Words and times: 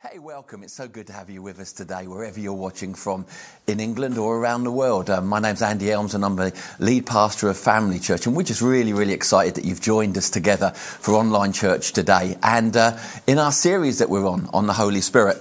Hey, 0.00 0.20
welcome. 0.20 0.62
It's 0.62 0.74
so 0.74 0.86
good 0.86 1.08
to 1.08 1.12
have 1.12 1.28
you 1.28 1.42
with 1.42 1.58
us 1.58 1.72
today, 1.72 2.06
wherever 2.06 2.38
you're 2.38 2.52
watching 2.52 2.94
from 2.94 3.26
in 3.66 3.80
England 3.80 4.16
or 4.16 4.38
around 4.38 4.62
the 4.62 4.70
world. 4.70 5.10
Um, 5.10 5.26
my 5.26 5.40
name's 5.40 5.60
Andy 5.60 5.90
Elms 5.90 6.14
and 6.14 6.24
I'm 6.24 6.36
the 6.36 6.56
lead 6.78 7.04
pastor 7.04 7.48
of 7.48 7.56
Family 7.56 7.98
Church. 7.98 8.24
And 8.24 8.36
we're 8.36 8.44
just 8.44 8.62
really, 8.62 8.92
really 8.92 9.12
excited 9.12 9.56
that 9.56 9.64
you've 9.64 9.80
joined 9.80 10.16
us 10.16 10.30
together 10.30 10.70
for 10.70 11.14
online 11.14 11.52
church 11.52 11.94
today. 11.94 12.38
And 12.44 12.76
uh, 12.76 12.96
in 13.26 13.40
our 13.40 13.50
series 13.50 13.98
that 13.98 14.08
we're 14.08 14.28
on, 14.28 14.48
on 14.52 14.68
the 14.68 14.72
Holy 14.72 15.00
Spirit, 15.00 15.38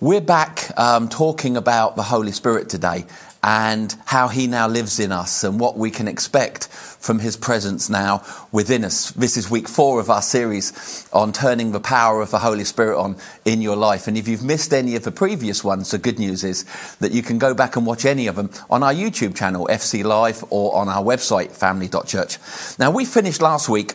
we're 0.00 0.22
back 0.22 0.70
um, 0.78 1.10
talking 1.10 1.58
about 1.58 1.96
the 1.96 2.02
Holy 2.02 2.32
Spirit 2.32 2.70
today 2.70 3.04
and 3.42 3.96
how 4.06 4.28
he 4.28 4.46
now 4.46 4.66
lives 4.66 4.98
in 4.98 5.12
us 5.12 5.44
and 5.44 5.60
what 5.60 5.76
we 5.76 5.90
can 5.90 6.08
expect 6.08 6.66
from 6.66 7.20
his 7.20 7.36
presence 7.36 7.88
now 7.88 8.24
within 8.50 8.84
us. 8.84 9.12
This 9.12 9.36
is 9.36 9.48
week 9.48 9.68
four 9.68 10.00
of 10.00 10.10
our 10.10 10.22
series 10.22 11.08
on 11.12 11.32
turning 11.32 11.70
the 11.70 11.80
power 11.80 12.20
of 12.20 12.30
the 12.30 12.40
Holy 12.40 12.64
Spirit 12.64 12.98
on 12.98 13.16
in 13.44 13.62
your 13.62 13.76
life. 13.76 14.08
And 14.08 14.18
if 14.18 14.26
you've 14.26 14.42
missed 14.42 14.74
any 14.74 14.96
of 14.96 15.04
the 15.04 15.12
previous 15.12 15.62
ones, 15.62 15.92
the 15.92 15.98
good 15.98 16.18
news 16.18 16.42
is 16.42 16.64
that 16.96 17.12
you 17.12 17.22
can 17.22 17.38
go 17.38 17.54
back 17.54 17.76
and 17.76 17.86
watch 17.86 18.04
any 18.04 18.26
of 18.26 18.36
them 18.36 18.50
on 18.68 18.82
our 18.82 18.92
YouTube 18.92 19.36
channel, 19.36 19.68
FC 19.70 20.04
Live, 20.04 20.44
or 20.50 20.74
on 20.74 20.88
our 20.88 21.02
website, 21.02 21.52
family.church. 21.52 22.38
Now, 22.78 22.90
we 22.90 23.04
finished 23.04 23.40
last 23.40 23.68
week 23.68 23.94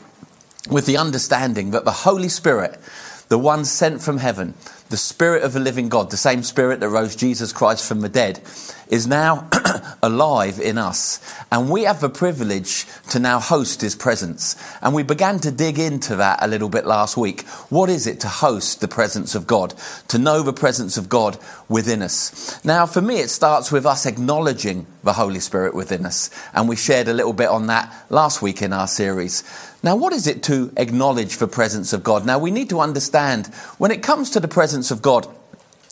with 0.69 0.85
the 0.85 0.97
understanding 0.97 1.71
that 1.71 1.83
the 1.83 1.91
Holy 1.91 2.29
Spirit, 2.29 2.79
the 3.27 3.37
one 3.37 3.65
sent 3.65 4.01
from 4.01 4.17
heaven, 4.17 4.53
the 4.89 4.97
Spirit 4.97 5.43
of 5.43 5.53
the 5.53 5.59
living 5.59 5.89
God, 5.89 6.11
the 6.11 6.17
same 6.17 6.43
Spirit 6.43 6.79
that 6.79 6.89
rose 6.89 7.15
Jesus 7.15 7.51
Christ 7.51 7.87
from 7.87 8.01
the 8.01 8.09
dead, 8.09 8.41
is 8.87 9.07
now 9.07 9.49
alive 10.03 10.59
in 10.59 10.77
us. 10.77 11.19
And 11.51 11.69
we 11.69 11.83
have 11.83 11.99
the 11.99 12.09
privilege 12.09 12.85
to 13.09 13.19
now 13.19 13.39
host 13.39 13.81
His 13.81 13.95
presence. 13.95 14.55
And 14.81 14.93
we 14.93 15.03
began 15.03 15.39
to 15.39 15.51
dig 15.51 15.79
into 15.79 16.17
that 16.17 16.39
a 16.43 16.47
little 16.47 16.69
bit 16.69 16.85
last 16.85 17.17
week. 17.17 17.47
What 17.69 17.89
is 17.89 18.05
it 18.05 18.19
to 18.19 18.27
host 18.27 18.81
the 18.81 18.87
presence 18.87 19.33
of 19.35 19.47
God? 19.47 19.73
To 20.09 20.17
know 20.17 20.43
the 20.43 20.53
presence 20.53 20.97
of 20.97 21.09
God 21.09 21.37
within 21.69 22.01
us. 22.01 22.63
Now, 22.63 22.85
for 22.85 23.01
me, 23.01 23.19
it 23.19 23.29
starts 23.29 23.71
with 23.71 23.85
us 23.85 24.05
acknowledging 24.05 24.85
the 25.03 25.13
Holy 25.13 25.39
Spirit 25.39 25.73
within 25.73 26.05
us. 26.05 26.29
And 26.53 26.69
we 26.69 26.75
shared 26.75 27.07
a 27.07 27.13
little 27.13 27.33
bit 27.33 27.49
on 27.49 27.67
that 27.67 28.05
last 28.09 28.41
week 28.41 28.61
in 28.61 28.73
our 28.73 28.87
series. 28.87 29.43
Now, 29.83 29.97
what 29.97 30.13
is 30.13 30.27
it 30.27 30.43
to 30.43 30.71
acknowledge 30.77 31.37
the 31.37 31.47
presence 31.47 31.91
of 31.91 32.03
God? 32.03 32.25
Now, 32.25 32.39
we 32.39 32.51
need 32.51 32.69
to 32.69 32.79
understand 32.79 33.47
when 33.77 33.91
it 33.91 34.01
comes 34.01 34.29
to 34.29 34.39
the 34.39 34.47
presence 34.47 34.91
of 34.91 35.01
God, 35.01 35.27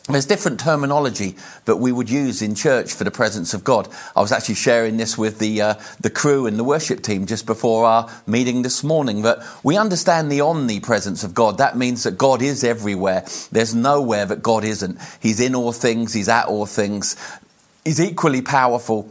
there's 0.08 0.26
different 0.26 0.58
terminology 0.58 1.36
that 1.66 1.76
we 1.76 1.92
would 1.92 2.10
use 2.10 2.40
in 2.40 2.54
church 2.54 2.92
for 2.92 3.04
the 3.04 3.10
presence 3.10 3.52
of 3.54 3.62
God. 3.62 3.88
I 4.16 4.20
was 4.20 4.32
actually 4.32 4.56
sharing 4.56 4.96
this 4.96 5.16
with 5.16 5.38
the 5.38 5.62
uh, 5.62 5.74
the 6.00 6.10
crew 6.10 6.46
and 6.46 6.58
the 6.58 6.64
worship 6.64 7.02
team 7.02 7.26
just 7.26 7.46
before 7.46 7.84
our 7.84 8.10
meeting 8.26 8.62
this 8.62 8.82
morning. 8.82 9.22
That 9.22 9.46
we 9.62 9.76
understand 9.76 10.32
the 10.32 10.40
omnipresence 10.40 11.22
of 11.22 11.34
God. 11.34 11.58
That 11.58 11.76
means 11.76 12.02
that 12.02 12.18
God 12.18 12.42
is 12.42 12.64
everywhere. 12.64 13.24
There's 13.52 13.76
nowhere 13.76 14.26
that 14.26 14.42
God 14.42 14.64
isn't. 14.64 14.98
He's 15.20 15.38
in 15.38 15.54
all 15.54 15.72
things. 15.72 16.14
He's 16.14 16.28
at 16.28 16.46
all 16.46 16.66
things. 16.66 17.14
He's 17.84 18.00
equally 18.00 18.42
powerful 18.42 19.08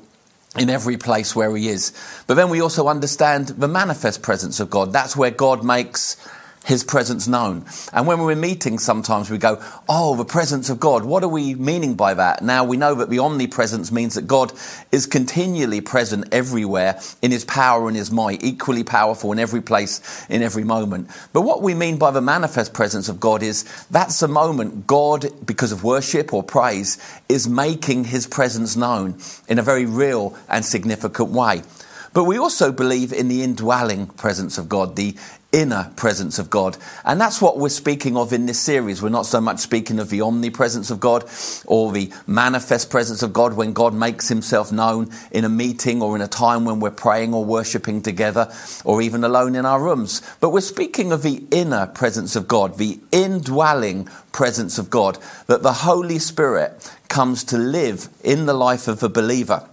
in 0.58 0.70
every 0.70 0.98
place 0.98 1.36
where 1.36 1.56
he 1.56 1.70
is. 1.70 1.94
But 2.28 2.34
then 2.34 2.50
we 2.50 2.62
also 2.62 2.88
understand 2.88 3.48
the 3.48 3.68
manifest 3.68 4.22
presence 4.22 4.60
of 4.60 4.70
God. 4.70 4.92
That's 4.92 5.16
where 5.16 5.32
God 5.32 5.64
makes 5.64 6.18
his 6.66 6.84
presence 6.84 7.28
known. 7.28 7.66
And 7.92 8.06
when 8.06 8.20
we're 8.20 8.34
in 8.34 8.40
meetings, 8.40 8.84
sometimes 8.84 9.30
we 9.30 9.38
go, 9.38 9.62
Oh, 9.90 10.16
the 10.16 10.26
presence 10.26 10.70
of 10.70 10.80
God. 10.80 11.04
What 11.04 11.24
are 11.24 11.28
we 11.28 11.56
meaning 11.56 11.96
by 11.96 12.14
that? 12.14 12.44
Now 12.44 12.64
we 12.64 12.78
know 12.78 12.96
that 12.96 13.10
the 13.10 13.20
omnipresence 13.20 13.92
means 13.92 14.16
that 14.16 14.28
God 14.28 14.54
is 14.92 15.08
continually 15.08 15.82
present 15.82 16.26
everywhere 16.32 17.00
in 17.22 17.32
his 17.32 17.46
power 17.46 17.88
and 17.88 17.98
his 17.98 18.12
might, 18.12 18.44
equally 18.44 18.84
powerful 18.84 19.32
in 19.32 19.40
every 19.40 19.62
place, 19.62 20.26
in 20.30 20.44
every 20.44 20.64
moment. 20.64 21.10
But 21.34 21.42
what 21.42 21.62
we 21.62 21.74
mean 21.74 21.98
by 21.98 22.12
the 22.12 22.22
manifest 22.22 22.74
presence 22.74 23.10
of 23.10 23.20
God 23.20 23.42
is 23.42 23.64
that's 23.90 24.22
a 24.22 24.28
moment 24.28 24.86
God, 24.86 25.26
because 25.46 25.72
of 25.72 25.84
worship 25.84 26.34
or 26.34 26.44
praise, 26.44 26.98
is 27.28 27.48
making 27.48 28.06
his 28.06 28.28
presence 28.28 28.76
known 28.76 29.18
in 29.48 29.58
a 29.58 29.64
very 29.64 29.86
real 29.86 30.38
and 30.48 30.64
significant 30.64 31.30
way. 31.30 31.64
But 32.14 32.26
we 32.26 32.38
also 32.38 32.72
believe 32.72 33.14
in 33.14 33.30
the 33.30 33.42
indwelling 33.42 34.08
presence 34.08 34.58
of 34.58 34.68
God, 34.68 34.96
the 34.98 35.16
inner 35.52 35.92
presence 35.96 36.40
of 36.40 36.50
God. 36.50 36.78
And 37.04 37.20
that's 37.20 37.42
what 37.42 37.58
we're 37.58 37.70
speaking 37.70 38.16
of 38.18 38.34
in 38.34 38.46
this 38.46 38.60
series. 38.60 39.02
We're 39.02 39.10
not 39.10 39.26
so 39.26 39.42
much 39.42 39.60
speaking 39.60 40.00
of 40.00 40.10
the 40.10 40.22
omnipresence 40.22 40.92
of 40.92 41.00
God 41.00 41.30
or 41.66 41.92
the 41.92 42.12
manifest 42.28 42.90
presence 42.90 43.22
of 43.22 43.34
God 43.34 43.54
when 43.54 43.74
God 43.74 43.94
makes 43.94 44.30
himself 44.30 44.72
known 44.72 45.10
in 45.32 45.44
a 45.46 45.50
meeting 45.50 46.02
or 46.02 46.16
in 46.16 46.22
a 46.22 46.28
time 46.28 46.66
when 46.66 46.80
we're 46.80 46.92
praying 46.92 47.34
or 47.34 47.44
worshiping 47.44 48.02
together 48.02 48.52
or 48.86 49.02
even 49.02 49.24
alone 49.24 49.56
in 49.56 49.66
our 49.66 49.82
rooms. 49.82 50.22
But 50.40 50.50
we're 50.50 50.62
speaking 50.62 51.12
of 51.12 51.22
the 51.22 51.44
inner 51.52 51.88
presence 51.88 52.36
of 52.36 52.48
God, 52.48 52.78
the 52.78 53.00
indwelling 53.12 54.06
presence 54.32 54.78
of 54.78 54.90
God, 54.90 55.18
that 55.48 55.64
the 55.64 55.74
Holy 55.74 56.20
Spirit 56.20 56.94
comes 57.10 57.44
to 57.46 57.58
live 57.58 58.10
in 58.24 58.46
the 58.46 58.54
life 58.54 58.88
of 58.88 59.04
a 59.04 59.10
believer. 59.10 59.68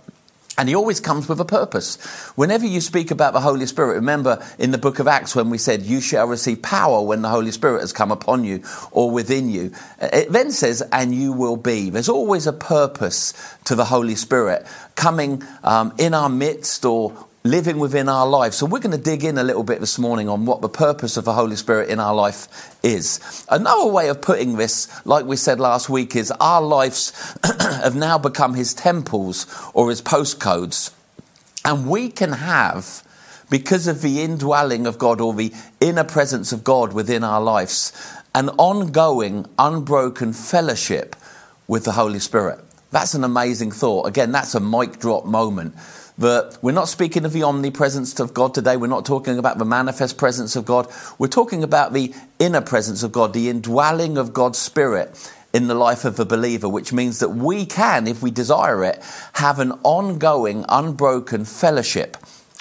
And 0.59 0.69
he 0.69 0.75
always 0.75 0.99
comes 0.99 1.29
with 1.29 1.41
a 1.41 1.45
purpose. 1.45 1.97
Whenever 2.35 2.67
you 2.67 2.81
speak 2.81 3.13
about 3.13 3.33
the 3.33 3.41
Holy 3.41 3.65
Spirit, 3.65 3.95
remember 3.95 4.45
in 4.59 4.73
the 4.73 4.79
book 4.79 4.99
of 4.99 5.07
Acts 5.07 5.37
when 5.37 5.51
we 5.51 5.57
said, 5.57 5.83
You 5.83 6.01
shall 6.01 6.27
receive 6.27 6.61
power 6.63 7.01
when 7.01 7.23
the 7.23 7.29
Holy 7.29 7.53
Spirit 7.53 7.81
has 7.81 7.93
come 7.93 8.11
upon 8.11 8.43
you 8.43 8.65
or 8.91 9.11
within 9.11 9.49
you. 9.49 9.73
It 10.03 10.33
then 10.33 10.51
says, 10.51 10.83
And 10.93 11.15
you 11.15 11.33
will 11.33 11.57
be. 11.57 11.91
There's 11.91 12.09
always 12.09 12.49
a 12.49 12.53
purpose 12.53 13.33
to 13.67 13.77
the 13.77 13.85
Holy 13.85 14.17
Spirit 14.17 14.67
coming 14.97 15.45
um, 15.63 15.95
in 15.97 16.13
our 16.13 16.29
midst 16.29 16.85
or 16.85 17.28
living 17.45 17.79
within 17.79 18.09
our 18.09 18.27
life. 18.27 18.53
So 18.53 18.67
we're 18.67 18.81
going 18.81 18.97
to 18.97 19.03
dig 19.03 19.25
in 19.25 19.39
a 19.39 19.45
little 19.45 19.63
bit 19.63 19.81
this 19.81 19.99
morning 19.99 20.29
on 20.29 20.45
what 20.45 20.61
the 20.61 20.69
purpose 20.69 21.17
of 21.17 21.25
the 21.25 21.33
Holy 21.33 21.57
Spirit 21.57 21.89
in 21.89 22.01
our 22.01 22.15
life 22.15 22.77
is. 22.83 23.45
Another 23.49 23.91
way 23.91 24.09
of 24.09 24.21
putting 24.21 24.57
this, 24.57 24.89
like 25.07 25.25
we 25.25 25.37
said 25.37 25.61
last 25.61 25.89
week, 25.89 26.17
is 26.17 26.33
our 26.41 26.61
lives 26.61 27.13
have 27.61 27.95
now 27.95 28.19
become 28.19 28.55
his 28.55 28.75
temples 28.75 29.47
or 29.73 29.89
his 29.89 30.03
postcodes. 30.03 30.93
And 31.65 31.89
we 31.89 32.11
can 32.11 32.33
have, 32.33 33.05
because 33.51 33.87
of 33.87 34.03
the 34.03 34.23
indwelling 34.23 34.87
of 34.87 34.99
God 34.99 35.21
or 35.21 35.33
the 35.33 35.53
inner 35.81 36.05
presence 36.05 36.53
of 36.53 36.65
God 36.65 36.93
within 36.93 37.23
our 37.23 37.41
lives, 37.41 37.93
an 38.35 38.49
ongoing, 38.51 39.47
unbroken 39.59 40.33
fellowship 40.33 41.15
with 41.67 41.85
the 41.85 41.93
Holy 41.93 42.19
Spirit. 42.19 42.61
That's 42.91 43.15
an 43.15 43.23
amazing 43.23 43.73
thought. 43.73 44.07
Again, 44.07 44.33
that's 44.33 44.55
a 44.55 44.61
mic 44.61 44.99
drop 44.99 45.25
moment 45.25 45.75
that 46.19 46.59
we're 46.63 46.73
not 46.73 46.89
speaking 46.89 47.25
of 47.25 47.33
the 47.33 47.45
omnipresence 47.45 48.19
of 48.21 48.35
God 48.35 48.53
today. 48.53 48.77
We're 48.77 48.89
not 48.89 49.07
talking 49.07 49.39
about 49.39 49.59
the 49.59 49.65
manifest 49.65 50.19
presence 50.19 50.57
of 50.57 50.65
God. 50.65 50.89
We're 51.19 51.29
talking 51.29 51.63
about 51.63 51.93
the 51.93 52.13
inner 52.39 52.61
presence 52.61 53.03
of 53.03 53.13
God, 53.13 53.33
the 53.33 53.49
indwelling 53.49 54.19
of 54.19 54.33
God's 54.33 54.59
Spirit 54.59 55.33
in 55.53 55.69
the 55.69 55.75
life 55.75 56.05
of 56.05 56.19
a 56.19 56.25
believer, 56.25 56.69
which 56.69 56.93
means 56.93 57.21
that 57.21 57.31
we 57.31 57.65
can, 57.65 58.07
if 58.07 58.21
we 58.23 58.31
desire 58.31 58.85
it, 58.85 59.03
have 59.35 59.59
an 59.61 59.73
ongoing, 59.83 60.65
unbroken 60.69 61.45
fellowship 61.45 62.17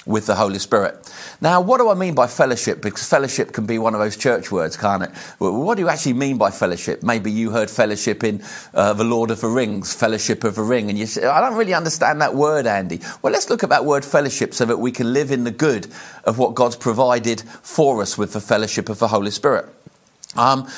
with 0.08 0.26
the 0.26 0.34
Holy 0.34 0.58
Spirit. 0.58 0.96
Now, 1.40 1.60
what 1.60 1.78
do 1.78 1.90
I 1.90 1.94
mean 1.94 2.14
by 2.14 2.26
fellowship? 2.26 2.80
Because 2.80 3.06
fellowship 3.06 3.52
can 3.52 3.66
be 3.66 3.78
one 3.78 3.94
of 3.94 4.00
those 4.00 4.16
church 4.16 4.50
words, 4.50 4.76
can't 4.76 5.02
it? 5.02 5.10
What 5.38 5.76
do 5.76 5.82
you 5.82 5.88
actually 5.88 6.14
mean 6.14 6.38
by 6.38 6.50
fellowship? 6.50 7.02
Maybe 7.02 7.30
you 7.30 7.50
heard 7.50 7.70
fellowship 7.70 8.24
in 8.24 8.42
uh, 8.72 8.94
The 8.94 9.04
Lord 9.04 9.30
of 9.30 9.42
the 9.42 9.48
Rings, 9.48 9.92
fellowship 9.92 10.44
of 10.44 10.54
the 10.54 10.62
ring, 10.62 10.88
and 10.88 10.98
you 10.98 11.04
say, 11.04 11.26
I 11.26 11.40
don't 11.40 11.56
really 11.56 11.74
understand 11.74 12.22
that 12.22 12.34
word, 12.34 12.66
Andy. 12.66 13.00
Well, 13.20 13.32
let's 13.32 13.50
look 13.50 13.62
at 13.62 13.68
that 13.68 13.84
word 13.84 14.04
fellowship 14.04 14.54
so 14.54 14.64
that 14.64 14.78
we 14.78 14.90
can 14.90 15.12
live 15.12 15.30
in 15.30 15.44
the 15.44 15.50
good 15.50 15.86
of 16.24 16.38
what 16.38 16.54
God's 16.54 16.76
provided 16.76 17.42
for 17.62 18.00
us 18.00 18.16
with 18.16 18.32
the 18.32 18.40
fellowship 18.40 18.88
of 18.88 18.98
the 18.98 19.08
Holy 19.08 19.30
Spirit. 19.30 19.66
Um, 20.36 20.68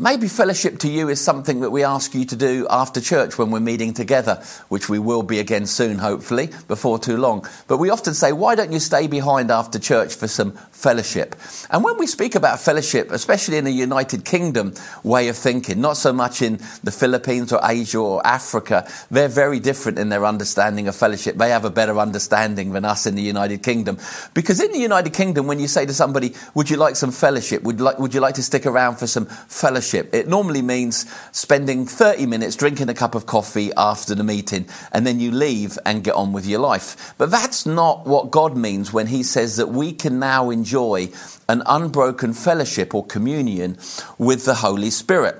Maybe 0.00 0.28
fellowship 0.28 0.78
to 0.78 0.88
you 0.88 1.10
is 1.10 1.20
something 1.20 1.60
that 1.60 1.68
we 1.68 1.84
ask 1.84 2.14
you 2.14 2.24
to 2.24 2.34
do 2.34 2.66
after 2.70 3.02
church 3.02 3.36
when 3.36 3.50
we're 3.50 3.60
meeting 3.60 3.92
together, 3.92 4.42
which 4.70 4.88
we 4.88 4.98
will 4.98 5.22
be 5.22 5.40
again 5.40 5.66
soon, 5.66 5.98
hopefully, 5.98 6.48
before 6.68 6.98
too 6.98 7.18
long. 7.18 7.46
But 7.68 7.76
we 7.76 7.90
often 7.90 8.14
say, 8.14 8.32
why 8.32 8.54
don't 8.54 8.72
you 8.72 8.80
stay 8.80 9.08
behind 9.08 9.50
after 9.50 9.78
church 9.78 10.14
for 10.14 10.26
some 10.26 10.52
fellowship? 10.72 11.36
And 11.68 11.84
when 11.84 11.98
we 11.98 12.06
speak 12.06 12.34
about 12.34 12.60
fellowship, 12.60 13.10
especially 13.10 13.58
in 13.58 13.66
a 13.66 13.70
United 13.70 14.24
Kingdom 14.24 14.72
way 15.04 15.28
of 15.28 15.36
thinking, 15.36 15.82
not 15.82 15.98
so 15.98 16.14
much 16.14 16.40
in 16.40 16.60
the 16.82 16.92
Philippines 16.92 17.52
or 17.52 17.60
Asia 17.62 17.98
or 17.98 18.26
Africa, 18.26 18.90
they're 19.10 19.28
very 19.28 19.60
different 19.60 19.98
in 19.98 20.08
their 20.08 20.24
understanding 20.24 20.88
of 20.88 20.96
fellowship. 20.96 21.36
They 21.36 21.50
have 21.50 21.66
a 21.66 21.70
better 21.70 21.98
understanding 21.98 22.72
than 22.72 22.86
us 22.86 23.04
in 23.04 23.16
the 23.16 23.22
United 23.22 23.62
Kingdom. 23.62 23.98
Because 24.32 24.60
in 24.62 24.72
the 24.72 24.78
United 24.78 25.12
Kingdom, 25.12 25.46
when 25.46 25.60
you 25.60 25.68
say 25.68 25.84
to 25.84 25.92
somebody, 25.92 26.32
would 26.54 26.70
you 26.70 26.78
like 26.78 26.96
some 26.96 27.12
fellowship? 27.12 27.62
Would, 27.64 27.82
like, 27.82 27.98
would 27.98 28.14
you 28.14 28.20
like 28.20 28.36
to 28.36 28.42
stick 28.42 28.64
around 28.64 28.96
for 28.96 29.06
some 29.06 29.26
fellowship? 29.26 29.89
It 29.94 30.28
normally 30.28 30.62
means 30.62 31.06
spending 31.32 31.86
30 31.86 32.26
minutes 32.26 32.56
drinking 32.56 32.88
a 32.88 32.94
cup 32.94 33.14
of 33.14 33.26
coffee 33.26 33.72
after 33.76 34.14
the 34.14 34.24
meeting 34.24 34.66
and 34.92 35.06
then 35.06 35.20
you 35.20 35.30
leave 35.30 35.78
and 35.84 36.04
get 36.04 36.14
on 36.14 36.32
with 36.32 36.46
your 36.46 36.60
life. 36.60 37.14
But 37.18 37.30
that's 37.30 37.66
not 37.66 38.06
what 38.06 38.30
God 38.30 38.56
means 38.56 38.92
when 38.92 39.08
He 39.08 39.22
says 39.22 39.56
that 39.56 39.68
we 39.68 39.92
can 39.92 40.18
now 40.18 40.50
enjoy 40.50 41.10
an 41.48 41.62
unbroken 41.66 42.32
fellowship 42.32 42.94
or 42.94 43.04
communion 43.04 43.76
with 44.18 44.44
the 44.44 44.54
Holy 44.56 44.90
Spirit. 44.90 45.36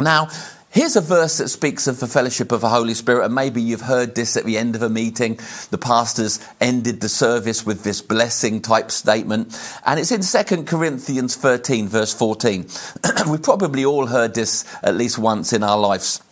Now, 0.00 0.28
Here's 0.72 0.96
a 0.96 1.02
verse 1.02 1.36
that 1.36 1.50
speaks 1.50 1.86
of 1.86 2.00
the 2.00 2.06
fellowship 2.06 2.50
of 2.50 2.62
the 2.62 2.70
Holy 2.70 2.94
Spirit, 2.94 3.26
and 3.26 3.34
maybe 3.34 3.60
you've 3.60 3.82
heard 3.82 4.14
this 4.14 4.38
at 4.38 4.46
the 4.46 4.56
end 4.56 4.74
of 4.74 4.80
a 4.80 4.88
meeting. 4.88 5.38
The 5.68 5.76
pastors 5.76 6.40
ended 6.62 7.02
the 7.02 7.10
service 7.10 7.66
with 7.66 7.84
this 7.84 8.00
blessing 8.00 8.62
type 8.62 8.90
statement, 8.90 9.54
and 9.84 10.00
it's 10.00 10.10
in 10.10 10.22
2 10.22 10.64
Corinthians 10.64 11.36
13, 11.36 11.88
verse 11.88 12.14
14. 12.14 12.66
We've 13.28 13.42
probably 13.42 13.84
all 13.84 14.06
heard 14.06 14.32
this 14.32 14.64
at 14.82 14.96
least 14.96 15.18
once 15.18 15.52
in 15.52 15.62
our 15.62 15.76
lives. 15.76 16.22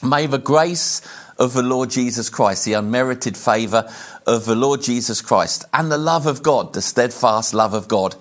May 0.00 0.26
the 0.26 0.38
grace 0.38 1.02
of 1.36 1.52
the 1.52 1.64
Lord 1.64 1.90
Jesus 1.90 2.30
Christ, 2.30 2.64
the 2.64 2.74
unmerited 2.74 3.36
favour 3.36 3.92
of 4.28 4.44
the 4.44 4.54
Lord 4.54 4.80
Jesus 4.82 5.20
Christ, 5.20 5.64
and 5.74 5.90
the 5.90 5.98
love 5.98 6.28
of 6.28 6.44
God, 6.44 6.72
the 6.72 6.82
steadfast 6.82 7.52
love 7.52 7.74
of 7.74 7.88
God, 7.88 8.14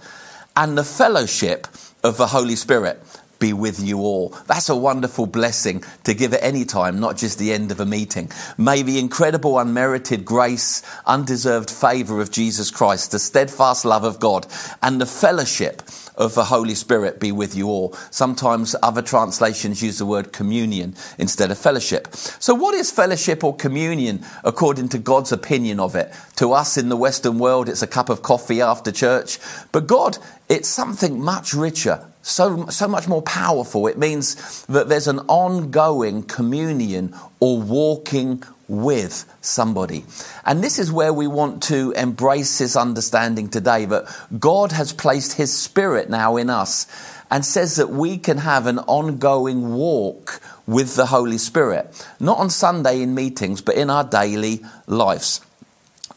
and 0.55 0.75
the 0.75 0.83
fellowship 0.83 1.67
of 2.03 2.17
the 2.17 2.27
Holy 2.27 2.55
Spirit 2.55 2.99
be 3.41 3.51
with 3.51 3.81
you 3.81 3.99
all. 3.99 4.29
That's 4.47 4.69
a 4.69 4.75
wonderful 4.75 5.25
blessing 5.25 5.83
to 6.05 6.13
give 6.13 6.33
at 6.33 6.41
any 6.41 6.63
time, 6.63 7.01
not 7.01 7.17
just 7.17 7.37
the 7.37 7.51
end 7.51 7.71
of 7.71 7.81
a 7.81 7.85
meeting. 7.85 8.31
May 8.57 8.83
the 8.83 8.99
incredible, 8.99 9.59
unmerited 9.59 10.23
grace, 10.23 10.81
undeserved 11.05 11.69
favour 11.69 12.21
of 12.21 12.31
Jesus 12.31 12.71
Christ, 12.71 13.11
the 13.11 13.19
steadfast 13.19 13.83
love 13.83 14.05
of 14.05 14.21
God, 14.21 14.47
and 14.81 15.01
the 15.01 15.05
fellowship 15.05 15.81
of 16.15 16.35
the 16.35 16.45
Holy 16.45 16.75
Spirit 16.75 17.19
be 17.19 17.31
with 17.31 17.55
you 17.55 17.67
all. 17.67 17.93
Sometimes 18.11 18.75
other 18.83 19.01
translations 19.01 19.81
use 19.81 19.97
the 19.97 20.05
word 20.05 20.31
communion 20.31 20.95
instead 21.17 21.51
of 21.51 21.57
fellowship. 21.57 22.13
So, 22.15 22.53
what 22.53 22.75
is 22.75 22.91
fellowship 22.91 23.43
or 23.43 23.55
communion 23.55 24.23
according 24.43 24.89
to 24.89 24.99
God's 24.99 25.31
opinion 25.31 25.79
of 25.79 25.95
it? 25.95 26.13
To 26.35 26.53
us 26.53 26.77
in 26.77 26.89
the 26.89 26.97
Western 26.97 27.39
world, 27.39 27.67
it's 27.67 27.81
a 27.81 27.87
cup 27.87 28.09
of 28.09 28.21
coffee 28.21 28.61
after 28.61 28.91
church. 28.91 29.39
But 29.71 29.87
God, 29.87 30.17
it's 30.47 30.69
something 30.69 31.19
much 31.21 31.53
richer, 31.53 32.10
so, 32.21 32.67
so 32.67 32.87
much 32.87 33.07
more 33.07 33.21
powerful. 33.21 33.87
It 33.87 33.97
means 33.97 34.65
that 34.65 34.89
there's 34.89 35.07
an 35.07 35.19
ongoing 35.27 36.23
communion 36.23 37.15
or 37.39 37.59
walking 37.59 38.43
with 38.67 39.25
somebody. 39.41 40.05
And 40.45 40.63
this 40.63 40.79
is 40.79 40.91
where 40.91 41.11
we 41.11 41.27
want 41.27 41.63
to 41.63 41.91
embrace 41.91 42.57
this 42.57 42.75
understanding 42.75 43.49
today 43.49 43.85
that 43.85 44.05
God 44.39 44.71
has 44.71 44.93
placed 44.93 45.33
His 45.33 45.55
Spirit 45.55 46.09
now 46.09 46.37
in 46.37 46.49
us 46.49 46.87
and 47.29 47.45
says 47.45 47.75
that 47.77 47.89
we 47.89 48.17
can 48.17 48.37
have 48.37 48.67
an 48.67 48.79
ongoing 48.79 49.73
walk 49.73 50.41
with 50.67 50.95
the 50.95 51.07
Holy 51.07 51.37
Spirit, 51.37 52.07
not 52.19 52.37
on 52.37 52.49
Sunday 52.49 53.01
in 53.01 53.15
meetings, 53.15 53.61
but 53.61 53.75
in 53.75 53.89
our 53.89 54.03
daily 54.03 54.61
lives. 54.87 55.41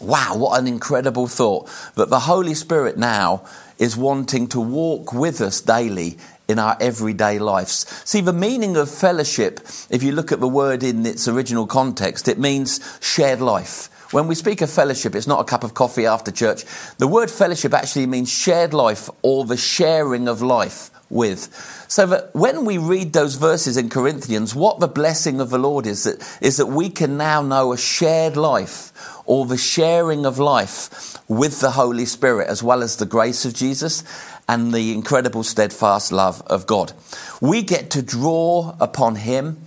Wow, 0.00 0.36
what 0.36 0.60
an 0.60 0.66
incredible 0.66 1.28
thought 1.28 1.68
that 1.94 2.10
the 2.10 2.20
Holy 2.20 2.54
Spirit 2.54 2.98
now 2.98 3.46
is 3.79 3.97
wanting 3.97 4.49
to 4.49 4.61
walk 4.61 5.12
with 5.12 5.41
us 5.41 5.61
daily 5.61 6.19
in 6.49 6.59
our 6.59 6.76
everyday 6.81 7.38
lives. 7.38 7.87
See, 8.05 8.21
the 8.21 8.32
meaning 8.32 8.76
of 8.76 8.91
fellowship, 8.91 9.61
if 9.91 10.03
you 10.03 10.12
look 10.12 10.32
at 10.32 10.41
the 10.41 10.49
word 10.49 10.82
in 10.82 11.06
its 11.06 11.26
original 11.26 11.67
context, 11.67 12.29
it 12.29 12.38
means 12.38 12.99
shared 13.00 13.41
life. 13.41 13.91
When 14.12 14.29
we 14.29 14.35
speak 14.35 14.61
of 14.61 14.71
fellowship, 14.71 15.15
it's 15.15 15.26
not 15.26 15.41
a 15.41 15.44
cup 15.44 15.65
of 15.65 15.75
coffee 15.75 16.06
after 16.06 16.31
church. 16.31 16.65
The 16.99 17.09
word 17.09 17.31
fellowship 17.31 17.75
actually 17.75 18.06
means 18.06 18.31
shared 18.31 18.75
life 18.75 19.11
or 19.23 19.44
the 19.44 19.56
sharing 19.56 20.29
of 20.29 20.43
life 20.43 20.91
with. 21.11 21.85
So 21.88 22.06
that 22.06 22.35
when 22.35 22.65
we 22.65 22.79
read 22.79 23.12
those 23.12 23.35
verses 23.35 23.76
in 23.76 23.88
Corinthians, 23.88 24.55
what 24.55 24.81
the 24.81 24.88
blessing 24.88 25.41
of 25.41 25.50
the 25.50 25.59
Lord 25.59 25.87
is 25.87 26.05
that, 26.05 26.38
is 26.41 26.59
that 26.59 26.67
we 26.67 26.91
can 26.91 27.17
now 27.17 27.43
know 27.43 27.73
a 27.73 27.79
shared 27.79 28.37
life 28.37 28.93
or 29.26 29.47
the 29.47 29.56
sharing 29.56 30.26
of 30.26 30.38
life 30.38 31.19
with 31.29 31.61
the 31.61 31.73
Holy 31.73 32.05
Spirit, 32.05 32.49
as 32.49 32.62
well 32.62 32.82
as 32.82 32.97
the 32.97 33.06
grace 33.06 33.44
of 33.44 33.55
Jesus 33.55 34.05
and 34.49 34.73
the 34.73 34.93
incredible 34.93 35.43
steadfast 35.43 36.12
love 36.12 36.43
of 36.47 36.67
God. 36.67 36.93
We 37.41 37.62
get 37.62 37.91
to 37.91 38.03
draw 38.03 38.76
upon 38.81 39.17
Him 39.17 39.59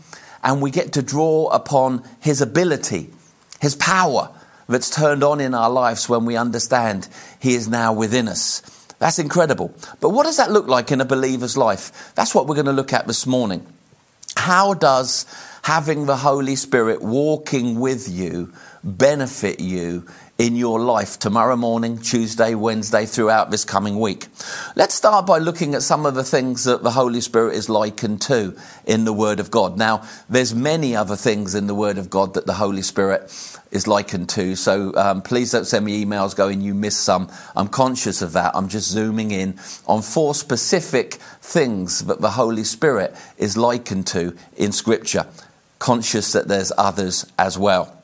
and 0.44 0.62
we 0.62 0.72
get 0.72 0.94
to 0.94 1.02
draw 1.02 1.50
upon 1.50 2.04
His 2.20 2.42
ability, 2.42 3.10
His 3.60 3.76
power 3.76 4.30
that's 4.70 4.90
turned 4.90 5.24
on 5.24 5.40
in 5.40 5.54
our 5.54 5.70
lives 5.70 6.08
when 6.08 6.26
we 6.26 6.36
understand 6.36 7.08
He 7.40 7.56
is 7.56 7.68
now 7.68 7.94
within 7.94 8.28
us. 8.28 8.62
That's 9.00 9.20
incredible. 9.20 9.74
But 10.00 10.10
what 10.10 10.24
does 10.24 10.38
that 10.38 10.52
look 10.52 10.68
like 10.68 10.92
in 10.92 11.02
a 11.02 11.06
believer's 11.06 11.58
life? 11.58 12.14
That's 12.16 12.34
what 12.34 12.48
we're 12.48 12.56
going 12.56 12.66
to 12.66 12.72
look 12.72 12.94
at 12.94 13.08
this 13.08 13.28
morning. 13.28 13.66
How 14.36 14.74
does 14.74 15.26
having 15.64 16.06
the 16.06 16.18
Holy 16.18 16.56
Spirit 16.56 17.02
walking 17.02 17.80
with 17.80 18.08
you 18.08 18.54
benefit 18.88 19.60
you 19.60 20.06
in 20.38 20.56
your 20.56 20.80
life 20.80 21.18
tomorrow 21.18 21.56
morning, 21.56 21.98
Tuesday, 21.98 22.54
Wednesday, 22.54 23.06
throughout 23.06 23.50
this 23.50 23.66
coming 23.66 24.00
week. 24.00 24.28
Let's 24.76 24.94
start 24.94 25.26
by 25.26 25.40
looking 25.40 25.74
at 25.74 25.82
some 25.82 26.06
of 26.06 26.14
the 26.14 26.24
things 26.24 26.64
that 26.66 26.84
the 26.84 26.92
Holy 26.92 27.22
Spirit 27.22 27.56
is 27.56 27.70
likened 27.70 28.22
to 28.24 28.56
in 28.86 29.04
the 29.04 29.14
Word 29.14 29.40
of 29.40 29.50
God. 29.50 29.78
Now, 29.78 30.08
there's 30.30 30.54
many 30.54 30.96
other 30.96 31.16
things 31.16 31.56
in 31.56 31.66
the 31.68 31.74
Word 31.74 31.98
of 31.98 32.10
God 32.10 32.36
that 32.36 32.46
the 32.46 32.54
Holy 32.54 32.84
Spirit 32.84 33.24
is 33.72 33.88
likened 33.88 34.30
to. 34.30 34.56
So 34.56 34.96
um, 34.96 35.22
please 35.22 35.52
don't 35.52 35.66
send 35.66 35.84
me 35.84 36.06
emails 36.06 36.36
going, 36.36 36.62
you 36.62 36.74
missed 36.74 37.02
some. 37.02 37.32
I'm 37.56 37.68
conscious 37.68 38.22
of 38.22 38.34
that. 38.34 38.56
I'm 38.56 38.70
just 38.70 38.90
zooming 38.90 39.32
in 39.32 39.60
on 39.88 40.02
four 40.04 40.36
specific 40.36 41.16
things 41.42 42.06
that 42.06 42.22
the 42.22 42.32
Holy 42.32 42.64
Spirit 42.64 43.16
is 43.38 43.58
likened 43.58 44.06
to 44.08 44.38
in 44.56 44.72
Scripture, 44.72 45.26
conscious 45.80 46.32
that 46.34 46.48
there's 46.48 46.72
others 46.78 47.26
as 47.40 47.58
well. 47.58 47.97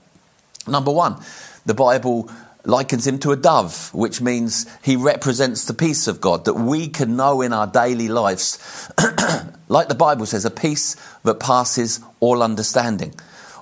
Number 0.68 0.92
one, 0.92 1.21
the 1.65 1.74
Bible 1.74 2.30
likens 2.65 3.06
him 3.06 3.19
to 3.19 3.31
a 3.31 3.36
dove, 3.36 3.94
which 3.94 4.21
means 4.21 4.65
he 4.81 4.95
represents 4.95 5.65
the 5.65 5.74
peace 5.74 6.07
of 6.07 6.21
God 6.21 6.45
that 6.45 6.54
we 6.54 6.88
can 6.88 7.15
know 7.15 7.42
in 7.42 7.51
our 7.51 7.68
daily 7.68 8.07
lives. 8.07 8.89
like 9.68 9.89
the 9.89 9.95
Bible 9.95 10.25
says, 10.25 10.45
a 10.45 10.51
peace 10.51 10.95
that 11.24 11.39
passes 11.39 12.00
all 12.19 12.42
understanding. 12.42 13.13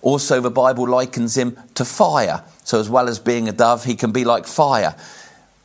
Also, 0.02 0.42
the 0.42 0.52
Bible 0.52 0.88
likens 0.88 1.38
him 1.38 1.58
to 1.76 1.86
fire. 1.86 2.44
So, 2.64 2.80
as 2.80 2.90
well 2.90 3.08
as 3.08 3.20
being 3.20 3.48
a 3.48 3.52
dove, 3.52 3.84
he 3.84 3.96
can 3.96 4.12
be 4.12 4.24
like 4.24 4.46
fire 4.46 4.96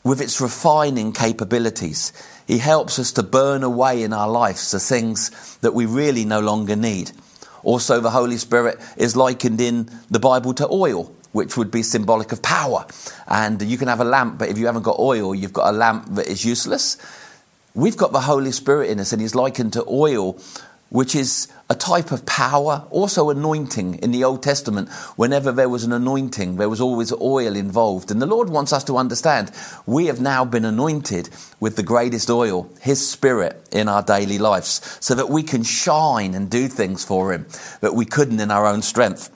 with 0.04 0.20
its 0.20 0.40
refining 0.40 1.12
capabilities. 1.12 2.12
He 2.46 2.58
helps 2.58 2.98
us 2.98 3.12
to 3.12 3.22
burn 3.22 3.62
away 3.62 4.02
in 4.02 4.12
our 4.12 4.28
lives 4.28 4.70
the 4.70 4.78
things 4.78 5.56
that 5.58 5.74
we 5.74 5.84
really 5.84 6.24
no 6.24 6.40
longer 6.40 6.76
need. 6.76 7.12
Also, 7.62 8.00
the 8.00 8.10
Holy 8.10 8.36
Spirit 8.36 8.78
is 8.96 9.16
likened 9.16 9.60
in 9.60 9.90
the 10.10 10.20
Bible 10.20 10.54
to 10.54 10.68
oil 10.68 11.15
which 11.36 11.58
would 11.58 11.70
be 11.70 11.82
symbolic 11.82 12.32
of 12.32 12.40
power. 12.40 12.86
And 13.28 13.60
you 13.60 13.76
can 13.76 13.88
have 13.88 14.00
a 14.00 14.04
lamp, 14.04 14.38
but 14.38 14.48
if 14.48 14.56
you 14.56 14.64
haven't 14.64 14.84
got 14.84 14.98
oil, 14.98 15.34
you've 15.34 15.52
got 15.52 15.68
a 15.68 15.76
lamp 15.76 16.06
that 16.14 16.26
is 16.26 16.46
useless. 16.46 16.96
We've 17.74 17.96
got 17.96 18.12
the 18.12 18.22
Holy 18.22 18.52
Spirit 18.52 18.88
in 18.88 18.98
us, 19.00 19.12
and 19.12 19.20
He's 19.20 19.34
likened 19.34 19.74
to 19.74 19.84
oil, 19.86 20.40
which 20.88 21.14
is 21.14 21.48
a 21.68 21.74
type 21.74 22.10
of 22.10 22.24
power, 22.24 22.86
also 22.90 23.28
anointing. 23.28 23.96
In 23.96 24.12
the 24.12 24.24
Old 24.24 24.42
Testament, 24.42 24.88
whenever 25.16 25.52
there 25.52 25.68
was 25.68 25.84
an 25.84 25.92
anointing, 25.92 26.56
there 26.56 26.70
was 26.70 26.80
always 26.80 27.12
oil 27.12 27.54
involved. 27.54 28.10
And 28.10 28.22
the 28.22 28.24
Lord 28.24 28.48
wants 28.48 28.72
us 28.72 28.84
to 28.84 28.96
understand 28.96 29.52
we 29.84 30.06
have 30.06 30.22
now 30.22 30.46
been 30.46 30.64
anointed 30.64 31.28
with 31.60 31.76
the 31.76 31.82
greatest 31.82 32.30
oil, 32.30 32.70
His 32.80 33.06
Spirit, 33.06 33.62
in 33.72 33.88
our 33.90 34.02
daily 34.02 34.38
lives, 34.38 34.80
so 35.00 35.14
that 35.14 35.28
we 35.28 35.42
can 35.42 35.64
shine 35.64 36.32
and 36.32 36.48
do 36.48 36.66
things 36.66 37.04
for 37.04 37.34
Him 37.34 37.46
that 37.82 37.94
we 37.94 38.06
couldn't 38.06 38.40
in 38.40 38.50
our 38.50 38.64
own 38.64 38.80
strength. 38.80 39.30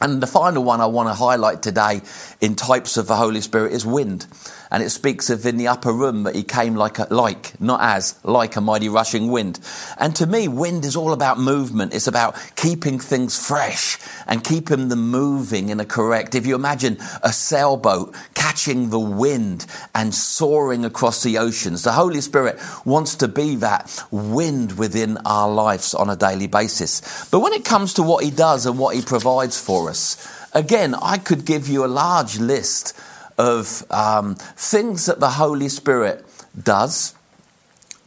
And 0.00 0.22
the 0.22 0.26
final 0.26 0.62
one 0.62 0.80
I 0.80 0.86
want 0.86 1.08
to 1.08 1.14
highlight 1.14 1.62
today 1.62 2.02
in 2.40 2.54
types 2.54 2.98
of 2.98 3.06
the 3.06 3.16
Holy 3.16 3.40
Spirit 3.40 3.72
is 3.72 3.86
wind. 3.86 4.26
And 4.70 4.82
it 4.82 4.90
speaks 4.90 5.30
of 5.30 5.46
in 5.46 5.56
the 5.56 5.68
upper 5.68 5.92
room 5.92 6.24
that 6.24 6.34
he 6.34 6.42
came 6.42 6.74
like, 6.74 6.98
a, 6.98 7.06
like, 7.10 7.60
not 7.60 7.80
as, 7.80 8.18
like 8.24 8.56
a 8.56 8.60
mighty 8.60 8.88
rushing 8.88 9.30
wind. 9.30 9.60
And 9.98 10.14
to 10.16 10.26
me, 10.26 10.48
wind 10.48 10.84
is 10.84 10.96
all 10.96 11.12
about 11.12 11.38
movement. 11.38 11.94
It's 11.94 12.06
about 12.06 12.36
keeping 12.56 12.98
things 12.98 13.38
fresh 13.46 13.98
and 14.26 14.42
keeping 14.42 14.88
them 14.88 15.10
moving 15.10 15.68
in 15.68 15.80
a 15.80 15.84
correct. 15.84 16.34
If 16.34 16.46
you 16.46 16.54
imagine 16.54 16.98
a 17.22 17.32
sailboat 17.32 18.14
catching 18.34 18.90
the 18.90 18.98
wind 18.98 19.66
and 19.94 20.14
soaring 20.14 20.84
across 20.84 21.22
the 21.22 21.38
oceans, 21.38 21.82
the 21.82 21.92
Holy 21.92 22.20
Spirit 22.20 22.58
wants 22.84 23.14
to 23.16 23.28
be 23.28 23.56
that 23.56 24.04
wind 24.10 24.78
within 24.78 25.16
our 25.24 25.50
lives 25.50 25.94
on 25.94 26.10
a 26.10 26.16
daily 26.16 26.46
basis. 26.46 27.28
But 27.30 27.40
when 27.40 27.52
it 27.52 27.64
comes 27.64 27.94
to 27.94 28.02
what 28.02 28.24
he 28.24 28.30
does 28.30 28.66
and 28.66 28.78
what 28.78 28.96
he 28.96 29.02
provides 29.02 29.60
for 29.60 29.88
us, 29.88 30.48
again, 30.52 30.94
I 30.94 31.18
could 31.18 31.44
give 31.44 31.68
you 31.68 31.84
a 31.84 31.86
large 31.86 32.38
list 32.38 32.94
of 33.38 33.84
um, 33.90 34.34
things 34.34 35.06
that 35.06 35.20
the 35.20 35.30
Holy 35.30 35.68
Spirit 35.68 36.24
does, 36.60 37.14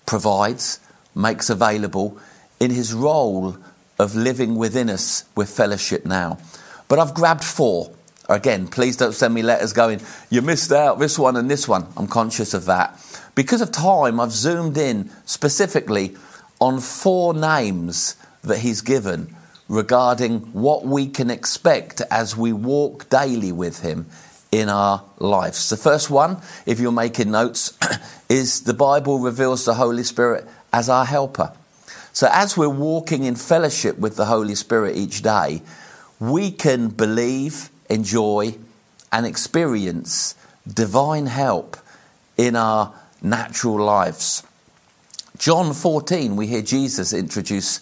provides, 0.06 0.80
makes 1.16 1.50
available 1.50 2.18
in 2.60 2.72
his 2.72 2.94
role 2.94 3.58
of 3.98 4.16
living 4.16 4.56
within 4.56 4.90
us 4.90 5.26
with 5.36 5.50
fellowship 5.50 6.06
now. 6.06 6.38
But 6.88 7.00
I've 7.00 7.14
grabbed 7.14 7.44
four. 7.44 7.92
Again, 8.28 8.68
please 8.68 8.96
don't 8.96 9.14
send 9.14 9.34
me 9.34 9.42
letters 9.42 9.74
going, 9.74 10.02
you 10.30 10.42
missed 10.42 10.72
out 10.72 11.00
this 11.00 11.18
one 11.18 11.36
and 11.36 11.50
this 11.50 11.68
one. 11.68 11.88
I'm 11.98 12.08
conscious 12.08 12.54
of 12.54 12.66
that. 12.66 13.00
Because 13.36 13.62
of 13.62 13.72
time, 13.72 14.20
I've 14.20 14.32
zoomed 14.32 14.78
in 14.78 15.10
specifically 15.26 16.16
on 16.60 16.80
four 16.80 17.34
names 17.34 18.16
that 18.44 18.60
he's 18.60 18.82
given 18.82 19.36
regarding 19.68 20.40
what 20.54 20.86
we 20.86 21.08
can 21.08 21.30
expect 21.30 22.02
as 22.10 22.36
we 22.36 22.52
walk 22.52 23.10
daily 23.10 23.52
with 23.52 23.82
him 23.82 24.08
in 24.52 24.70
our 24.70 25.04
lives. 25.18 25.70
The 25.70 25.78
first 25.78 26.10
one, 26.10 26.38
if 26.66 26.80
you're 26.80 26.92
making 26.92 27.32
notes, 27.32 27.78
is 28.30 28.62
the 28.62 28.74
Bible 28.74 29.20
reveals 29.20 29.66
the 29.66 29.76
Holy 29.76 30.04
Spirit 30.04 30.48
as 30.74 30.90
our 30.90 31.06
helper. 31.06 31.54
So, 32.14 32.28
as 32.32 32.58
we're 32.58 32.70
walking 32.70 33.24
in 33.24 33.36
fellowship 33.36 33.98
with 33.98 34.16
the 34.16 34.26
Holy 34.26 34.56
Spirit 34.56 34.98
each 34.98 35.22
day, 35.22 35.62
we 36.20 36.52
can 36.52 36.90
believe, 36.90 37.70
enjoy, 37.90 38.56
and 39.12 39.26
experience 39.26 40.36
divine 40.72 41.28
help 41.28 41.78
in 42.38 42.56
our 42.56 42.94
natural 43.22 43.78
lives. 43.78 44.44
John 45.38 45.74
14, 45.74 46.36
we 46.36 46.48
hear 46.48 46.62
Jesus 46.62 47.14
introduce 47.14 47.80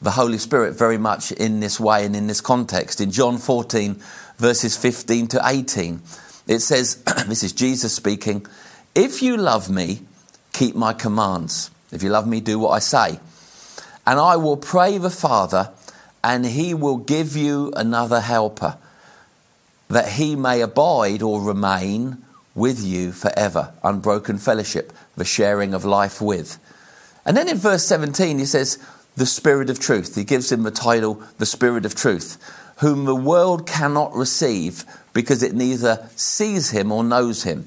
the 0.00 0.12
Holy 0.12 0.38
Spirit 0.38 0.74
very 0.74 0.98
much 0.98 1.32
in 1.32 1.60
this 1.60 1.80
way 1.80 2.04
and 2.04 2.14
in 2.14 2.26
this 2.26 2.40
context. 2.40 3.00
In 3.00 3.10
John 3.10 3.38
14, 3.38 4.00
verses 4.38 4.76
15 4.76 5.28
to 5.28 5.40
18, 5.44 6.02
it 6.46 6.60
says, 6.60 6.96
This 7.26 7.42
is 7.42 7.52
Jesus 7.52 7.94
speaking, 7.94 8.46
If 8.94 9.22
you 9.22 9.36
love 9.36 9.70
me, 9.70 10.00
keep 10.52 10.74
my 10.74 10.92
commands. 10.92 11.70
If 11.92 12.02
you 12.02 12.10
love 12.10 12.26
me, 12.26 12.40
do 12.40 12.58
what 12.58 12.70
I 12.70 12.78
say. 12.80 13.20
And 14.06 14.18
I 14.18 14.36
will 14.36 14.56
pray 14.56 14.98
the 14.98 15.10
Father, 15.10 15.70
and 16.22 16.44
he 16.44 16.74
will 16.74 16.98
give 16.98 17.36
you 17.36 17.72
another 17.76 18.20
helper, 18.20 18.76
that 19.88 20.12
he 20.12 20.36
may 20.36 20.60
abide 20.60 21.22
or 21.22 21.40
remain 21.40 22.18
with 22.54 22.82
you 22.82 23.12
forever. 23.12 23.72
Unbroken 23.82 24.38
fellowship, 24.38 24.92
the 25.16 25.24
sharing 25.24 25.74
of 25.74 25.84
life 25.84 26.20
with. 26.20 26.58
And 27.24 27.36
then 27.36 27.48
in 27.48 27.56
verse 27.56 27.86
17, 27.86 28.38
he 28.38 28.44
says, 28.44 28.78
the 29.16 29.26
Spirit 29.26 29.70
of 29.70 29.78
truth. 29.78 30.14
He 30.14 30.24
gives 30.24 30.50
him 30.50 30.62
the 30.62 30.70
title, 30.70 31.22
the 31.38 31.46
Spirit 31.46 31.86
of 31.86 31.94
truth, 31.94 32.38
whom 32.78 33.04
the 33.04 33.14
world 33.14 33.66
cannot 33.66 34.14
receive 34.14 34.84
because 35.12 35.42
it 35.42 35.54
neither 35.54 36.08
sees 36.16 36.70
him 36.70 36.90
or 36.90 37.04
knows 37.04 37.44
him. 37.44 37.66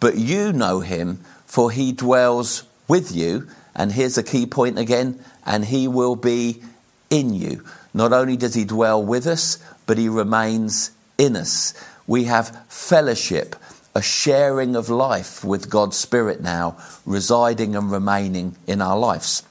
But 0.00 0.16
you 0.16 0.52
know 0.52 0.80
him, 0.80 1.18
for 1.46 1.70
he 1.70 1.92
dwells 1.92 2.64
with 2.88 3.12
you. 3.14 3.48
And 3.74 3.92
here's 3.92 4.18
a 4.18 4.22
key 4.22 4.46
point 4.46 4.78
again 4.78 5.24
and 5.46 5.64
he 5.64 5.88
will 5.88 6.16
be 6.16 6.62
in 7.08 7.34
you. 7.34 7.64
Not 7.94 8.12
only 8.12 8.36
does 8.36 8.54
he 8.54 8.64
dwell 8.64 9.02
with 9.02 9.26
us, 9.26 9.58
but 9.86 9.98
he 9.98 10.08
remains 10.08 10.90
in 11.18 11.36
us. 11.36 11.74
We 12.06 12.24
have 12.24 12.64
fellowship, 12.68 13.54
a 13.94 14.02
sharing 14.02 14.74
of 14.76 14.88
life 14.88 15.44
with 15.44 15.70
God's 15.70 15.96
Spirit 15.96 16.40
now, 16.40 16.76
residing 17.04 17.76
and 17.76 17.92
remaining 17.92 18.56
in 18.66 18.80
our 18.80 18.98
lives. 18.98 19.42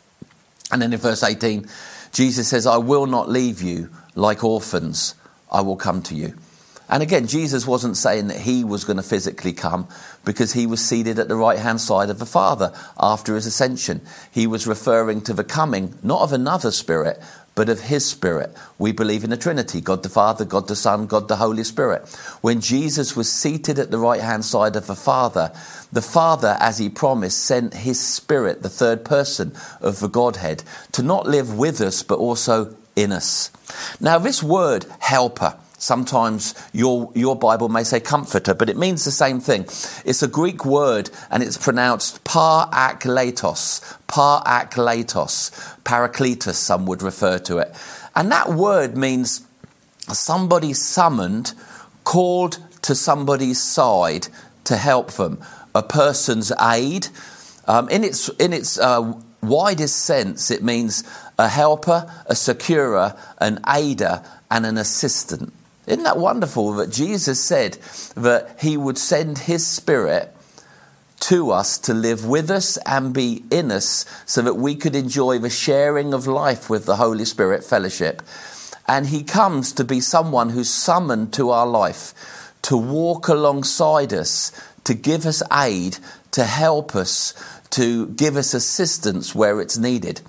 And 0.72 0.82
then 0.82 0.94
in 0.94 1.00
verse 1.00 1.24
18, 1.24 1.68
Jesus 2.12 2.48
says, 2.48 2.66
I 2.66 2.78
will 2.78 3.06
not 3.06 3.30
leave 3.30 3.62
you 3.62 3.90
like 4.16 4.44
orphans, 4.44 5.16
I 5.52 5.62
will 5.62 5.78
come 5.78 6.02
to 6.04 6.16
you. 6.16 6.36
And 6.92 7.02
again, 7.02 7.26
Jesus 7.26 7.66
wasn't 7.66 7.96
saying 7.96 8.28
that 8.28 8.42
he 8.42 8.66
was 8.66 8.84
going 8.84 8.98
to 8.98 9.04
physically 9.04 9.54
come 9.54 9.88
because 10.26 10.52
he 10.52 10.68
was 10.68 10.86
seated 10.86 11.20
at 11.20 11.30
the 11.30 11.38
right 11.38 11.58
hand 11.58 11.80
side 11.80 12.10
of 12.10 12.20
the 12.20 12.26
Father 12.26 12.74
after 13.00 13.36
his 13.36 13.46
ascension. 13.46 14.02
He 14.30 14.46
was 14.46 14.68
referring 14.68 15.22
to 15.22 15.34
the 15.34 15.46
coming, 15.46 15.98
not 16.04 16.22
of 16.22 16.34
another 16.34 16.70
spirit, 16.70 17.22
but 17.56 17.70
of 17.70 17.80
his 17.80 18.06
spirit. 18.06 18.54
We 18.78 18.92
believe 18.92 19.24
in 19.24 19.30
the 19.30 19.38
Trinity 19.38 19.80
God 19.80 20.04
the 20.04 20.10
Father, 20.10 20.44
God 20.44 20.68
the 20.68 20.76
Son, 20.76 21.08
God 21.08 21.30
the 21.30 21.38
Holy 21.38 21.64
Spirit. 21.64 22.10
When 22.42 22.60
Jesus 22.60 23.16
was 23.16 23.32
seated 23.32 23.80
at 23.80 23.90
the 23.90 23.98
right 23.98 24.22
hand 24.22 24.44
side 24.44 24.76
of 24.76 24.88
the 24.88 24.96
Father, 24.96 25.54
the 25.94 26.02
Father, 26.02 26.58
as 26.60 26.78
he 26.78 26.90
promised, 26.90 27.40
sent 27.40 27.74
his 27.74 28.06
spirit, 28.06 28.64
the 28.64 28.70
third 28.70 29.06
person 29.06 29.54
of 29.80 30.02
the 30.02 30.10
Godhead, 30.10 30.64
to 30.92 31.04
not 31.04 31.26
live 31.26 31.58
with 31.58 31.80
us, 31.80 32.04
but 32.04 32.20
also 32.20 32.76
in 32.96 33.12
us. 33.12 33.52
Now, 34.00 34.20
this 34.20 34.44
word 34.44 34.86
helper, 35.00 35.58
Sometimes 35.82 36.54
your, 36.74 37.12
your 37.16 37.36
Bible 37.36 37.68
may 37.68 37.84
say 37.84 38.00
comforter, 38.00 38.54
but 38.54 38.70
it 38.70 38.78
means 38.78 39.04
the 39.04 39.10
same 39.10 39.40
thing. 39.40 39.64
It's 40.06 40.22
a 40.22 40.28
Greek 40.28 40.64
word 40.64 41.10
and 41.32 41.42
it's 41.42 41.58
pronounced 41.58 42.24
parakletos, 42.24 43.98
parakletos, 44.08 45.76
parakletos, 45.84 46.54
some 46.54 46.86
would 46.86 47.02
refer 47.02 47.40
to 47.40 47.58
it. 47.58 47.74
And 48.16 48.32
that 48.32 48.50
word 48.50 48.96
means 48.96 49.44
somebody 50.14 50.74
summoned, 50.74 51.54
called 52.04 52.60
to 52.84 52.94
somebody's 52.94 53.60
side 53.60 54.28
to 54.66 54.78
help 54.78 55.14
them, 55.14 55.42
a 55.74 55.82
person's 55.82 56.52
aid. 56.62 57.08
Um, 57.68 57.90
in 57.90 58.04
its, 58.04 58.30
in 58.30 58.54
its 58.54 58.78
uh, 58.78 59.20
widest 59.42 59.96
sense, 59.96 60.52
it 60.52 60.62
means 60.62 61.04
a 61.42 61.50
helper, 61.50 62.12
a 62.28 62.36
securer, 62.36 63.18
an 63.40 63.60
aider, 63.68 64.24
and 64.50 64.66
an 64.66 64.78
assistant. 64.78 65.52
Isn't 65.88 66.04
that 66.04 66.18
wonderful 66.18 66.74
that 66.74 66.92
Jesus 66.92 67.44
said 67.44 67.74
that 68.16 68.58
he 68.60 68.78
would 68.78 68.98
send 68.98 69.40
his 69.40 69.66
spirit 69.66 70.36
to 71.22 71.52
us 71.52 71.78
to 71.80 71.94
live 71.94 72.26
with 72.26 72.50
us 72.52 72.78
and 72.86 73.14
be 73.14 73.44
in 73.52 73.72
us 73.72 74.06
so 74.26 74.42
that 74.44 74.56
we 74.56 74.76
could 74.76 74.96
enjoy 74.96 75.40
the 75.40 75.50
sharing 75.50 76.14
of 76.14 76.28
life 76.28 76.70
with 76.70 76.86
the 76.86 76.96
Holy 76.96 77.26
Spirit 77.26 77.64
fellowship. 77.64 78.22
And 78.88 79.08
he 79.08 79.24
comes 79.24 79.72
to 79.74 79.84
be 79.84 80.00
someone 80.00 80.50
who's 80.50 80.70
summoned 80.70 81.34
to 81.34 81.50
our 81.50 81.68
life 81.68 82.14
to 82.64 82.78
walk 82.78 83.28
alongside 83.28 84.14
us, 84.14 84.52
to 84.84 84.94
give 84.94 85.26
us 85.26 85.42
aid, 85.52 85.98
to 86.32 86.44
help 86.44 86.96
us, 86.96 87.34
to 87.72 88.08
give 88.08 88.36
us 88.36 88.54
assistance 88.54 89.34
where 89.34 89.62
it's 89.62 89.78
needed. 89.78 90.22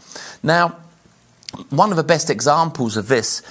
Now, 0.43 0.77
one 1.71 1.91
of 1.91 1.97
the 1.97 2.05
best 2.05 2.31
examples 2.31 2.97
of 2.97 3.09
this 3.09 3.43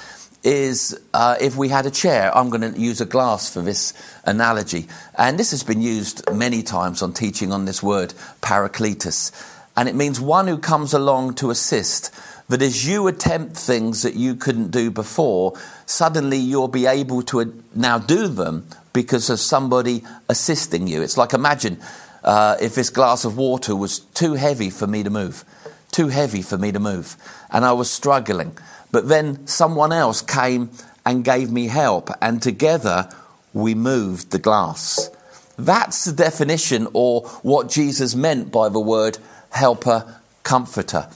is 0.44 1.00
uh, 1.14 1.36
if 1.40 1.56
we 1.56 1.70
had 1.70 1.86
a 1.86 1.92
chair. 1.92 2.36
I'm 2.36 2.50
going 2.50 2.74
to 2.74 2.80
use 2.80 3.00
a 3.02 3.06
glass 3.06 3.54
for 3.54 3.62
this 3.62 3.94
analogy. 4.26 4.88
And 5.18 5.38
this 5.38 5.52
has 5.52 5.64
been 5.64 5.82
used 5.82 6.24
many 6.34 6.64
times 6.64 7.02
on 7.02 7.14
teaching 7.14 7.52
on 7.52 7.66
this 7.66 7.84
word, 7.84 8.14
parakletos. 8.42 9.32
And 9.78 9.88
it 9.88 9.96
means 9.96 10.20
one 10.20 10.48
who 10.48 10.58
comes 10.58 10.94
along 10.94 11.36
to 11.36 11.52
assist. 11.52 12.14
That 12.50 12.62
as 12.62 12.86
you 12.86 13.08
attempt 13.08 13.56
things 13.56 14.02
that 14.02 14.16
you 14.16 14.36
couldn't 14.36 14.72
do 14.72 14.92
before, 14.92 15.54
suddenly 15.86 16.38
you'll 16.38 16.68
be 16.68 16.86
able 16.86 17.22
to 17.24 17.64
now 17.74 17.98
do 17.98 18.28
them 18.28 18.68
because 18.92 19.30
of 19.30 19.40
somebody 19.40 20.04
assisting 20.28 20.88
you. 20.88 21.02
It's 21.02 21.18
like 21.18 21.34
imagine 21.34 21.80
uh, 22.24 22.58
if 22.60 22.76
this 22.76 22.90
glass 22.90 23.24
of 23.24 23.38
water 23.38 23.74
was 23.74 24.00
too 24.00 24.34
heavy 24.34 24.70
for 24.70 24.86
me 24.86 25.02
to 25.04 25.10
move, 25.10 25.46
too 25.92 26.08
heavy 26.08 26.42
for 26.42 26.58
me 26.58 26.72
to 26.72 26.80
move, 26.80 27.18
and 27.52 27.66
I 27.66 27.74
was 27.74 27.90
struggling. 27.90 28.58
But 28.92 29.08
then 29.08 29.46
someone 29.48 29.92
else 29.92 30.22
came 30.22 30.70
and 31.06 31.24
gave 31.24 31.52
me 31.52 31.68
help, 31.68 32.10
and 32.22 32.42
together 32.42 33.10
we 33.54 33.76
moved 33.76 34.32
the 34.32 34.40
glass. 34.40 35.10
That's 35.58 36.06
the 36.06 36.14
definition 36.14 36.88
or 36.94 37.22
what 37.44 37.70
Jesus 37.70 38.16
meant 38.16 38.52
by 38.52 38.70
the 38.70 38.80
word 38.80 39.18
helper, 39.50 40.20
comforter. 40.44 41.08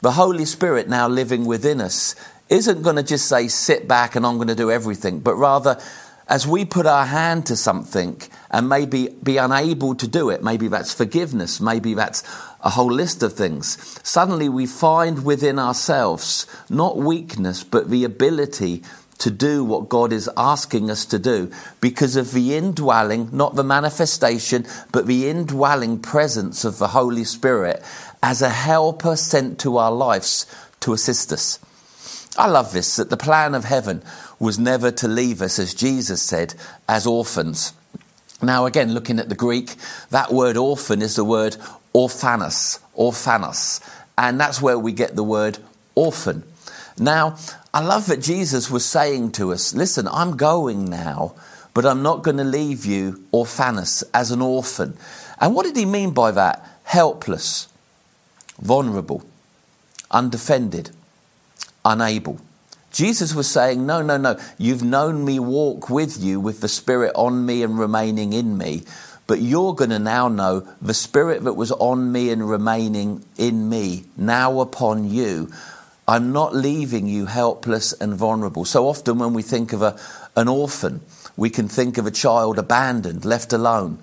The 0.00 0.12
Holy 0.12 0.44
Spirit 0.44 0.88
now 0.88 1.06
living 1.06 1.44
within 1.44 1.80
us 1.80 2.16
isn't 2.48 2.82
going 2.82 2.96
to 2.96 3.02
just 3.02 3.28
say, 3.28 3.48
sit 3.48 3.86
back 3.86 4.16
and 4.16 4.26
I'm 4.26 4.36
going 4.36 4.48
to 4.48 4.54
do 4.54 4.70
everything, 4.70 5.20
but 5.20 5.36
rather, 5.36 5.80
as 6.28 6.46
we 6.46 6.64
put 6.64 6.86
our 6.86 7.06
hand 7.06 7.46
to 7.46 7.56
something 7.56 8.20
and 8.50 8.68
maybe 8.68 9.08
be 9.22 9.36
unable 9.36 9.94
to 9.96 10.08
do 10.08 10.30
it, 10.30 10.42
maybe 10.42 10.68
that's 10.68 10.92
forgiveness, 10.92 11.60
maybe 11.60 11.94
that's 11.94 12.22
a 12.62 12.70
whole 12.70 12.92
list 12.92 13.22
of 13.22 13.32
things. 13.32 13.98
Suddenly 14.02 14.48
we 14.48 14.66
find 14.66 15.24
within 15.24 15.58
ourselves 15.58 16.46
not 16.68 16.96
weakness, 16.96 17.64
but 17.64 17.90
the 17.90 18.04
ability 18.04 18.82
to 19.18 19.30
do 19.30 19.62
what 19.64 19.88
God 19.88 20.12
is 20.12 20.28
asking 20.36 20.90
us 20.90 21.04
to 21.06 21.18
do 21.18 21.50
because 21.80 22.16
of 22.16 22.32
the 22.32 22.56
indwelling, 22.56 23.28
not 23.32 23.54
the 23.54 23.62
manifestation, 23.62 24.66
but 24.90 25.06
the 25.06 25.28
indwelling 25.28 26.00
presence 26.00 26.64
of 26.64 26.78
the 26.78 26.88
Holy 26.88 27.24
Spirit 27.24 27.82
as 28.22 28.42
a 28.42 28.48
helper 28.48 29.14
sent 29.14 29.60
to 29.60 29.76
our 29.76 29.92
lives 29.92 30.46
to 30.80 30.92
assist 30.92 31.32
us. 31.32 31.60
I 32.36 32.48
love 32.48 32.72
this 32.72 32.96
that 32.96 33.10
the 33.10 33.16
plan 33.16 33.54
of 33.54 33.64
heaven 33.64 34.02
was 34.38 34.58
never 34.58 34.90
to 34.90 35.06
leave 35.06 35.40
us, 35.40 35.58
as 35.58 35.74
Jesus 35.74 36.20
said, 36.22 36.54
as 36.88 37.06
orphans. 37.06 37.74
Now, 38.42 38.66
again, 38.66 38.92
looking 38.92 39.20
at 39.20 39.28
the 39.28 39.36
Greek, 39.36 39.76
that 40.10 40.32
word 40.32 40.56
orphan 40.56 41.00
is 41.00 41.14
the 41.14 41.24
word 41.24 41.56
orphanos, 41.94 42.80
Orphanus. 42.94 43.80
And 44.16 44.38
that's 44.38 44.60
where 44.60 44.78
we 44.78 44.92
get 44.92 45.16
the 45.16 45.24
word 45.24 45.58
orphan. 45.94 46.44
Now, 46.98 47.36
I 47.72 47.80
love 47.80 48.06
that 48.06 48.20
Jesus 48.20 48.70
was 48.70 48.84
saying 48.84 49.32
to 49.32 49.52
us, 49.52 49.74
listen, 49.74 50.06
I'm 50.08 50.36
going 50.36 50.88
now, 50.88 51.34
but 51.74 51.86
I'm 51.86 52.02
not 52.02 52.22
going 52.22 52.36
to 52.36 52.44
leave 52.44 52.84
you 52.84 53.24
orphanus 53.32 54.02
as 54.12 54.30
an 54.30 54.42
orphan. 54.42 54.96
And 55.40 55.54
what 55.54 55.64
did 55.64 55.76
he 55.76 55.86
mean 55.86 56.10
by 56.12 56.30
that? 56.32 56.68
Helpless, 56.84 57.68
vulnerable, 58.60 59.24
undefended, 60.10 60.90
unable. 61.84 62.38
Jesus 62.92 63.34
was 63.34 63.50
saying, 63.50 63.86
No, 63.86 64.02
no, 64.02 64.18
no, 64.18 64.38
you've 64.58 64.82
known 64.82 65.24
me 65.24 65.38
walk 65.38 65.88
with 65.88 66.22
you 66.22 66.38
with 66.38 66.60
the 66.60 66.68
Spirit 66.68 67.12
on 67.14 67.46
me 67.46 67.62
and 67.62 67.78
remaining 67.78 68.34
in 68.34 68.58
me. 68.58 68.82
But 69.26 69.40
you're 69.40 69.74
going 69.74 69.90
to 69.90 69.98
now 69.98 70.28
know 70.28 70.66
the 70.80 70.94
Spirit 70.94 71.44
that 71.44 71.54
was 71.54 71.72
on 71.72 72.10
me 72.10 72.30
and 72.30 72.48
remaining 72.48 73.24
in 73.38 73.68
me, 73.68 74.04
now 74.16 74.60
upon 74.60 75.08
you. 75.08 75.50
I'm 76.08 76.32
not 76.32 76.54
leaving 76.54 77.06
you 77.06 77.26
helpless 77.26 77.92
and 77.92 78.14
vulnerable. 78.14 78.64
So 78.64 78.88
often, 78.88 79.18
when 79.18 79.34
we 79.34 79.42
think 79.42 79.72
of 79.72 79.82
a, 79.82 79.98
an 80.36 80.48
orphan, 80.48 81.00
we 81.36 81.50
can 81.50 81.68
think 81.68 81.98
of 81.98 82.06
a 82.06 82.10
child 82.10 82.58
abandoned, 82.58 83.24
left 83.24 83.52
alone, 83.52 83.98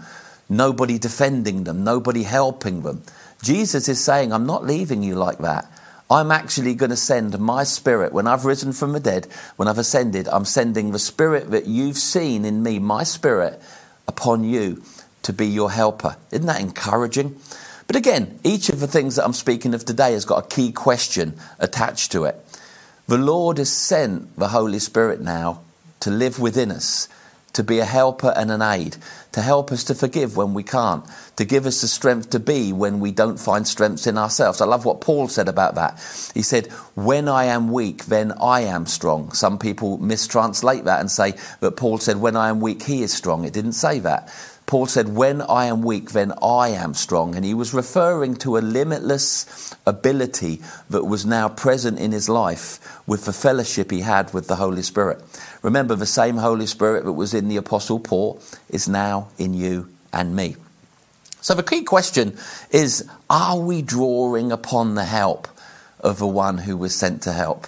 nobody 0.47 0.97
defending 0.97 1.65
them, 1.65 1.83
nobody 1.83 2.23
helping 2.23 2.81
them. 2.81 3.03
Jesus 3.43 3.89
is 3.89 4.03
saying, 4.03 4.31
I'm 4.31 4.45
not 4.45 4.65
leaving 4.65 5.03
you 5.03 5.15
like 5.15 5.39
that. 5.39 5.69
I'm 6.09 6.31
actually 6.31 6.73
going 6.73 6.89
to 6.89 6.97
send 6.97 7.38
my 7.38 7.63
spirit. 7.63 8.13
When 8.13 8.25
I've 8.25 8.45
risen 8.45 8.73
from 8.73 8.93
the 8.93 8.99
dead, 8.99 9.27
when 9.57 9.67
I've 9.67 9.77
ascended, 9.77 10.27
I'm 10.29 10.45
sending 10.45 10.91
the 10.91 10.99
spirit 10.99 11.51
that 11.51 11.67
you've 11.67 11.97
seen 11.97 12.45
in 12.45 12.63
me, 12.63 12.79
my 12.79 13.03
spirit, 13.03 13.61
upon 14.07 14.43
you 14.43 14.83
to 15.29 15.33
be 15.33 15.45
your 15.45 15.69
helper. 15.69 16.17
Isn't 16.31 16.48
that 16.48 16.59
encouraging? 16.59 17.39
But 17.86 17.95
again, 17.95 18.39
each 18.43 18.69
of 18.69 18.79
the 18.79 18.88
things 18.88 19.15
that 19.15 19.25
I'm 19.25 19.33
speaking 19.33 19.75
of 19.75 19.86
today 19.86 20.13
has 20.13 20.25
got 20.25 20.43
a 20.43 20.48
key 20.48 20.71
question 20.71 21.38
attached 21.59 22.12
to 22.13 22.24
it. 22.24 22.43
The 23.07 23.19
Lord 23.19 23.59
has 23.59 23.71
sent 23.71 24.36
the 24.38 24.48
Holy 24.48 24.79
Spirit 24.79 25.21
now 25.21 25.62
to 26.00 26.09
live 26.09 26.39
within 26.39 26.71
us 26.71 27.07
to 27.53 27.63
be 27.63 27.79
a 27.79 27.86
helper 27.86 28.33
and 28.36 28.51
an 28.51 28.62
aid, 28.62 28.98
to 29.31 29.41
help 29.41 29.71
us 29.71 29.83
to 29.86 29.95
forgive 29.95 30.38
when 30.38 30.53
we 30.53 30.63
can't, 30.63 31.03
to 31.36 31.45
give 31.45 31.65
us 31.65 31.81
the 31.81 31.88
strength 31.88 32.29
to 32.31 32.39
be 32.39 32.71
when 32.71 33.00
we 33.00 33.12
don't 33.12 33.39
find 33.39 33.67
strength 33.67 34.07
in 34.07 34.17
ourselves. 34.17 34.62
I 34.62 34.65
love 34.65 34.86
what 34.86 35.01
Paul 35.01 35.27
said 35.27 35.48
about 35.48 35.75
that. 35.75 35.93
He 36.33 36.41
said, 36.41 36.67
When 36.95 37.27
I 37.27 37.45
am 37.45 37.71
weak, 37.71 38.05
then 38.05 38.31
I 38.39 38.62
am 38.62 38.86
strong. 38.86 39.31
Some 39.31 39.57
people 39.57 39.98
mistranslate 39.98 40.86
that 40.86 41.00
and 41.00 41.09
say 41.09 41.33
that 41.59 41.71
Paul 41.75 41.98
said, 41.98 42.17
When 42.17 42.36
I 42.36 42.50
am 42.50 42.62
weak, 42.62 42.83
he 42.83 43.01
is 43.01 43.13
strong. 43.13 43.45
It 43.45 43.53
didn't 43.53 43.74
say 43.74 44.00
that. 44.00 44.33
Paul 44.69 44.85
said, 44.85 45.15
When 45.15 45.41
I 45.41 45.65
am 45.65 45.81
weak, 45.81 46.11
then 46.11 46.31
I 46.43 46.69
am 46.69 46.93
strong. 46.93 47.33
And 47.33 47.43
he 47.43 47.55
was 47.55 47.73
referring 47.73 48.35
to 48.35 48.55
a 48.55 48.59
limitless 48.59 49.73
ability 49.88 50.61
that 50.91 51.05
was 51.05 51.25
now 51.25 51.49
present 51.49 51.97
in 51.97 52.11
his 52.11 52.29
life 52.29 53.01
with 53.07 53.25
the 53.25 53.33
fellowship 53.33 53.89
he 53.89 54.01
had 54.01 54.31
with 54.31 54.47
the 54.47 54.57
Holy 54.57 54.83
Spirit. 54.83 55.23
Remember, 55.63 55.95
the 55.95 56.05
same 56.05 56.38
Holy 56.38 56.67
Spirit 56.67 57.03
that 57.05 57.13
was 57.13 57.33
in 57.33 57.47
the 57.47 57.57
Apostle 57.57 57.99
Paul 57.99 58.39
is 58.69 58.88
now 58.88 59.29
in 59.39 59.55
you 59.55 59.89
and 60.13 60.35
me. 60.35 60.55
So 61.41 61.55
the 61.55 61.63
key 61.63 61.81
question 61.81 62.38
is 62.69 63.09
Are 63.27 63.57
we 63.57 63.81
drawing 63.81 64.51
upon 64.51 64.93
the 64.93 65.05
help 65.05 65.47
of 65.99 66.19
the 66.19 66.27
one 66.27 66.59
who 66.59 66.77
was 66.77 66.93
sent 66.93 67.23
to 67.23 67.33
help? 67.33 67.65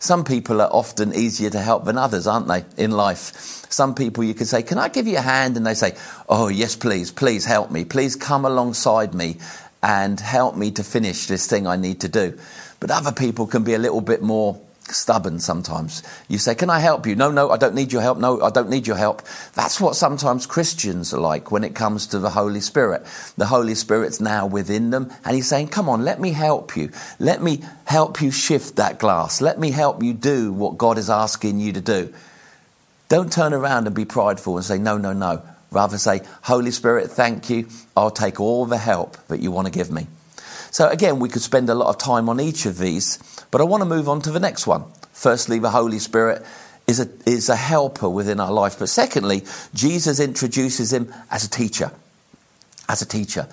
Some 0.00 0.24
people 0.24 0.62
are 0.62 0.72
often 0.72 1.14
easier 1.14 1.50
to 1.50 1.60
help 1.60 1.84
than 1.84 1.98
others, 1.98 2.26
aren't 2.26 2.48
they, 2.48 2.64
in 2.82 2.90
life? 2.90 3.66
Some 3.70 3.94
people 3.94 4.24
you 4.24 4.32
can 4.32 4.46
say, 4.46 4.62
Can 4.62 4.78
I 4.78 4.88
give 4.88 5.06
you 5.06 5.18
a 5.18 5.20
hand? 5.20 5.58
And 5.58 5.66
they 5.66 5.74
say, 5.74 5.94
Oh, 6.26 6.48
yes, 6.48 6.74
please, 6.74 7.12
please 7.12 7.44
help 7.44 7.70
me. 7.70 7.84
Please 7.84 8.16
come 8.16 8.46
alongside 8.46 9.12
me 9.12 9.36
and 9.82 10.18
help 10.18 10.56
me 10.56 10.70
to 10.72 10.82
finish 10.82 11.26
this 11.26 11.46
thing 11.46 11.66
I 11.66 11.76
need 11.76 12.00
to 12.00 12.08
do. 12.08 12.38
But 12.80 12.90
other 12.90 13.12
people 13.12 13.46
can 13.46 13.62
be 13.62 13.74
a 13.74 13.78
little 13.78 14.00
bit 14.00 14.22
more 14.22 14.58
stubborn 14.92 15.40
sometimes. 15.40 16.02
You 16.28 16.38
say, 16.38 16.54
Can 16.54 16.70
I 16.70 16.80
help 16.80 17.06
you? 17.06 17.14
No, 17.14 17.30
no, 17.30 17.50
I 17.50 17.56
don't 17.56 17.74
need 17.74 17.92
your 17.92 18.02
help. 18.02 18.18
No, 18.18 18.40
I 18.40 18.50
don't 18.50 18.70
need 18.70 18.86
your 18.86 18.96
help. 18.96 19.22
That's 19.54 19.80
what 19.80 19.96
sometimes 19.96 20.46
Christians 20.46 21.12
are 21.14 21.20
like 21.20 21.50
when 21.50 21.64
it 21.64 21.74
comes 21.74 22.06
to 22.08 22.18
the 22.18 22.30
Holy 22.30 22.60
Spirit. 22.60 23.04
The 23.36 23.46
Holy 23.46 23.74
Spirit's 23.74 24.20
now 24.20 24.46
within 24.46 24.90
them, 24.90 25.12
and 25.24 25.34
He's 25.34 25.48
saying, 25.48 25.68
Come 25.68 25.88
on, 25.88 26.04
let 26.04 26.20
me 26.20 26.32
help 26.32 26.76
you. 26.76 26.90
Let 27.18 27.42
me 27.42 27.62
help 27.84 28.20
you 28.20 28.30
shift 28.30 28.76
that 28.76 28.98
glass. 28.98 29.40
Let 29.40 29.58
me 29.58 29.70
help 29.70 30.02
you 30.02 30.12
do 30.12 30.52
what 30.52 30.78
God 30.78 30.98
is 30.98 31.10
asking 31.10 31.60
you 31.60 31.72
to 31.72 31.80
do. 31.80 32.12
Don't 33.08 33.32
turn 33.32 33.52
around 33.52 33.86
and 33.86 33.94
be 33.94 34.04
prideful 34.04 34.56
and 34.56 34.64
say, 34.64 34.78
No, 34.78 34.98
no, 34.98 35.12
no. 35.12 35.42
Rather 35.70 35.98
say, 35.98 36.22
Holy 36.42 36.70
Spirit, 36.70 37.10
thank 37.10 37.48
you. 37.48 37.68
I'll 37.96 38.10
take 38.10 38.40
all 38.40 38.66
the 38.66 38.78
help 38.78 39.16
that 39.28 39.40
you 39.40 39.50
want 39.52 39.66
to 39.66 39.72
give 39.72 39.90
me. 39.90 40.06
So, 40.70 40.88
again, 40.88 41.18
we 41.18 41.28
could 41.28 41.42
spend 41.42 41.68
a 41.68 41.74
lot 41.74 41.88
of 41.88 41.98
time 41.98 42.28
on 42.28 42.40
each 42.40 42.66
of 42.66 42.78
these, 42.78 43.18
but 43.50 43.60
I 43.60 43.64
want 43.64 43.80
to 43.82 43.88
move 43.88 44.08
on 44.08 44.20
to 44.22 44.30
the 44.30 44.40
next 44.40 44.66
one. 44.66 44.84
Firstly, 45.12 45.58
the 45.58 45.70
Holy 45.70 45.98
Spirit 45.98 46.44
is 46.86 47.00
a, 47.00 47.08
is 47.26 47.48
a 47.48 47.56
helper 47.56 48.08
within 48.08 48.40
our 48.40 48.52
life. 48.52 48.78
But 48.78 48.88
secondly, 48.88 49.42
Jesus 49.74 50.20
introduces 50.20 50.92
him 50.92 51.12
as 51.30 51.44
a 51.44 51.50
teacher. 51.50 51.92
As 52.88 53.02
a 53.02 53.06
teacher. 53.06 53.48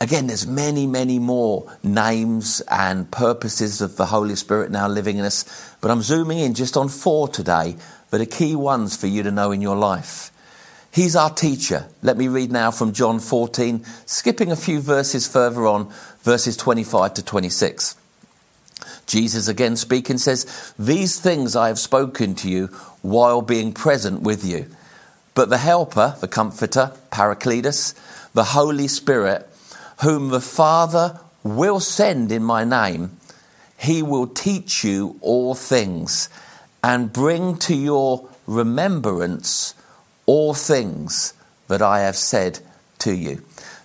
Again, 0.00 0.26
there's 0.26 0.48
many, 0.48 0.86
many 0.86 1.20
more 1.20 1.70
names 1.84 2.60
and 2.68 3.08
purposes 3.08 3.80
of 3.80 3.96
the 3.96 4.06
Holy 4.06 4.34
Spirit 4.34 4.72
now 4.72 4.88
living 4.88 5.18
in 5.18 5.24
us, 5.24 5.44
but 5.80 5.92
I'm 5.92 6.02
zooming 6.02 6.38
in 6.38 6.54
just 6.54 6.76
on 6.76 6.88
four 6.88 7.28
today 7.28 7.76
that 8.10 8.20
are 8.20 8.26
key 8.26 8.56
ones 8.56 8.96
for 8.96 9.06
you 9.06 9.22
to 9.22 9.30
know 9.30 9.52
in 9.52 9.60
your 9.60 9.76
life. 9.76 10.32
He's 10.92 11.14
our 11.14 11.30
teacher. 11.30 11.86
Let 12.02 12.18
me 12.18 12.26
read 12.26 12.50
now 12.50 12.72
from 12.72 12.92
John 12.92 13.20
14, 13.20 13.84
skipping 14.04 14.50
a 14.50 14.56
few 14.56 14.80
verses 14.80 15.26
further 15.26 15.66
on, 15.66 15.90
verses 16.22 16.56
25 16.56 17.14
to 17.14 17.24
26. 17.24 17.96
Jesus 19.06 19.48
again 19.48 19.76
speaking 19.76 20.18
says, 20.18 20.72
These 20.78 21.20
things 21.20 21.54
I 21.56 21.68
have 21.68 21.78
spoken 21.78 22.34
to 22.36 22.48
you 22.48 22.66
while 23.02 23.42
being 23.42 23.72
present 23.72 24.22
with 24.22 24.44
you. 24.44 24.66
But 25.34 25.48
the 25.50 25.58
Helper, 25.58 26.16
the 26.20 26.28
Comforter, 26.28 26.92
Paracletus, 27.10 27.94
the 28.34 28.44
Holy 28.44 28.88
Spirit, 28.88 29.48
whom 30.02 30.28
the 30.28 30.40
Father 30.40 31.20
will 31.42 31.80
send 31.80 32.30
in 32.30 32.42
my 32.42 32.64
name, 32.64 33.16
he 33.78 34.02
will 34.02 34.26
teach 34.26 34.84
you 34.84 35.16
all 35.20 35.54
things 35.54 36.28
and 36.84 37.12
bring 37.12 37.56
to 37.58 37.74
your 37.74 38.28
remembrance 38.46 39.74
all 40.26 40.54
things 40.54 41.34
that 41.68 41.82
I 41.82 42.00
have 42.00 42.16
said 42.16 42.60
to 43.00 43.12
you. 43.12 43.42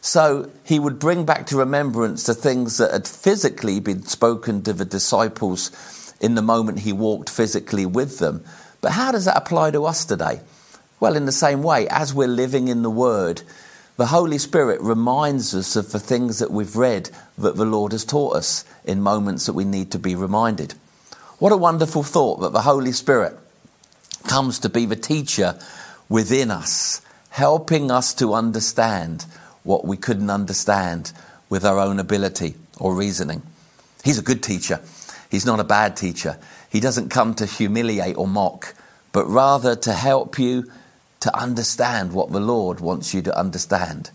So 0.08 0.50
he 0.63 0.80
would 0.80 1.00
bring 1.00 1.26
back 1.26 1.48
to 1.48 1.58
remembrance 1.58 2.24
the 2.24 2.34
things 2.34 2.78
that 2.78 2.93
had 2.93 3.06
physically 3.06 3.82
been 3.82 4.04
spoken 4.04 4.62
to 4.62 4.72
the 4.72 4.86
disciples 4.86 6.15
in 6.22 6.36
the 6.36 6.41
moment 6.41 6.80
he 6.80 6.93
walked 6.93 7.30
physically 7.30 7.86
with 7.86 8.17
them. 8.20 8.46
But 8.80 8.93
how 8.93 9.12
does 9.12 9.26
that 9.26 9.36
apply 9.36 9.72
to 9.72 9.84
us 9.84 10.06
today? 10.06 10.39
Well, 11.02 11.17
in 11.17 11.26
the 11.26 11.34
same 11.34 11.62
way, 11.62 11.89
as 11.89 12.13
we're 12.13 12.30
living 12.30 12.70
in 12.70 12.84
the 12.84 12.89
Word, 12.89 13.41
the 13.98 14.06
Holy 14.06 14.38
Spirit 14.38 14.80
reminds 14.80 15.54
us 15.54 15.76
of 15.76 15.91
the 15.91 16.00
things 16.00 16.39
that 16.39 16.52
we've 16.52 16.78
read 16.78 17.10
that 17.38 17.58
the 17.58 17.65
Lord 17.65 17.91
has 17.91 18.06
taught 18.06 18.38
us 18.38 18.63
in 18.86 19.02
moments 19.02 19.46
that 19.46 19.56
we 19.56 19.65
need 19.65 19.91
to 19.91 20.00
be 20.00 20.15
reminded. 20.15 20.74
What 21.38 21.52
a 21.52 21.58
wonderful 21.58 22.04
thought 22.04 22.39
that 22.39 22.54
the 22.54 22.62
Holy 22.62 22.93
Spirit 22.93 23.38
comes 24.26 24.60
to 24.60 24.70
be 24.70 24.86
the 24.86 24.96
teacher 24.96 25.60
within 26.08 26.50
us, 26.50 27.02
helping 27.32 27.91
us 27.91 28.13
to 28.13 28.34
understand 28.34 29.26
what 29.67 29.86
we 29.86 29.97
couldn't 29.97 30.30
understand 30.30 31.12
with 31.49 31.65
our 31.65 31.77
own 31.80 31.99
ability 31.99 32.56
or 32.80 32.95
reasoning. 32.95 33.41
He's 34.03 34.17
a 34.17 34.23
good 34.23 34.41
teacher. 34.41 34.80
He's 35.30 35.45
not 35.45 35.60
a 35.60 35.63
bad 35.63 35.97
teacher. 35.97 36.39
He 36.71 36.80
doesn't 36.80 37.10
come 37.10 37.34
to 37.36 37.45
humiliate 37.45 38.17
or 38.17 38.27
mock, 38.27 38.73
but 39.12 39.25
rather 39.25 39.75
to 39.75 39.93
help 39.93 40.39
you 40.39 40.71
to 41.19 41.38
understand 41.38 42.13
what 42.13 42.32
the 42.32 42.39
Lord 42.39 42.80
wants 42.80 43.13
you 43.13 43.21
to 43.23 43.38
understand. 43.38 44.12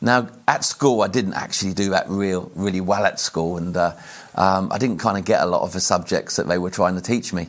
Now, 0.00 0.28
at 0.48 0.64
school, 0.64 1.02
I 1.02 1.08
didn't 1.08 1.34
actually 1.34 1.74
do 1.74 1.90
that 1.90 2.08
real, 2.08 2.50
really 2.54 2.80
well 2.80 3.06
at 3.06 3.20
school, 3.20 3.56
and 3.56 3.76
uh, 3.76 3.92
um, 4.34 4.70
I 4.72 4.78
didn't 4.78 4.98
kind 4.98 5.16
of 5.16 5.24
get 5.24 5.40
a 5.40 5.46
lot 5.46 5.62
of 5.62 5.72
the 5.72 5.80
subjects 5.80 6.36
that 6.36 6.48
they 6.48 6.58
were 6.58 6.70
trying 6.70 6.96
to 6.96 7.00
teach 7.00 7.32
me. 7.32 7.48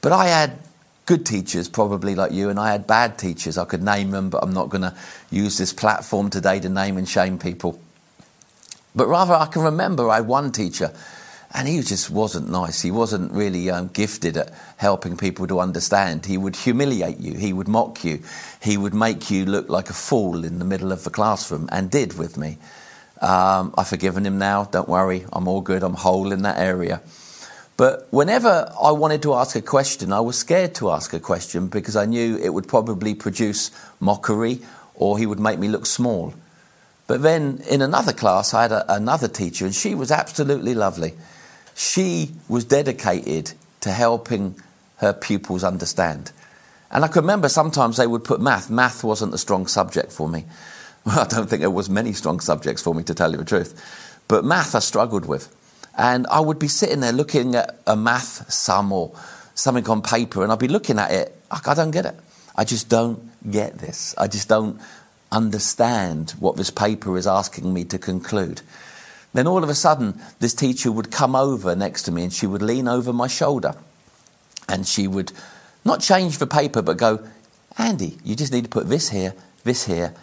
But 0.00 0.12
I 0.12 0.26
had 0.26 0.58
good 1.06 1.26
teachers, 1.26 1.68
probably 1.68 2.14
like 2.14 2.32
you, 2.32 2.48
and 2.48 2.58
I 2.58 2.72
had 2.72 2.86
bad 2.86 3.18
teachers. 3.18 3.58
I 3.58 3.64
could 3.64 3.82
name 3.82 4.10
them, 4.10 4.30
but 4.30 4.42
I'm 4.42 4.54
not 4.54 4.70
going 4.70 4.82
to 4.82 4.94
use 5.30 5.58
this 5.58 5.72
platform 5.72 6.30
today 6.30 6.60
to 6.60 6.68
name 6.68 6.96
and 6.96 7.08
shame 7.08 7.38
people. 7.38 7.80
But 8.94 9.08
rather, 9.08 9.34
I 9.34 9.46
can 9.46 9.62
remember 9.62 10.08
I 10.08 10.16
had 10.16 10.26
one 10.26 10.52
teacher, 10.52 10.92
and 11.52 11.68
he 11.68 11.80
just 11.82 12.10
wasn't 12.10 12.48
nice. 12.48 12.80
He 12.80 12.90
wasn't 12.90 13.32
really 13.32 13.70
um, 13.70 13.88
gifted 13.88 14.36
at 14.36 14.52
helping 14.76 15.16
people 15.16 15.46
to 15.48 15.60
understand. 15.60 16.26
He 16.26 16.38
would 16.38 16.56
humiliate 16.56 17.18
you, 17.18 17.34
he 17.34 17.52
would 17.52 17.68
mock 17.68 18.04
you, 18.04 18.22
he 18.62 18.76
would 18.76 18.94
make 18.94 19.30
you 19.30 19.44
look 19.44 19.68
like 19.68 19.90
a 19.90 19.94
fool 19.94 20.44
in 20.44 20.58
the 20.58 20.64
middle 20.64 20.92
of 20.92 21.04
the 21.04 21.10
classroom, 21.10 21.68
and 21.70 21.90
did 21.90 22.16
with 22.16 22.38
me. 22.38 22.58
Um, 23.20 23.74
I've 23.76 23.88
forgiven 23.88 24.26
him 24.26 24.38
now, 24.38 24.64
don't 24.64 24.88
worry, 24.88 25.24
I'm 25.32 25.48
all 25.48 25.60
good, 25.60 25.82
I'm 25.82 25.94
whole 25.94 26.32
in 26.32 26.42
that 26.42 26.58
area. 26.58 27.00
But 27.76 28.06
whenever 28.10 28.72
I 28.80 28.92
wanted 28.92 29.22
to 29.22 29.34
ask 29.34 29.56
a 29.56 29.62
question, 29.62 30.12
I 30.12 30.20
was 30.20 30.38
scared 30.38 30.74
to 30.76 30.90
ask 30.90 31.12
a 31.12 31.20
question 31.20 31.66
because 31.66 31.96
I 31.96 32.04
knew 32.04 32.36
it 32.36 32.54
would 32.54 32.68
probably 32.68 33.14
produce 33.14 33.70
mockery 33.98 34.60
or 34.94 35.18
he 35.18 35.26
would 35.26 35.40
make 35.40 35.58
me 35.58 35.68
look 35.68 35.86
small. 35.86 36.34
But 37.06 37.22
then 37.22 37.62
in 37.68 37.82
another 37.82 38.12
class, 38.12 38.54
I 38.54 38.62
had 38.62 38.72
a, 38.72 38.94
another 38.94 39.28
teacher, 39.28 39.66
and 39.66 39.74
she 39.74 39.94
was 39.94 40.10
absolutely 40.10 40.74
lovely. 40.74 41.14
She 41.74 42.30
was 42.48 42.64
dedicated 42.64 43.52
to 43.80 43.90
helping 43.90 44.54
her 44.98 45.12
pupils 45.12 45.64
understand. 45.64 46.32
And 46.90 47.04
I 47.04 47.08
can 47.08 47.22
remember 47.22 47.48
sometimes 47.48 47.96
they 47.96 48.06
would 48.06 48.24
put 48.24 48.40
math. 48.40 48.70
Math 48.70 49.02
wasn't 49.04 49.34
a 49.34 49.38
strong 49.38 49.66
subject 49.66 50.12
for 50.12 50.28
me. 50.28 50.44
Well, 51.04 51.20
I 51.20 51.26
don't 51.26 51.50
think 51.50 51.60
there 51.60 51.70
was 51.70 51.90
many 51.90 52.12
strong 52.12 52.40
subjects 52.40 52.82
for 52.82 52.94
me, 52.94 53.02
to 53.02 53.14
tell 53.14 53.32
you 53.32 53.36
the 53.36 53.44
truth. 53.44 54.22
But 54.28 54.44
math 54.44 54.74
I 54.74 54.78
struggled 54.78 55.26
with. 55.26 55.54
And 55.96 56.26
I 56.26 56.40
would 56.40 56.58
be 56.58 56.68
sitting 56.68 57.00
there 57.00 57.12
looking 57.12 57.54
at 57.54 57.78
a 57.86 57.96
math 57.96 58.52
sum 58.52 58.92
or 58.92 59.12
something 59.54 59.88
on 59.88 60.02
paper, 60.02 60.42
and 60.42 60.50
I'd 60.50 60.58
be 60.58 60.68
looking 60.68 60.98
at 60.98 61.10
it. 61.10 61.40
I 61.50 61.74
don't 61.74 61.92
get 61.92 62.06
it. 62.06 62.16
I 62.56 62.64
just 62.64 62.88
don't 62.88 63.30
get 63.50 63.78
this. 63.78 64.14
I 64.18 64.26
just 64.26 64.48
don't 64.48 64.80
understand 65.30 66.32
what 66.38 66.56
this 66.56 66.70
paper 66.70 67.16
is 67.18 67.26
asking 67.26 67.72
me 67.72 67.84
to 67.84 67.98
conclude. 67.98 68.62
Then 69.32 69.48
all 69.48 69.64
of 69.64 69.68
a 69.68 69.74
sudden, 69.74 70.20
this 70.38 70.54
teacher 70.54 70.92
would 70.92 71.10
come 71.10 71.34
over 71.34 71.74
next 71.74 72.04
to 72.04 72.12
me 72.12 72.22
and 72.22 72.32
she 72.32 72.46
would 72.46 72.62
lean 72.62 72.86
over 72.86 73.12
my 73.12 73.26
shoulder 73.26 73.74
and 74.68 74.86
she 74.86 75.08
would 75.08 75.32
not 75.84 76.00
change 76.00 76.38
the 76.38 76.46
paper 76.46 76.80
but 76.80 76.96
go, 76.96 77.26
Andy, 77.76 78.18
you 78.24 78.36
just 78.36 78.52
need 78.52 78.64
to 78.64 78.70
put 78.70 78.88
this 78.88 79.08
here, 79.08 79.34
this 79.64 79.86
here, 79.86 80.14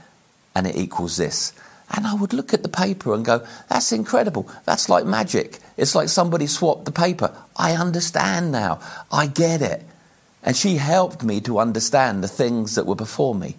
and 0.56 0.66
it 0.66 0.78
equals 0.78 1.18
this. 1.18 1.52
And 1.94 2.08
I 2.08 2.14
would 2.14 2.32
look 2.32 2.54
at 2.54 2.64
the 2.64 2.70
paper 2.70 3.14
and 3.14 3.26
go, 3.26 3.46
that's 3.70 3.92
incredible. 3.92 4.50
That's 4.66 4.88
like 4.88 5.06
magic. 5.06 5.60
It's 5.76 5.94
like 5.94 6.08
somebody 6.08 6.48
swapped 6.48 6.86
the 6.86 6.92
paper. 6.92 7.36
I 7.58 7.74
understand 7.74 8.52
now. 8.52 8.80
I 9.12 9.28
get 9.28 9.62
it. 9.62 9.84
And 10.42 10.56
she 10.56 10.78
helped 10.78 11.22
me 11.22 11.42
to 11.42 11.60
understand 11.60 12.24
the 12.24 12.30
things 12.30 12.76
that 12.76 12.86
were 12.86 12.96
before 12.96 13.36
me. 13.36 13.58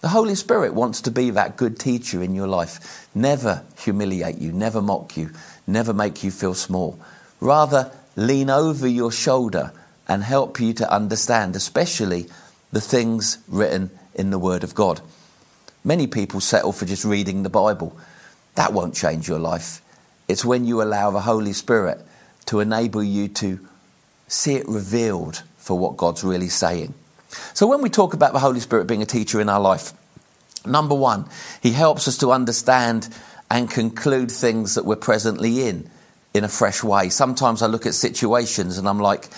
The 0.00 0.08
Holy 0.08 0.34
Spirit 0.34 0.74
wants 0.74 1.02
to 1.02 1.10
be 1.10 1.30
that 1.30 1.56
good 1.56 1.78
teacher 1.78 2.22
in 2.22 2.34
your 2.34 2.46
life. 2.46 3.08
Never 3.14 3.62
humiliate 3.78 4.38
you, 4.38 4.52
never 4.52 4.80
mock 4.80 5.16
you, 5.16 5.30
never 5.66 5.92
make 5.92 6.24
you 6.24 6.30
feel 6.30 6.54
small. 6.54 6.98
Rather, 7.40 7.90
lean 8.14 8.50
over 8.50 8.88
your 8.88 9.12
shoulder 9.12 9.72
and 10.08 10.22
help 10.22 10.60
you 10.60 10.72
to 10.74 10.90
understand, 10.90 11.56
especially 11.56 12.26
the 12.72 12.80
things 12.80 13.38
written 13.48 13.90
in 14.14 14.30
the 14.30 14.38
Word 14.38 14.64
of 14.64 14.74
God. 14.74 15.00
Many 15.86 16.08
people 16.08 16.40
settle 16.40 16.72
for 16.72 16.84
just 16.84 17.04
reading 17.04 17.44
the 17.44 17.48
Bible. 17.48 17.96
That 18.56 18.72
won't 18.72 18.92
change 18.92 19.28
your 19.28 19.38
life. 19.38 19.80
It's 20.26 20.44
when 20.44 20.64
you 20.64 20.82
allow 20.82 21.12
the 21.12 21.20
Holy 21.20 21.52
Spirit 21.52 22.00
to 22.46 22.58
enable 22.58 23.04
you 23.04 23.28
to 23.28 23.60
see 24.26 24.56
it 24.56 24.68
revealed 24.68 25.44
for 25.58 25.78
what 25.78 25.96
God's 25.96 26.24
really 26.24 26.48
saying. 26.48 26.92
So, 27.54 27.68
when 27.68 27.82
we 27.82 27.88
talk 27.88 28.14
about 28.14 28.32
the 28.32 28.40
Holy 28.40 28.58
Spirit 28.58 28.88
being 28.88 29.00
a 29.00 29.06
teacher 29.06 29.40
in 29.40 29.48
our 29.48 29.60
life, 29.60 29.92
number 30.66 30.96
one, 30.96 31.28
He 31.62 31.70
helps 31.70 32.08
us 32.08 32.18
to 32.18 32.32
understand 32.32 33.08
and 33.48 33.70
conclude 33.70 34.32
things 34.32 34.74
that 34.74 34.86
we're 34.86 34.96
presently 34.96 35.68
in 35.68 35.88
in 36.34 36.42
a 36.42 36.48
fresh 36.48 36.82
way. 36.82 37.10
Sometimes 37.10 37.62
I 37.62 37.66
look 37.66 37.86
at 37.86 37.94
situations 37.94 38.76
and 38.76 38.88
I'm 38.88 38.98
like, 38.98 39.28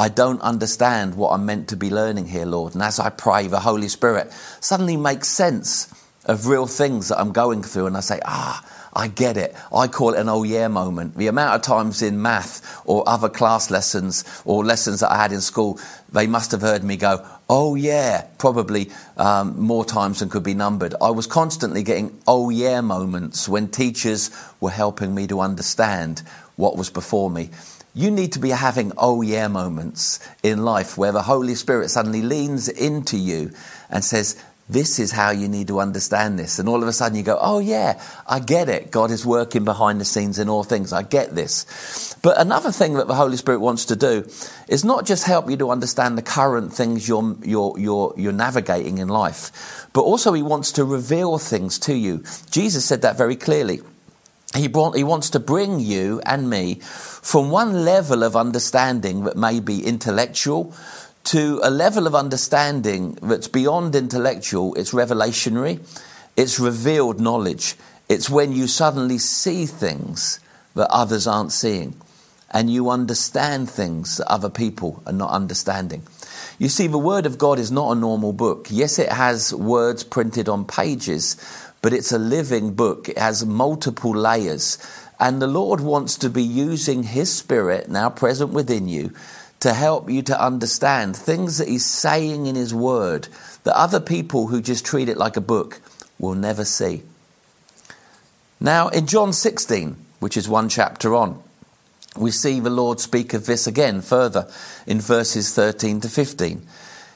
I 0.00 0.08
don't 0.08 0.40
understand 0.40 1.14
what 1.14 1.32
I'm 1.32 1.44
meant 1.44 1.68
to 1.68 1.76
be 1.76 1.90
learning 1.90 2.28
here, 2.28 2.46
Lord. 2.46 2.72
And 2.72 2.82
as 2.82 2.98
I 2.98 3.10
pray, 3.10 3.48
the 3.48 3.60
Holy 3.60 3.88
Spirit 3.88 4.32
suddenly 4.58 4.96
makes 4.96 5.28
sense 5.28 5.92
of 6.24 6.46
real 6.46 6.66
things 6.66 7.08
that 7.08 7.20
I'm 7.20 7.32
going 7.32 7.62
through. 7.62 7.84
And 7.84 7.98
I 7.98 8.00
say, 8.00 8.18
ah, 8.24 8.64
I 8.94 9.08
get 9.08 9.36
it. 9.36 9.54
I 9.70 9.88
call 9.88 10.14
it 10.14 10.20
an 10.20 10.30
oh 10.30 10.42
yeah 10.42 10.68
moment. 10.68 11.18
The 11.18 11.26
amount 11.26 11.54
of 11.54 11.60
times 11.60 12.00
in 12.00 12.22
math 12.22 12.80
or 12.86 13.06
other 13.06 13.28
class 13.28 13.70
lessons 13.70 14.24
or 14.46 14.64
lessons 14.64 15.00
that 15.00 15.12
I 15.12 15.16
had 15.16 15.32
in 15.32 15.42
school, 15.42 15.78
they 16.10 16.26
must 16.26 16.50
have 16.52 16.62
heard 16.62 16.82
me 16.82 16.96
go, 16.96 17.22
oh 17.50 17.74
yeah, 17.74 18.26
probably 18.38 18.90
um, 19.18 19.60
more 19.60 19.84
times 19.84 20.20
than 20.20 20.30
could 20.30 20.44
be 20.44 20.54
numbered. 20.54 20.94
I 21.02 21.10
was 21.10 21.26
constantly 21.26 21.82
getting 21.82 22.18
oh 22.26 22.48
yeah 22.48 22.80
moments 22.80 23.50
when 23.50 23.68
teachers 23.68 24.30
were 24.60 24.70
helping 24.70 25.14
me 25.14 25.26
to 25.26 25.40
understand 25.40 26.22
what 26.56 26.78
was 26.78 26.88
before 26.88 27.28
me. 27.28 27.50
You 27.94 28.10
need 28.10 28.32
to 28.32 28.38
be 28.38 28.50
having 28.50 28.92
oh 28.96 29.22
yeah 29.22 29.48
moments 29.48 30.20
in 30.42 30.64
life 30.64 30.96
where 30.96 31.12
the 31.12 31.22
Holy 31.22 31.54
Spirit 31.54 31.90
suddenly 31.90 32.22
leans 32.22 32.68
into 32.68 33.16
you 33.16 33.50
and 33.90 34.04
says, 34.04 34.40
this 34.70 35.00
is 35.00 35.10
how 35.10 35.30
you 35.30 35.48
need 35.48 35.66
to 35.66 35.80
understand 35.80 36.38
this. 36.38 36.60
And 36.60 36.68
all 36.68 36.80
of 36.80 36.88
a 36.88 36.92
sudden 36.92 37.18
you 37.18 37.24
go, 37.24 37.36
oh 37.40 37.58
yeah, 37.58 38.00
I 38.26 38.38
get 38.38 38.68
it. 38.68 38.92
God 38.92 39.10
is 39.10 39.26
working 39.26 39.64
behind 39.64 40.00
the 40.00 40.04
scenes 40.04 40.38
in 40.38 40.48
all 40.48 40.62
things. 40.62 40.92
I 40.92 41.02
get 41.02 41.34
this. 41.34 42.16
But 42.22 42.40
another 42.40 42.70
thing 42.70 42.94
that 42.94 43.08
the 43.08 43.14
Holy 43.16 43.36
Spirit 43.36 43.58
wants 43.58 43.86
to 43.86 43.96
do 43.96 44.30
is 44.68 44.84
not 44.84 45.06
just 45.06 45.24
help 45.24 45.50
you 45.50 45.56
to 45.56 45.70
understand 45.70 46.16
the 46.16 46.22
current 46.22 46.72
things 46.72 47.08
you're, 47.08 47.36
you're, 47.42 47.76
you're, 47.78 48.14
you're 48.16 48.32
navigating 48.32 48.98
in 48.98 49.08
life, 49.08 49.88
but 49.92 50.02
also 50.02 50.32
He 50.32 50.42
wants 50.42 50.70
to 50.72 50.84
reveal 50.84 51.38
things 51.38 51.78
to 51.80 51.94
you. 51.94 52.22
Jesus 52.52 52.84
said 52.84 53.02
that 53.02 53.18
very 53.18 53.36
clearly. 53.36 53.80
He, 54.56 54.66
brought, 54.66 54.96
he 54.96 55.04
wants 55.04 55.30
to 55.30 55.40
bring 55.40 55.78
you 55.78 56.20
and 56.26 56.50
me 56.50 56.80
from 56.80 57.50
one 57.50 57.84
level 57.84 58.24
of 58.24 58.34
understanding 58.34 59.24
that 59.24 59.36
may 59.36 59.60
be 59.60 59.86
intellectual 59.86 60.74
to 61.24 61.60
a 61.62 61.70
level 61.70 62.06
of 62.06 62.14
understanding 62.14 63.16
that's 63.22 63.46
beyond 63.46 63.94
intellectual. 63.94 64.74
It's 64.74 64.92
revelationary, 64.92 65.80
it's 66.36 66.58
revealed 66.58 67.20
knowledge. 67.20 67.76
It's 68.08 68.28
when 68.28 68.52
you 68.52 68.66
suddenly 68.66 69.18
see 69.18 69.66
things 69.66 70.40
that 70.74 70.90
others 70.90 71.28
aren't 71.28 71.52
seeing 71.52 71.94
and 72.50 72.68
you 72.68 72.90
understand 72.90 73.70
things 73.70 74.16
that 74.16 74.28
other 74.28 74.50
people 74.50 75.02
are 75.06 75.12
not 75.12 75.30
understanding. 75.30 76.02
You 76.58 76.68
see, 76.68 76.88
the 76.88 76.98
Word 76.98 77.26
of 77.26 77.38
God 77.38 77.58
is 77.58 77.70
not 77.70 77.92
a 77.92 77.94
normal 77.94 78.32
book. 78.32 78.66
Yes, 78.70 78.98
it 78.98 79.10
has 79.10 79.54
words 79.54 80.02
printed 80.02 80.48
on 80.48 80.64
pages, 80.64 81.36
but 81.82 81.92
it's 81.92 82.12
a 82.12 82.18
living 82.18 82.74
book. 82.74 83.08
It 83.08 83.18
has 83.18 83.44
multiple 83.44 84.12
layers. 84.12 84.78
And 85.18 85.40
the 85.40 85.46
Lord 85.46 85.80
wants 85.80 86.16
to 86.18 86.30
be 86.30 86.42
using 86.42 87.02
His 87.02 87.32
Spirit, 87.32 87.90
now 87.90 88.10
present 88.10 88.52
within 88.52 88.88
you, 88.88 89.12
to 89.60 89.74
help 89.74 90.08
you 90.10 90.22
to 90.22 90.42
understand 90.42 91.16
things 91.16 91.58
that 91.58 91.68
He's 91.68 91.84
saying 91.84 92.46
in 92.46 92.54
His 92.54 92.74
Word 92.74 93.28
that 93.64 93.76
other 93.76 94.00
people 94.00 94.46
who 94.46 94.62
just 94.62 94.84
treat 94.84 95.08
it 95.08 95.18
like 95.18 95.36
a 95.36 95.42
book 95.42 95.80
will 96.18 96.34
never 96.34 96.64
see. 96.64 97.02
Now, 98.58 98.88
in 98.88 99.06
John 99.06 99.32
16, 99.32 99.96
which 100.18 100.36
is 100.36 100.48
one 100.48 100.68
chapter 100.68 101.14
on, 101.14 101.42
we 102.16 102.30
see 102.30 102.60
the 102.60 102.70
Lord 102.70 103.00
speak 103.00 103.32
of 103.34 103.46
this 103.46 103.66
again 103.66 104.02
further 104.02 104.50
in 104.86 105.00
verses 105.00 105.54
13 105.54 106.00
to 106.00 106.08
15. 106.08 106.66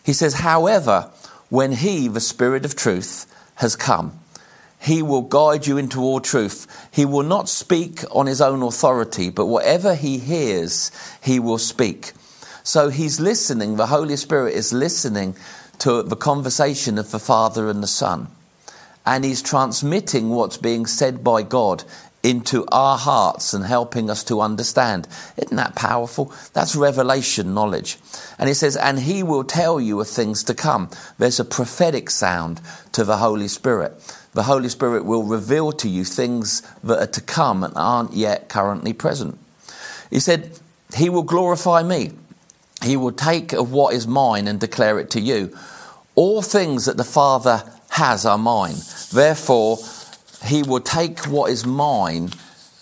He 0.04 0.12
says, 0.12 0.34
However, 0.34 1.10
when 1.48 1.72
He, 1.72 2.08
the 2.08 2.20
Spirit 2.20 2.64
of 2.64 2.76
truth, 2.76 3.26
has 3.56 3.76
come, 3.76 4.18
he 4.84 5.02
will 5.02 5.22
guide 5.22 5.66
you 5.66 5.78
into 5.78 6.00
all 6.02 6.20
truth. 6.20 6.66
He 6.92 7.06
will 7.06 7.22
not 7.22 7.48
speak 7.48 8.04
on 8.10 8.26
his 8.26 8.42
own 8.42 8.62
authority, 8.62 9.30
but 9.30 9.46
whatever 9.46 9.94
he 9.94 10.18
hears, 10.18 10.90
he 11.22 11.40
will 11.40 11.58
speak. 11.58 12.12
So 12.62 12.90
he's 12.90 13.18
listening, 13.18 13.76
the 13.76 13.86
Holy 13.86 14.16
Spirit 14.16 14.54
is 14.54 14.74
listening 14.74 15.36
to 15.78 16.02
the 16.02 16.16
conversation 16.16 16.98
of 16.98 17.12
the 17.12 17.18
Father 17.18 17.70
and 17.70 17.82
the 17.82 17.86
Son. 17.86 18.28
And 19.06 19.24
he's 19.24 19.42
transmitting 19.42 20.28
what's 20.28 20.58
being 20.58 20.84
said 20.84 21.24
by 21.24 21.42
God 21.42 21.84
into 22.22 22.66
our 22.70 22.98
hearts 22.98 23.54
and 23.54 23.64
helping 23.64 24.10
us 24.10 24.22
to 24.24 24.40
understand. 24.42 25.08
Isn't 25.38 25.56
that 25.56 25.74
powerful? 25.74 26.32
That's 26.52 26.76
revelation 26.76 27.54
knowledge. 27.54 27.98
And 28.38 28.48
he 28.48 28.54
says, 28.54 28.76
and 28.76 28.98
he 28.98 29.22
will 29.22 29.44
tell 29.44 29.80
you 29.80 30.00
of 30.00 30.08
things 30.08 30.42
to 30.44 30.54
come. 30.54 30.90
There's 31.18 31.40
a 31.40 31.44
prophetic 31.44 32.10
sound 32.10 32.60
to 32.92 33.04
the 33.04 33.18
Holy 33.18 33.48
Spirit 33.48 33.92
the 34.34 34.42
Holy 34.42 34.68
Spirit 34.68 35.04
will 35.04 35.22
reveal 35.22 35.72
to 35.72 35.88
you 35.88 36.04
things 36.04 36.62
that 36.82 37.00
are 37.00 37.12
to 37.12 37.20
come 37.20 37.62
and 37.62 37.72
aren't 37.76 38.12
yet 38.12 38.48
currently 38.48 38.92
present. 38.92 39.38
He 40.10 40.20
said, 40.20 40.58
He 40.96 41.08
will 41.08 41.22
glorify 41.22 41.82
me. 41.82 42.10
He 42.82 42.96
will 42.96 43.12
take 43.12 43.52
of 43.52 43.72
what 43.72 43.94
is 43.94 44.06
mine 44.06 44.46
and 44.46 44.60
declare 44.60 44.98
it 44.98 45.10
to 45.10 45.20
you. 45.20 45.56
All 46.16 46.42
things 46.42 46.84
that 46.84 46.96
the 46.96 47.04
Father 47.04 47.62
has 47.90 48.26
are 48.26 48.36
mine. 48.36 48.76
Therefore, 49.12 49.78
He 50.44 50.62
will 50.62 50.80
take 50.80 51.26
what 51.26 51.50
is 51.50 51.64
mine 51.64 52.30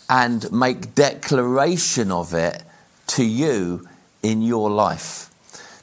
and 0.08 0.50
make 0.50 0.94
declaration 0.94 2.10
of 2.10 2.34
it 2.34 2.62
to 3.08 3.24
you 3.24 3.88
in 4.22 4.42
your 4.42 4.70
life. 4.70 5.31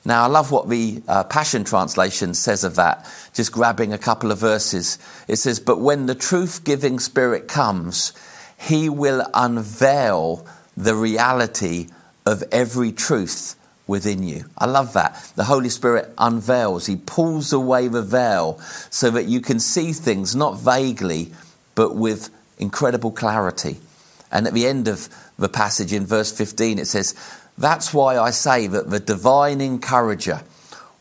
Now, 0.09 0.23
I 0.23 0.25
love 0.25 0.51
what 0.51 0.67
the 0.67 1.03
uh, 1.07 1.23
Passion 1.25 1.63
Translation 1.63 2.33
says 2.33 2.63
of 2.63 2.77
that, 2.77 3.07
just 3.35 3.51
grabbing 3.51 3.93
a 3.93 3.99
couple 3.99 4.31
of 4.31 4.39
verses. 4.39 4.97
It 5.27 5.35
says, 5.35 5.59
But 5.59 5.81
when 5.81 6.07
the 6.07 6.15
truth 6.15 6.63
giving 6.63 6.97
Spirit 6.97 7.47
comes, 7.47 8.13
he 8.59 8.89
will 8.89 9.23
unveil 9.35 10.47
the 10.75 10.95
reality 10.95 11.89
of 12.25 12.43
every 12.51 12.91
truth 12.91 13.55
within 13.85 14.23
you. 14.23 14.45
I 14.57 14.65
love 14.65 14.93
that. 14.93 15.31
The 15.35 15.43
Holy 15.43 15.69
Spirit 15.69 16.11
unveils, 16.17 16.87
He 16.87 16.95
pulls 16.95 17.53
away 17.53 17.87
the 17.87 18.01
veil 18.01 18.57
so 18.89 19.11
that 19.11 19.25
you 19.25 19.41
can 19.41 19.59
see 19.59 19.93
things 19.93 20.35
not 20.35 20.57
vaguely, 20.57 21.31
but 21.75 21.95
with 21.95 22.31
incredible 22.57 23.11
clarity. 23.11 23.77
And 24.31 24.47
at 24.47 24.55
the 24.55 24.65
end 24.65 24.87
of 24.87 25.07
the 25.37 25.49
passage 25.49 25.93
in 25.93 26.05
verse 26.05 26.31
15, 26.31 26.79
it 26.79 26.85
says, 26.85 27.13
that's 27.59 27.93
why 27.93 28.17
I 28.17 28.31
say 28.31 28.67
that 28.67 28.89
the 28.89 28.99
divine 28.99 29.59
encourager 29.59 30.41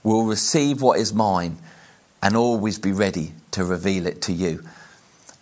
will 0.03 0.25
receive 0.25 0.83
what 0.83 0.99
is 0.99 1.15
mine 1.15 1.59
and 2.23 2.37
always 2.37 2.79
be 2.79 2.93
ready 2.93 3.33
to 3.53 3.65
reveal 3.65 4.07
it 4.07 4.21
to 4.23 4.33
you. 4.33 4.65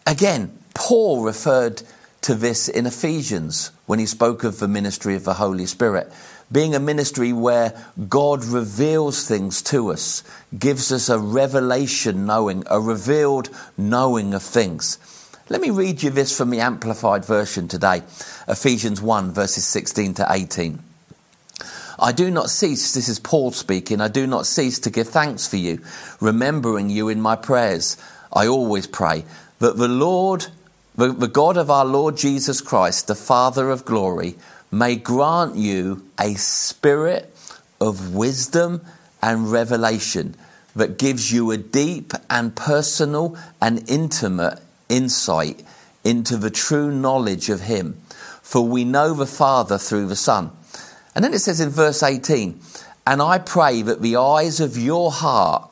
Again, 0.06 0.56
Paul 0.74 1.22
referred 1.22 1.82
to 2.22 2.34
this 2.34 2.68
in 2.68 2.86
Ephesians 2.86 3.70
when 3.86 3.98
he 3.98 4.06
spoke 4.06 4.44
of 4.44 4.58
the 4.58 4.68
ministry 4.68 5.14
of 5.14 5.24
the 5.24 5.34
Holy 5.34 5.64
Spirit. 5.64 6.12
Being 6.52 6.74
a 6.74 6.80
ministry 6.80 7.32
where 7.32 7.72
God 8.08 8.44
reveals 8.44 9.26
things 9.26 9.62
to 9.62 9.90
us, 9.90 10.22
gives 10.56 10.92
us 10.92 11.08
a 11.08 11.18
revelation 11.18 12.26
knowing, 12.26 12.62
a 12.70 12.78
revealed 12.78 13.48
knowing 13.78 14.34
of 14.34 14.42
things. 14.42 14.98
Let 15.48 15.60
me 15.60 15.70
read 15.70 16.02
you 16.02 16.10
this 16.10 16.36
from 16.36 16.50
the 16.50 16.60
Amplified 16.60 17.24
Version 17.24 17.68
today 17.68 18.02
Ephesians 18.48 19.00
1, 19.00 19.32
verses 19.32 19.64
16 19.64 20.14
to 20.14 20.26
18. 20.28 20.85
I 21.98 22.12
do 22.12 22.30
not 22.30 22.50
cease, 22.50 22.92
this 22.92 23.08
is 23.08 23.18
Paul 23.18 23.52
speaking, 23.52 24.00
I 24.00 24.08
do 24.08 24.26
not 24.26 24.46
cease 24.46 24.78
to 24.80 24.90
give 24.90 25.08
thanks 25.08 25.46
for 25.46 25.56
you, 25.56 25.80
remembering 26.20 26.90
you 26.90 27.08
in 27.08 27.20
my 27.20 27.36
prayers. 27.36 27.96
I 28.32 28.46
always 28.46 28.86
pray 28.86 29.24
that 29.60 29.78
the 29.78 29.88
Lord, 29.88 30.46
the, 30.94 31.12
the 31.12 31.28
God 31.28 31.56
of 31.56 31.70
our 31.70 31.86
Lord 31.86 32.16
Jesus 32.16 32.60
Christ, 32.60 33.06
the 33.06 33.14
Father 33.14 33.70
of 33.70 33.84
glory, 33.84 34.36
may 34.70 34.96
grant 34.96 35.56
you 35.56 36.06
a 36.20 36.34
spirit 36.34 37.34
of 37.80 38.14
wisdom 38.14 38.82
and 39.22 39.50
revelation 39.50 40.34
that 40.74 40.98
gives 40.98 41.32
you 41.32 41.50
a 41.50 41.56
deep 41.56 42.12
and 42.28 42.54
personal 42.54 43.36
and 43.60 43.88
intimate 43.88 44.60
insight 44.88 45.62
into 46.04 46.36
the 46.36 46.50
true 46.50 46.92
knowledge 46.92 47.48
of 47.48 47.62
Him. 47.62 48.00
For 48.42 48.60
we 48.60 48.84
know 48.84 49.14
the 49.14 49.26
Father 49.26 49.78
through 49.78 50.06
the 50.06 50.16
Son. 50.16 50.50
And 51.16 51.24
then 51.24 51.32
it 51.32 51.38
says 51.38 51.60
in 51.60 51.70
verse 51.70 52.02
18, 52.02 52.60
And 53.06 53.22
I 53.22 53.38
pray 53.38 53.80
that 53.80 54.02
the 54.02 54.16
eyes 54.16 54.60
of 54.60 54.76
your 54.76 55.10
heart, 55.10 55.66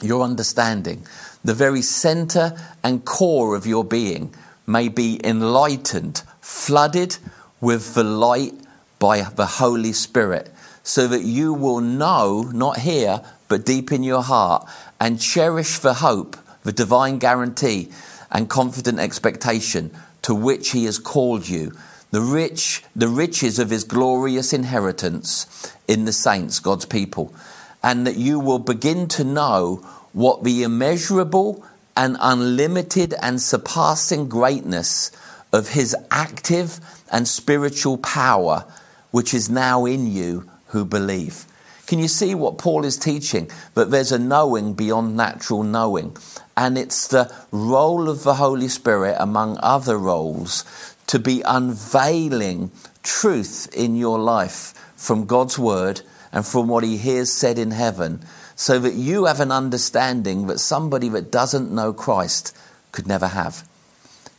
your 0.00 0.22
understanding, 0.22 1.04
the 1.44 1.52
very 1.52 1.82
center 1.82 2.56
and 2.84 3.04
core 3.04 3.56
of 3.56 3.66
your 3.66 3.84
being, 3.84 4.32
may 4.64 4.88
be 4.88 5.20
enlightened, 5.24 6.22
flooded 6.40 7.16
with 7.60 7.94
the 7.94 8.04
light 8.04 8.54
by 9.00 9.22
the 9.22 9.46
Holy 9.46 9.92
Spirit, 9.92 10.52
so 10.84 11.08
that 11.08 11.22
you 11.24 11.52
will 11.52 11.80
know, 11.80 12.42
not 12.42 12.78
here, 12.78 13.22
but 13.48 13.66
deep 13.66 13.90
in 13.90 14.04
your 14.04 14.22
heart, 14.22 14.64
and 15.00 15.20
cherish 15.20 15.80
the 15.80 15.94
hope, 15.94 16.36
the 16.62 16.70
divine 16.70 17.18
guarantee, 17.18 17.90
and 18.30 18.48
confident 18.48 19.00
expectation 19.00 19.90
to 20.22 20.36
which 20.36 20.70
He 20.70 20.84
has 20.84 21.00
called 21.00 21.48
you, 21.48 21.72
the 22.16 22.22
rich, 22.22 22.82
the 22.96 23.08
riches 23.08 23.58
of 23.58 23.68
His 23.68 23.84
glorious 23.84 24.54
inheritance 24.54 25.70
in 25.86 26.06
the 26.06 26.14
saints, 26.14 26.60
God's 26.60 26.86
people, 26.86 27.34
and 27.82 28.06
that 28.06 28.16
you 28.16 28.40
will 28.40 28.58
begin 28.58 29.06
to 29.08 29.22
know 29.22 29.86
what 30.14 30.42
the 30.42 30.62
immeasurable 30.62 31.62
and 31.94 32.16
unlimited 32.18 33.12
and 33.20 33.42
surpassing 33.42 34.30
greatness 34.30 35.10
of 35.52 35.68
His 35.68 35.94
active 36.10 36.80
and 37.12 37.28
spiritual 37.28 37.98
power, 37.98 38.64
which 39.10 39.34
is 39.34 39.50
now 39.50 39.84
in 39.84 40.10
you 40.10 40.48
who 40.68 40.86
believe. 40.86 41.44
Can 41.86 41.98
you 41.98 42.08
see 42.08 42.34
what 42.34 42.56
Paul 42.56 42.86
is 42.86 42.96
teaching? 42.96 43.50
That 43.74 43.90
there's 43.90 44.10
a 44.10 44.18
knowing 44.18 44.72
beyond 44.72 45.18
natural 45.18 45.62
knowing. 45.62 46.16
And 46.56 46.78
it's 46.78 47.08
the 47.08 47.30
role 47.50 48.08
of 48.08 48.22
the 48.22 48.36
Holy 48.36 48.68
Spirit, 48.68 49.16
among 49.20 49.58
other 49.62 49.98
roles, 49.98 50.64
to 51.06 51.18
be 51.18 51.42
unveiling 51.44 52.70
truth 53.02 53.68
in 53.74 53.96
your 53.96 54.18
life 54.18 54.72
from 54.96 55.26
God's 55.26 55.58
word 55.58 56.00
and 56.32 56.44
from 56.44 56.68
what 56.68 56.84
he 56.84 56.96
hears 56.96 57.32
said 57.32 57.58
in 57.58 57.70
heaven, 57.70 58.20
so 58.56 58.78
that 58.78 58.94
you 58.94 59.26
have 59.26 59.40
an 59.40 59.52
understanding 59.52 60.46
that 60.48 60.58
somebody 60.58 61.08
that 61.10 61.30
doesn't 61.30 61.70
know 61.70 61.92
Christ 61.92 62.56
could 62.92 63.06
never 63.06 63.28
have. 63.28 63.66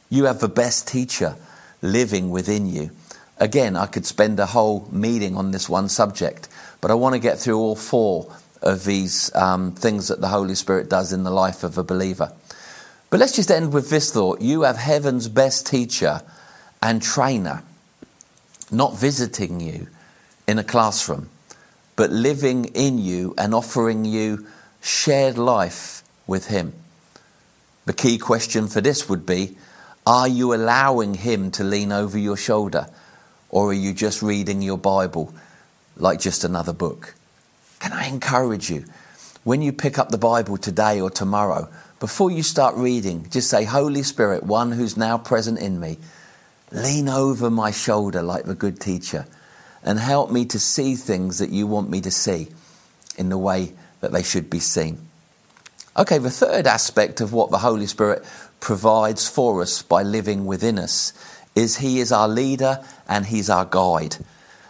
You 0.10 0.26
have 0.26 0.40
the 0.40 0.50
best 0.50 0.88
teacher 0.88 1.36
living 1.82 2.30
within 2.30 2.68
you. 2.68 2.92
Again, 3.38 3.76
I 3.76 3.86
could 3.86 4.06
spend 4.06 4.40
a 4.40 4.48
whole 4.48 4.88
meeting 4.92 5.38
on 5.38 5.52
this 5.52 5.70
one 5.70 5.90
subject, 5.90 6.48
but 6.82 6.92
I 6.92 6.96
want 6.96 7.14
to 7.14 7.20
get 7.20 7.38
through 7.38 7.58
all 7.58 7.76
four 7.76 8.34
of 8.62 8.84
these 8.84 9.34
um, 9.36 9.74
things 9.74 10.08
that 10.08 10.22
the 10.22 10.30
Holy 10.30 10.56
Spirit 10.56 10.90
does 10.90 11.14
in 11.14 11.24
the 11.24 11.32
life 11.32 11.64
of 11.64 11.78
a 11.78 11.84
believer. 11.84 12.34
But 13.10 13.20
let's 13.20 13.36
just 13.36 13.52
end 13.52 13.74
with 13.74 13.90
this 13.90 14.12
thought 14.12 14.42
you 14.42 14.64
have 14.64 14.78
heaven's 14.78 15.30
best 15.30 15.68
teacher 15.68 16.22
and 16.82 17.02
trainer, 17.02 17.64
not 18.72 18.98
visiting 18.98 19.60
you 19.60 19.88
in 20.48 20.60
a 20.60 20.64
classroom, 20.64 21.30
but 21.96 22.12
living 22.12 22.66
in 22.66 22.98
you 22.98 23.34
and 23.38 23.54
offering 23.54 24.06
you 24.06 24.46
shared 24.82 25.38
life 25.38 26.04
with 26.26 26.48
Him. 26.48 26.74
The 27.86 27.94
key 27.94 28.18
question 28.18 28.68
for 28.68 28.82
this 28.82 29.10
would 29.10 29.26
be 29.26 29.58
Are 30.06 30.28
you 30.28 30.54
allowing 30.54 31.16
Him 31.16 31.52
to 31.52 31.64
lean 31.64 31.92
over 31.92 32.18
your 32.18 32.38
shoulder? 32.38 32.88
Or 33.50 33.70
are 33.70 33.74
you 33.74 33.94
just 33.94 34.22
reading 34.22 34.62
your 34.62 34.78
Bible 34.78 35.34
like 35.96 36.20
just 36.20 36.44
another 36.44 36.74
book? 36.74 37.16
Can 37.80 37.94
I 37.94 38.08
encourage 38.08 38.70
you? 38.70 38.86
When 39.44 39.62
you 39.62 39.72
pick 39.72 39.98
up 39.98 40.10
the 40.10 40.18
Bible 40.18 40.58
today 40.58 41.00
or 41.00 41.10
tomorrow, 41.10 41.70
before 42.00 42.30
you 42.30 42.44
start 42.44 42.76
reading, 42.76 43.28
just 43.30 43.50
say, 43.50 43.64
Holy 43.64 44.04
Spirit, 44.04 44.44
one 44.44 44.72
who's 44.72 44.98
now 44.98 45.18
present 45.18 45.60
in 45.60 45.80
me, 45.80 45.98
lean 46.72 47.10
over 47.10 47.50
my 47.50 47.72
shoulder 47.72 48.22
like 48.22 48.46
the 48.46 48.56
good 48.56 48.80
teacher 48.80 49.26
and 49.84 50.00
help 50.00 50.32
me 50.32 50.46
to 50.46 50.60
see 50.60 50.96
things 50.96 51.40
that 51.40 51.50
you 51.50 51.68
want 51.68 51.90
me 51.90 52.02
to 52.02 52.12
see 52.12 52.48
in 53.18 53.30
the 53.30 53.38
way 53.38 53.72
that 54.02 54.12
they 54.12 54.24
should 54.24 54.50
be 54.50 54.60
seen. 54.60 55.00
Okay, 55.96 56.18
the 56.18 56.30
third 56.30 56.68
aspect 56.68 57.22
of 57.22 57.34
what 57.34 57.50
the 57.50 57.58
Holy 57.58 57.88
Spirit 57.88 58.24
provides 58.60 59.28
for 59.28 59.62
us 59.62 59.82
by 59.82 60.04
living 60.04 60.46
within 60.46 60.78
us 60.78 61.14
is 61.56 61.78
He 61.78 62.00
is 62.00 62.12
our 62.12 62.28
leader 62.28 62.84
and 63.08 63.26
He's 63.26 63.50
our 63.50 63.66
guide. 63.66 64.18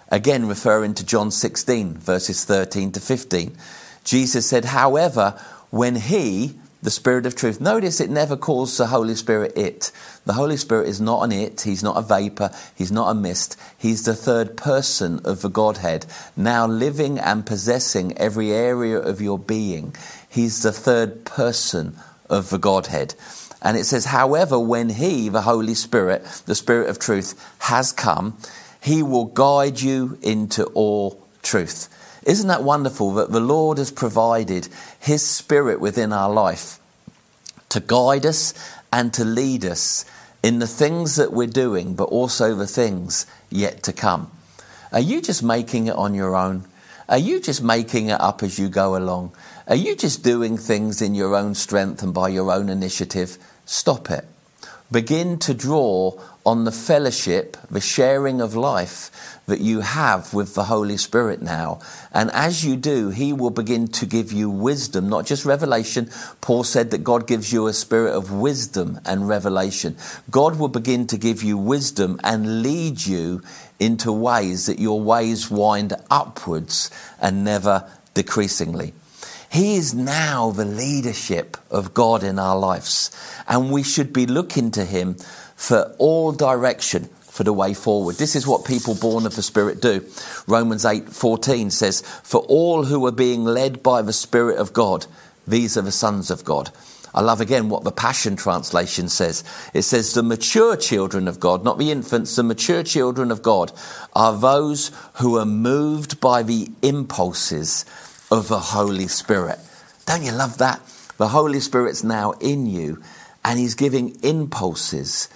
Again, 0.09 0.47
referring 0.47 0.93
to 0.95 1.05
John 1.05 1.31
16, 1.31 1.95
verses 1.95 2.45
13 2.45 2.93
to 2.93 3.01
15. 3.01 3.57
Jesus 4.05 4.47
said, 4.47 4.65
However, 4.65 5.31
when 5.69 5.95
He, 5.95 6.55
the 6.81 6.91
Spirit 6.91 7.25
of 7.25 7.35
truth, 7.35 7.59
notice 7.59 7.99
it 7.99 8.09
never 8.09 8.37
calls 8.37 8.77
the 8.77 8.87
Holy 8.87 9.15
Spirit 9.15 9.57
it. 9.57 9.91
The 10.25 10.33
Holy 10.33 10.57
Spirit 10.57 10.87
is 10.87 11.01
not 11.01 11.23
an 11.23 11.31
it, 11.31 11.61
He's 11.61 11.83
not 11.83 11.97
a 11.97 12.01
vapor, 12.01 12.51
He's 12.75 12.91
not 12.91 13.09
a 13.09 13.15
mist. 13.15 13.57
He's 13.77 14.03
the 14.03 14.15
third 14.15 14.57
person 14.57 15.19
of 15.25 15.41
the 15.41 15.49
Godhead, 15.49 16.05
now 16.35 16.67
living 16.67 17.19
and 17.19 17.45
possessing 17.45 18.17
every 18.17 18.51
area 18.51 18.99
of 18.99 19.21
your 19.21 19.39
being. 19.39 19.95
He's 20.29 20.61
the 20.61 20.71
third 20.71 21.25
person 21.25 21.97
of 22.29 22.49
the 22.49 22.59
Godhead. 22.59 23.15
And 23.61 23.75
it 23.75 23.85
says, 23.85 24.05
however, 24.05 24.59
when 24.59 24.89
He, 24.89 25.29
the 25.29 25.41
Holy 25.41 25.73
Spirit, 25.73 26.23
the 26.45 26.55
Spirit 26.55 26.89
of 26.89 26.99
truth, 26.99 27.33
has 27.59 27.91
come, 27.91 28.37
he 28.87 29.03
will 29.03 29.25
guide 29.25 29.81
you 29.81 30.17
into 30.21 30.63
all 30.67 31.21
truth. 31.43 31.89
Isn't 32.27 32.49
that 32.49 32.61
wonderful 32.61 33.13
that 33.13 33.31
the 33.31 33.39
Lord 33.39 33.77
has 33.77 33.89
provided 33.89 34.67
His 34.99 35.25
Spirit 35.25 35.79
within 35.79 36.11
our 36.11 36.29
life 36.29 36.77
to 37.69 37.79
guide 37.79 38.25
us 38.25 38.53
and 38.91 39.13
to 39.13 39.23
lead 39.23 39.63
us 39.63 40.03
in 40.43 40.59
the 40.59 40.67
things 40.67 41.15
that 41.15 41.31
we're 41.31 41.47
doing, 41.47 41.95
but 41.95 42.09
also 42.09 42.53
the 42.53 42.67
things 42.67 43.25
yet 43.49 43.81
to 43.83 43.93
come? 43.93 44.29
Are 44.91 44.99
you 44.99 45.21
just 45.21 45.41
making 45.41 45.87
it 45.87 45.95
on 45.95 46.13
your 46.13 46.35
own? 46.35 46.65
Are 47.07 47.17
you 47.17 47.39
just 47.39 47.63
making 47.63 48.09
it 48.09 48.19
up 48.19 48.43
as 48.43 48.59
you 48.59 48.67
go 48.67 48.97
along? 48.97 49.31
Are 49.65 49.75
you 49.75 49.95
just 49.95 50.21
doing 50.21 50.57
things 50.57 51.01
in 51.01 51.15
your 51.15 51.33
own 51.33 51.55
strength 51.55 52.03
and 52.03 52.13
by 52.13 52.27
your 52.27 52.51
own 52.51 52.67
initiative? 52.67 53.37
Stop 53.65 54.11
it. 54.11 54.25
Begin 54.91 55.39
to 55.39 55.53
draw 55.53 56.19
on 56.47 56.63
the 56.63 56.71
fellowship, 56.71 57.57
the 57.69 57.81
sharing 57.81 58.39
of 58.39 58.55
life 58.55 59.41
that 59.47 59.59
you 59.59 59.81
have 59.81 60.33
with 60.33 60.55
the 60.55 60.63
Holy 60.63 60.95
Spirit 60.95 61.41
now. 61.41 61.77
And 62.13 62.31
as 62.31 62.63
you 62.63 62.77
do, 62.77 63.09
He 63.09 63.33
will 63.33 63.49
begin 63.49 63.89
to 63.89 64.05
give 64.05 64.31
you 64.31 64.49
wisdom, 64.49 65.09
not 65.09 65.25
just 65.25 65.43
revelation. 65.43 66.09
Paul 66.39 66.63
said 66.63 66.91
that 66.91 67.03
God 67.03 67.27
gives 67.27 67.51
you 67.51 67.67
a 67.67 67.73
spirit 67.73 68.13
of 68.13 68.31
wisdom 68.31 68.97
and 69.05 69.27
revelation. 69.27 69.97
God 70.31 70.57
will 70.57 70.69
begin 70.69 71.05
to 71.07 71.17
give 71.17 71.43
you 71.43 71.57
wisdom 71.57 72.17
and 72.23 72.61
lead 72.61 73.05
you 73.05 73.41
into 73.77 74.13
ways 74.13 74.67
that 74.67 74.79
your 74.79 75.01
ways 75.01 75.51
wind 75.51 75.95
upwards 76.09 76.89
and 77.19 77.43
never 77.43 77.91
decreasingly. 78.13 78.93
He 79.51 79.75
is 79.75 79.93
now 79.93 80.51
the 80.51 80.65
leadership 80.65 81.57
of 81.69 81.93
God 81.93 82.23
in 82.23 82.39
our 82.39 82.57
lives, 82.57 83.11
and 83.49 83.69
we 83.69 83.83
should 83.83 84.13
be 84.13 84.25
looking 84.25 84.71
to 84.71 84.85
Him 84.85 85.17
for 85.57 85.93
all 85.97 86.31
direction 86.31 87.09
for 87.19 87.43
the 87.43 87.51
way 87.51 87.73
forward. 87.73 88.15
This 88.15 88.35
is 88.35 88.47
what 88.47 88.63
people 88.63 88.95
born 88.95 89.25
of 89.25 89.35
the 89.35 89.43
Spirit 89.43 89.81
do. 89.81 90.05
Romans 90.47 90.85
8:14 90.85 91.69
says, 91.69 92.01
"For 92.23 92.39
all 92.41 92.85
who 92.85 93.05
are 93.05 93.11
being 93.11 93.43
led 93.43 93.83
by 93.83 94.01
the 94.01 94.13
Spirit 94.13 94.57
of 94.57 94.71
God, 94.71 95.07
these 95.45 95.75
are 95.75 95.81
the 95.81 95.91
sons 95.91 96.31
of 96.31 96.45
God." 96.45 96.71
I 97.13 97.21
love 97.21 97.41
again 97.41 97.69
what 97.69 97.83
the 97.83 97.91
Passion 97.91 98.35
Translation 98.35 99.09
says. 99.09 99.43
It 99.73 99.81
says, 99.83 100.13
The 100.13 100.21
mature 100.21 100.75
children 100.75 101.27
of 101.27 101.39
God, 101.39 101.63
not 101.63 101.79
the 101.79 101.89
infants, 101.89 102.35
the 102.35 102.43
mature 102.43 102.83
children 102.83 103.31
of 103.31 103.41
God 103.41 103.71
are 104.13 104.37
those 104.37 104.91
who 105.15 105.37
are 105.37 105.45
moved 105.45 106.19
by 106.19 106.43
the 106.43 106.69
impulses 106.83 107.85
of 108.29 108.49
the 108.49 108.59
Holy 108.59 109.07
Spirit. 109.07 109.57
Don't 110.05 110.23
you 110.23 110.31
love 110.31 110.59
that? 110.59 110.79
The 111.17 111.29
Holy 111.29 111.59
Spirit's 111.59 112.03
now 112.03 112.33
in 112.33 112.67
you 112.67 113.01
and 113.43 113.57
He's 113.57 113.75
giving 113.75 114.17
impulses 114.21 115.27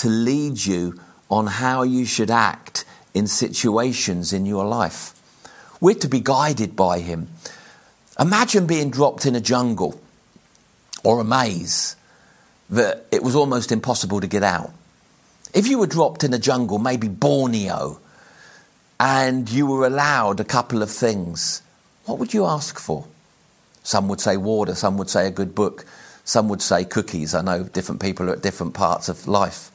to 0.00 0.08
lead 0.08 0.64
you 0.64 1.00
on 1.30 1.46
how 1.46 1.82
you 1.82 2.04
should 2.04 2.30
act 2.30 2.84
in 3.14 3.26
situations 3.26 4.32
in 4.32 4.46
your 4.46 4.64
life. 4.64 5.14
We're 5.80 5.94
to 5.94 6.08
be 6.08 6.20
guided 6.20 6.76
by 6.76 7.00
Him. 7.00 7.28
Imagine 8.18 8.66
being 8.66 8.90
dropped 8.90 9.24
in 9.26 9.34
a 9.34 9.40
jungle 9.40 10.00
or 11.02 11.20
a 11.20 11.24
maze 11.24 11.96
that 12.68 13.06
it 13.10 13.22
was 13.22 13.34
almost 13.34 13.72
impossible 13.72 14.20
to 14.20 14.26
get 14.26 14.42
out. 14.42 14.72
If 15.52 15.66
you 15.66 15.78
were 15.78 15.86
dropped 15.86 16.22
in 16.22 16.32
a 16.32 16.38
jungle, 16.38 16.78
maybe 16.78 17.08
Borneo, 17.08 17.98
and 19.00 19.50
you 19.50 19.66
were 19.66 19.86
allowed 19.86 20.38
a 20.38 20.44
couple 20.44 20.82
of 20.82 20.90
things, 20.90 21.62
what 22.04 22.18
would 22.18 22.34
you 22.34 22.44
ask 22.44 22.78
for? 22.78 23.06
Some 23.82 24.08
would 24.08 24.20
say 24.20 24.36
water, 24.36 24.74
some 24.74 24.98
would 24.98 25.10
say 25.10 25.26
a 25.26 25.30
good 25.30 25.54
book, 25.54 25.84
some 26.24 26.48
would 26.48 26.62
say 26.62 26.84
cookies. 26.84 27.34
I 27.34 27.40
know 27.40 27.64
different 27.64 28.00
people 28.00 28.28
are 28.28 28.34
at 28.34 28.42
different 28.42 28.74
parts 28.74 29.08
of 29.08 29.26
life. 29.26 29.70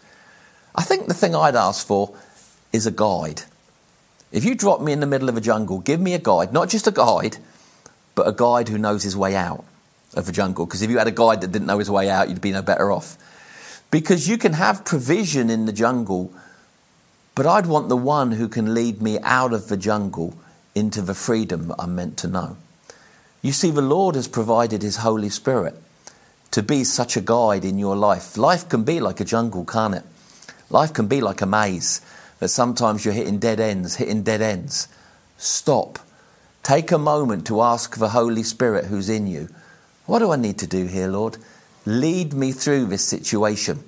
I 0.76 0.84
think 0.84 1.08
the 1.08 1.14
thing 1.14 1.34
I'd 1.34 1.56
ask 1.56 1.86
for 1.86 2.16
is 2.74 2.86
a 2.86 2.92
guide. 2.92 3.44
If 4.32 4.44
you 4.44 4.54
drop 4.54 4.82
me 4.82 4.92
in 4.92 5.00
the 5.00 5.08
middle 5.08 5.30
of 5.30 5.38
a 5.38 5.42
jungle, 5.42 5.80
give 5.80 6.00
me 6.00 6.14
a 6.14 6.20
guide, 6.20 6.52
not 6.52 6.70
just 6.70 6.88
a 6.88 6.92
guide, 6.92 7.38
but 8.16 8.28
a 8.28 8.34
guide 8.34 8.68
who 8.68 8.78
knows 8.78 9.04
his 9.04 9.16
way 9.16 9.36
out 9.36 9.64
of 10.14 10.26
the 10.26 10.32
jungle. 10.32 10.66
Because 10.66 10.82
if 10.82 10.90
you 10.90 10.98
had 10.98 11.08
a 11.08 11.12
guide 11.12 11.42
that 11.42 11.52
didn't 11.52 11.68
know 11.68 11.80
his 11.80 11.90
way 11.90 12.10
out, 12.10 12.28
you'd 12.30 12.42
be 12.42 12.52
no 12.52 12.62
better 12.62 12.92
off. 12.92 13.18
Because 13.92 14.28
you 14.28 14.38
can 14.38 14.54
have 14.54 14.84
provision 14.84 15.50
in 15.50 15.66
the 15.66 15.72
jungle, 15.72 16.34
but 17.34 17.46
I'd 17.46 17.66
want 17.66 17.88
the 17.88 17.96
one 17.96 18.34
who 18.34 18.50
can 18.50 18.74
lead 18.74 19.02
me 19.02 19.20
out 19.20 19.54
of 19.54 19.70
the 19.70 19.78
jungle 19.78 20.36
into 20.74 21.02
the 21.02 21.14
freedom 21.14 21.74
I'm 21.80 21.96
meant 21.96 22.18
to 22.18 22.28
know. 22.28 22.58
You 23.42 23.54
see, 23.54 23.72
the 23.72 23.82
Lord 23.82 24.16
has 24.16 24.28
provided 24.28 24.82
His 24.82 24.98
Holy 24.98 25.30
Spirit 25.30 25.76
to 26.52 26.64
be 26.64 26.84
such 26.84 27.16
a 27.16 27.22
guide 27.22 27.64
in 27.64 27.78
your 27.78 27.96
life. 27.96 28.38
Life 28.38 28.68
can 28.68 28.84
be 28.84 29.00
like 29.00 29.20
a 29.20 29.26
jungle, 29.26 29.64
can't 29.64 29.96
it? 29.96 30.04
Life 30.70 30.94
can 30.94 31.08
be 31.08 31.22
like 31.22 31.42
a 31.42 31.46
maze 31.46 32.02
that 32.40 32.50
sometimes 32.50 33.06
you're 33.06 33.14
hitting 33.14 33.40
dead 33.40 33.60
ends, 33.60 33.96
hitting 33.96 34.24
dead 34.24 34.42
ends. 34.42 34.88
Stop. 35.38 36.00
Take 36.64 36.92
a 36.92 36.98
moment 36.98 37.46
to 37.48 37.62
ask 37.62 37.98
the 37.98 38.10
Holy 38.10 38.44
Spirit 38.44 38.86
who's 38.86 39.10
in 39.10 39.28
you, 39.28 39.50
What 40.06 40.20
do 40.20 40.32
I 40.32 40.36
need 40.36 40.58
to 40.60 40.68
do 40.68 40.86
here, 40.88 41.08
Lord? 41.08 41.38
Lead 41.86 42.34
me 42.34 42.52
through 42.52 42.86
this 42.86 43.06
situation. 43.06 43.84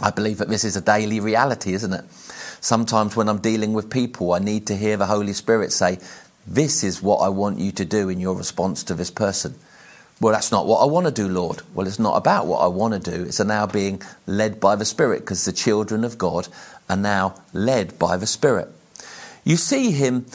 I 0.00 0.10
believe 0.10 0.38
that 0.38 0.48
this 0.48 0.64
is 0.64 0.76
a 0.76 0.80
daily 0.80 1.20
reality, 1.20 1.72
isn't 1.72 1.92
it? 1.92 2.04
Sometimes 2.60 3.16
when 3.16 3.28
I'm 3.28 3.38
dealing 3.38 3.72
with 3.72 3.90
people, 3.90 4.32
I 4.32 4.38
need 4.38 4.66
to 4.66 4.76
hear 4.76 4.96
the 4.96 5.06
Holy 5.06 5.32
Spirit 5.32 5.72
say, 5.72 5.98
This 6.46 6.84
is 6.84 7.02
what 7.02 7.18
I 7.18 7.28
want 7.28 7.58
you 7.58 7.72
to 7.72 7.84
do 7.84 8.08
in 8.08 8.20
your 8.20 8.34
response 8.34 8.84
to 8.84 8.94
this 8.94 9.10
person. 9.10 9.54
Well, 10.20 10.32
that's 10.32 10.50
not 10.50 10.66
what 10.66 10.80
I 10.80 10.86
want 10.86 11.06
to 11.06 11.12
do, 11.12 11.28
Lord. 11.28 11.62
Well, 11.74 11.86
it's 11.86 12.00
not 12.00 12.16
about 12.16 12.46
what 12.46 12.58
I 12.58 12.66
want 12.66 12.94
to 12.94 13.10
do. 13.10 13.24
It's 13.24 13.38
now 13.38 13.66
being 13.66 14.02
led 14.26 14.58
by 14.58 14.74
the 14.74 14.84
Spirit 14.84 15.20
because 15.20 15.44
the 15.44 15.52
children 15.52 16.02
of 16.02 16.18
God 16.18 16.48
are 16.88 16.96
now 16.96 17.40
led 17.52 17.98
by 17.98 18.16
the 18.16 18.26
Spirit. 18.26 18.68
You 19.44 19.56
see 19.56 19.92
him 19.92 20.26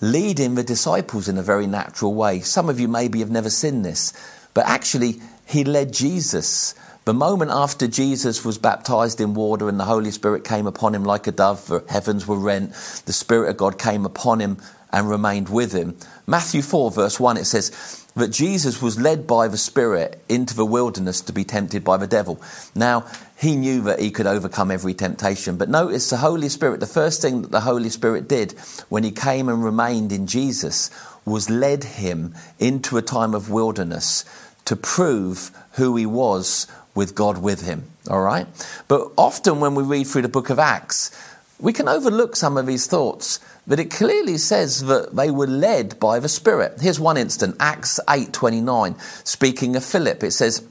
leading 0.00 0.54
the 0.54 0.62
disciples 0.62 1.28
in 1.28 1.38
a 1.38 1.42
very 1.42 1.66
natural 1.66 2.14
way. 2.14 2.40
Some 2.40 2.68
of 2.68 2.78
you 2.78 2.86
maybe 2.86 3.18
have 3.18 3.30
never 3.30 3.50
seen 3.50 3.82
this, 3.82 4.12
but 4.54 4.66
actually, 4.66 5.20
he 5.44 5.64
led 5.64 5.92
Jesus. 5.92 6.74
The 7.04 7.14
moment 7.14 7.50
after 7.50 7.88
Jesus 7.88 8.44
was 8.44 8.58
baptized 8.58 9.20
in 9.20 9.34
water 9.34 9.68
and 9.68 9.78
the 9.78 9.84
Holy 9.84 10.12
Spirit 10.12 10.44
came 10.44 10.68
upon 10.68 10.94
him 10.94 11.04
like 11.04 11.26
a 11.26 11.32
dove, 11.32 11.66
the 11.66 11.84
heavens 11.88 12.28
were 12.28 12.38
rent, 12.38 12.70
the 13.06 13.12
Spirit 13.12 13.50
of 13.50 13.56
God 13.56 13.76
came 13.76 14.06
upon 14.06 14.40
him 14.40 14.58
and 14.92 15.08
remained 15.08 15.48
with 15.48 15.72
him. 15.72 15.96
Matthew 16.26 16.62
4, 16.62 16.92
verse 16.92 17.18
1, 17.18 17.38
it 17.38 17.44
says, 17.44 18.01
that 18.14 18.28
Jesus 18.28 18.82
was 18.82 19.00
led 19.00 19.26
by 19.26 19.48
the 19.48 19.56
Spirit 19.56 20.22
into 20.28 20.54
the 20.54 20.66
wilderness 20.66 21.20
to 21.22 21.32
be 21.32 21.44
tempted 21.44 21.82
by 21.82 21.96
the 21.96 22.06
devil. 22.06 22.40
Now, 22.74 23.06
he 23.36 23.56
knew 23.56 23.82
that 23.82 24.00
he 24.00 24.10
could 24.10 24.26
overcome 24.26 24.70
every 24.70 24.94
temptation. 24.94 25.56
But 25.56 25.68
notice 25.68 26.10
the 26.10 26.18
Holy 26.18 26.48
Spirit, 26.48 26.80
the 26.80 26.86
first 26.86 27.22
thing 27.22 27.42
that 27.42 27.50
the 27.50 27.60
Holy 27.60 27.88
Spirit 27.88 28.28
did 28.28 28.52
when 28.88 29.02
he 29.02 29.10
came 29.10 29.48
and 29.48 29.64
remained 29.64 30.12
in 30.12 30.26
Jesus 30.26 30.90
was 31.24 31.48
led 31.48 31.84
him 31.84 32.34
into 32.58 32.96
a 32.96 33.02
time 33.02 33.34
of 33.34 33.50
wilderness 33.50 34.24
to 34.64 34.76
prove 34.76 35.50
who 35.72 35.96
he 35.96 36.06
was 36.06 36.66
with 36.94 37.14
God 37.14 37.38
with 37.38 37.62
him. 37.62 37.84
All 38.10 38.20
right? 38.20 38.46
But 38.88 39.10
often 39.16 39.60
when 39.60 39.74
we 39.74 39.82
read 39.82 40.06
through 40.06 40.22
the 40.22 40.28
book 40.28 40.50
of 40.50 40.58
Acts, 40.58 41.10
we 41.58 41.72
can 41.72 41.88
overlook 41.88 42.34
some 42.36 42.56
of 42.56 42.66
these 42.66 42.86
thoughts, 42.86 43.38
but 43.66 43.80
it 43.80 43.90
clearly 43.90 44.38
says 44.38 44.84
that 44.86 45.14
they 45.14 45.30
were 45.30 45.46
led 45.46 45.98
by 46.00 46.18
the 46.18 46.28
Spirit. 46.28 46.80
Here's 46.80 47.00
one 47.00 47.16
instant, 47.16 47.56
Acts 47.60 48.00
8:29, 48.08 48.96
speaking 49.24 49.76
of 49.76 49.84
Philip. 49.84 50.24
It 50.24 50.32
says, 50.32 50.62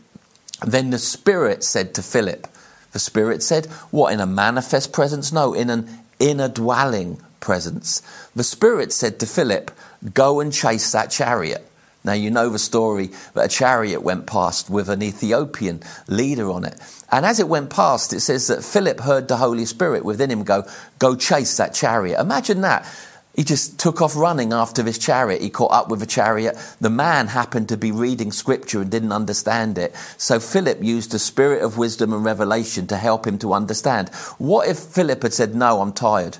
"Then 0.65 0.89
the 0.89 0.99
Spirit 0.99 1.63
said 1.63 1.93
to 1.95 2.03
Philip, 2.03 2.47
the 2.91 2.99
Spirit 2.99 3.41
said, 3.41 3.67
what 3.89 4.11
in 4.13 4.19
a 4.19 4.25
manifest 4.25 4.91
presence? 4.91 5.31
No, 5.31 5.53
in 5.53 5.69
an 5.69 5.87
inner 6.19 6.49
dwelling 6.49 7.21
presence. 7.39 8.01
The 8.35 8.43
Spirit 8.43 8.93
said 8.93 9.19
to 9.19 9.25
Philip, 9.25 9.71
"Go 10.13 10.39
and 10.39 10.51
chase 10.51 10.91
that 10.91 11.09
chariot." 11.09 11.65
Now, 12.03 12.13
you 12.13 12.31
know 12.31 12.49
the 12.49 12.59
story 12.59 13.11
that 13.35 13.45
a 13.45 13.47
chariot 13.47 14.01
went 14.01 14.25
past 14.25 14.69
with 14.69 14.89
an 14.89 15.03
Ethiopian 15.03 15.81
leader 16.07 16.49
on 16.49 16.63
it. 16.63 16.79
And 17.11 17.25
as 17.25 17.39
it 17.39 17.47
went 17.47 17.69
past, 17.69 18.11
it 18.11 18.21
says 18.21 18.47
that 18.47 18.63
Philip 18.63 19.01
heard 19.01 19.27
the 19.27 19.37
Holy 19.37 19.65
Spirit 19.65 20.03
within 20.03 20.31
him 20.31 20.43
go, 20.43 20.63
Go 20.97 21.15
chase 21.15 21.57
that 21.57 21.73
chariot. 21.75 22.19
Imagine 22.19 22.61
that. 22.61 22.87
He 23.35 23.43
just 23.43 23.79
took 23.79 24.01
off 24.01 24.15
running 24.15 24.51
after 24.51 24.83
this 24.83 24.97
chariot. 24.97 25.41
He 25.41 25.49
caught 25.49 25.71
up 25.71 25.89
with 25.89 26.01
the 26.01 26.05
chariot. 26.05 26.57
The 26.81 26.89
man 26.89 27.27
happened 27.27 27.69
to 27.69 27.77
be 27.77 27.91
reading 27.91 28.31
scripture 28.31 28.81
and 28.81 28.91
didn't 28.91 29.13
understand 29.13 29.77
it. 29.77 29.95
So 30.17 30.39
Philip 30.39 30.83
used 30.83 31.11
the 31.11 31.19
spirit 31.19 31.63
of 31.63 31.77
wisdom 31.77 32.11
and 32.13 32.25
revelation 32.25 32.87
to 32.87 32.97
help 32.97 33.25
him 33.25 33.37
to 33.39 33.53
understand. 33.53 34.09
What 34.37 34.67
if 34.67 34.79
Philip 34.79 35.21
had 35.23 35.33
said, 35.33 35.55
No, 35.55 35.81
I'm 35.81 35.93
tired? 35.93 36.39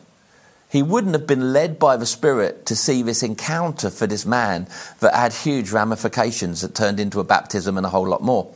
He 0.72 0.82
wouldn't 0.82 1.14
have 1.14 1.28
been 1.28 1.52
led 1.52 1.78
by 1.78 1.98
the 1.98 2.06
Spirit 2.06 2.66
to 2.68 2.78
see 2.78 3.02
this 3.02 3.24
encounter 3.24 3.90
for 3.90 4.08
this 4.08 4.26
man 4.26 4.68
that 5.02 5.14
had 5.14 5.34
huge 5.34 5.72
ramifications 5.72 6.62
that 6.62 6.74
turned 6.74 7.00
into 7.00 7.20
a 7.20 7.26
baptism 7.26 7.76
and 7.76 7.86
a 7.86 7.90
whole 7.90 8.08
lot 8.08 8.22
more. 8.22 8.54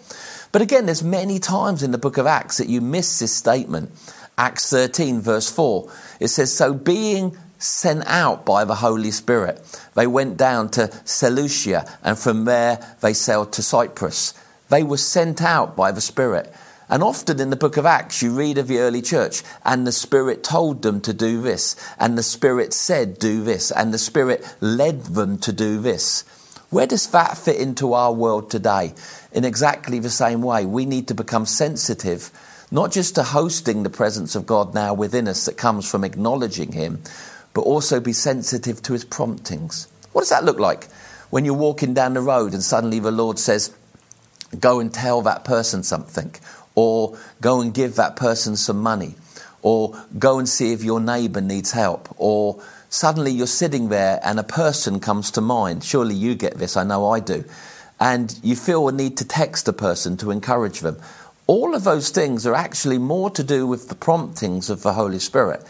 But 0.54 0.62
again, 0.62 0.86
there's 0.86 1.04
many 1.04 1.40
times 1.40 1.84
in 1.84 1.92
the 1.92 1.98
book 1.98 2.18
of 2.18 2.26
Acts 2.26 2.58
that 2.58 2.70
you 2.70 2.80
miss 2.80 3.20
this 3.20 3.36
statement. 3.36 3.92
Acts 4.38 4.70
13, 4.70 5.20
verse 5.20 5.52
4, 5.52 5.92
it 6.22 6.30
says, 6.30 6.54
So 6.54 6.74
being 6.74 7.38
sent 7.58 8.06
out 8.06 8.46
by 8.46 8.64
the 8.64 8.76
Holy 8.76 9.12
Spirit, 9.12 9.62
they 9.96 10.08
went 10.08 10.38
down 10.38 10.70
to 10.70 10.90
Seleucia, 11.04 11.98
and 12.02 12.18
from 12.18 12.46
there 12.46 12.96
they 13.02 13.14
sailed 13.14 13.52
to 13.54 13.62
Cyprus. 13.62 14.34
They 14.70 14.84
were 14.84 14.98
sent 14.98 15.42
out 15.42 15.76
by 15.76 15.92
the 15.92 16.02
Spirit. 16.02 16.54
And 16.90 17.02
often 17.02 17.40
in 17.40 17.50
the 17.50 17.56
book 17.56 17.78
of 17.78 17.86
Acts, 17.86 18.22
you 18.22 18.32
read 18.32 18.58
of 18.58 18.68
the 18.68 18.80
early 18.80 19.02
church, 19.02 19.42
and 19.64 19.88
the 19.88 19.92
Spirit 19.92 20.44
told 20.44 20.84
them 20.84 21.02
to 21.02 21.14
do 21.14 21.42
this, 21.42 21.76
and 22.00 22.18
the 22.18 22.24
Spirit 22.24 22.74
said, 22.74 23.18
do 23.18 23.44
this, 23.44 23.72
and 23.72 23.94
the 23.94 23.98
Spirit 23.98 24.56
led 24.62 25.06
them 25.06 25.40
to 25.40 25.52
do 25.52 25.80
this. 25.80 26.24
Where 26.70 26.86
does 26.86 27.08
that 27.08 27.38
fit 27.38 27.58
into 27.58 27.94
our 27.94 28.14
world 28.14 28.52
today? 28.52 28.94
In 29.32 29.46
exactly 29.46 30.00
the 30.00 30.10
same 30.10 30.42
way, 30.42 30.66
we 30.66 30.86
need 30.86 31.08
to 31.08 31.16
become 31.16 31.46
sensitive, 31.46 32.32
not 32.70 32.92
just 32.92 33.16
to 33.16 33.24
hosting 33.24 33.84
the 33.84 33.90
presence 33.90 34.36
of 34.36 34.46
God 34.46 34.76
now 34.76 34.94
within 34.94 35.28
us 35.28 35.46
that 35.46 35.58
comes 35.58 35.90
from 35.90 36.04
acknowledging 36.04 36.72
Him, 36.72 37.02
but 37.54 37.62
also 37.62 38.00
be 38.00 38.14
sensitive 38.14 38.82
to 38.84 38.94
His 38.94 39.06
promptings. 39.06 39.88
What 40.12 40.22
does 40.22 40.30
that 40.30 40.46
look 40.46 40.60
like? 40.60 40.86
When 41.32 41.46
you're 41.46 41.56
walking 41.56 41.94
down 41.94 42.14
the 42.14 42.22
road 42.22 42.54
and 42.54 42.62
suddenly 42.62 43.00
the 43.00 43.12
Lord 43.12 43.40
says, 43.40 43.74
Go 44.60 44.80
and 44.80 44.94
tell 44.94 45.22
that 45.24 45.44
person 45.44 45.84
something 45.84 46.34
or 46.76 47.18
go 47.42 47.62
and 47.62 47.74
give 47.74 47.96
that 47.96 48.16
person 48.16 48.56
some 48.56 48.82
money, 48.82 49.16
or 49.62 50.00
go 50.20 50.38
and 50.38 50.48
see 50.48 50.74
if 50.74 50.84
your 50.84 51.00
neighbor 51.00 51.42
needs 51.42 51.72
help, 51.72 52.14
or 52.18 52.62
suddenly 52.90 53.32
you're 53.32 53.48
sitting 53.48 53.90
there 53.90 54.20
and 54.24 54.40
a 54.40 54.44
person 54.44 55.00
comes 55.00 55.32
to 55.32 55.42
mind. 55.42 55.84
Surely 55.84 56.16
you 56.16 56.36
get 56.36 56.56
this, 56.56 56.78
I 56.78 56.84
know 56.84 57.10
I 57.10 57.20
do. 57.20 57.44
And 58.00 58.38
you 58.44 58.56
feel 58.56 58.88
a 58.88 58.92
need 58.92 59.18
to 59.18 59.26
text 59.26 59.68
a 59.68 59.74
person 59.74 60.18
to 60.18 60.32
encourage 60.32 60.82
them. 60.82 60.98
All 61.48 61.74
of 61.76 61.84
those 61.84 62.10
things 62.10 62.46
are 62.46 62.56
actually 62.56 62.98
more 62.98 63.30
to 63.32 63.44
do 63.44 63.66
with 63.66 63.88
the 63.88 63.96
promptings 63.96 64.70
of 64.70 64.82
the 64.82 64.94
Holy 64.94 65.20
Spirit 65.20 65.64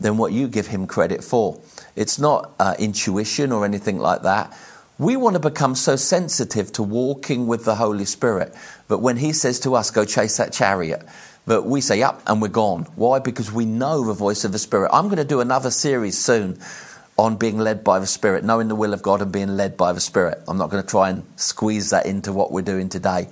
than 0.00 0.16
what 0.16 0.32
you 0.32 0.48
give 0.48 0.68
him 0.68 0.86
credit 0.86 1.24
for. 1.24 1.60
It's 1.96 2.18
not 2.18 2.52
uh, 2.58 2.74
intuition 2.78 3.52
or 3.52 3.64
anything 3.64 3.98
like 3.98 4.22
that. 4.22 4.56
We 5.02 5.16
want 5.16 5.34
to 5.34 5.40
become 5.40 5.74
so 5.74 5.96
sensitive 5.96 6.70
to 6.74 6.84
walking 6.84 7.48
with 7.48 7.64
the 7.64 7.74
Holy 7.74 8.04
Spirit 8.04 8.54
that 8.86 8.98
when 8.98 9.16
He 9.16 9.32
says 9.32 9.58
to 9.60 9.74
us, 9.74 9.90
go 9.90 10.04
chase 10.04 10.36
that 10.36 10.52
chariot, 10.52 11.04
that 11.46 11.64
we 11.64 11.80
say, 11.80 12.02
up, 12.02 12.22
and 12.24 12.40
we're 12.40 12.46
gone. 12.46 12.84
Why? 12.94 13.18
Because 13.18 13.50
we 13.50 13.64
know 13.64 14.04
the 14.04 14.12
voice 14.12 14.44
of 14.44 14.52
the 14.52 14.60
Spirit. 14.60 14.90
I'm 14.92 15.06
going 15.06 15.16
to 15.16 15.24
do 15.24 15.40
another 15.40 15.72
series 15.72 16.16
soon 16.16 16.56
on 17.18 17.34
being 17.34 17.58
led 17.58 17.82
by 17.82 17.98
the 17.98 18.06
Spirit, 18.06 18.44
knowing 18.44 18.68
the 18.68 18.76
will 18.76 18.94
of 18.94 19.02
God 19.02 19.20
and 19.20 19.32
being 19.32 19.56
led 19.56 19.76
by 19.76 19.92
the 19.92 19.98
Spirit. 19.98 20.40
I'm 20.46 20.56
not 20.56 20.70
going 20.70 20.84
to 20.84 20.88
try 20.88 21.10
and 21.10 21.24
squeeze 21.34 21.90
that 21.90 22.06
into 22.06 22.32
what 22.32 22.52
we're 22.52 22.62
doing 22.62 22.88
today. 22.88 23.28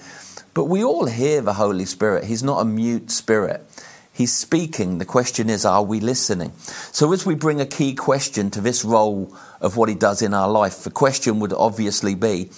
But 0.55 0.65
we 0.65 0.83
all 0.83 1.07
hear 1.07 1.41
the 1.41 1.55
Holy 1.55 1.85
Spirit. 1.85 2.25
He's 2.25 2.43
not 2.43 2.59
a 2.59 2.65
mute 2.65 3.13
spirit. 3.13 3.65
He's 4.13 4.33
speaking. 4.35 4.99
The 4.99 5.05
question 5.05 5.49
is, 5.49 5.65
are 5.65 5.83
we 5.83 6.01
listening? 6.01 6.53
So, 6.93 7.13
as 7.13 7.25
we 7.25 7.35
bring 7.35 7.61
a 7.61 7.67
key 7.67 7.95
question 7.95 8.51
to 8.51 8.61
this 8.61 8.85
role 8.85 9.35
of 9.61 9.77
what 9.77 9.89
he 9.89 9.95
does 9.95 10.21
in 10.21 10.35
our 10.35 10.49
life, 10.49 10.85
the 10.85 10.91
question 10.91 11.41
would 11.41 11.53
obviously 11.53 12.15
be 12.15 12.51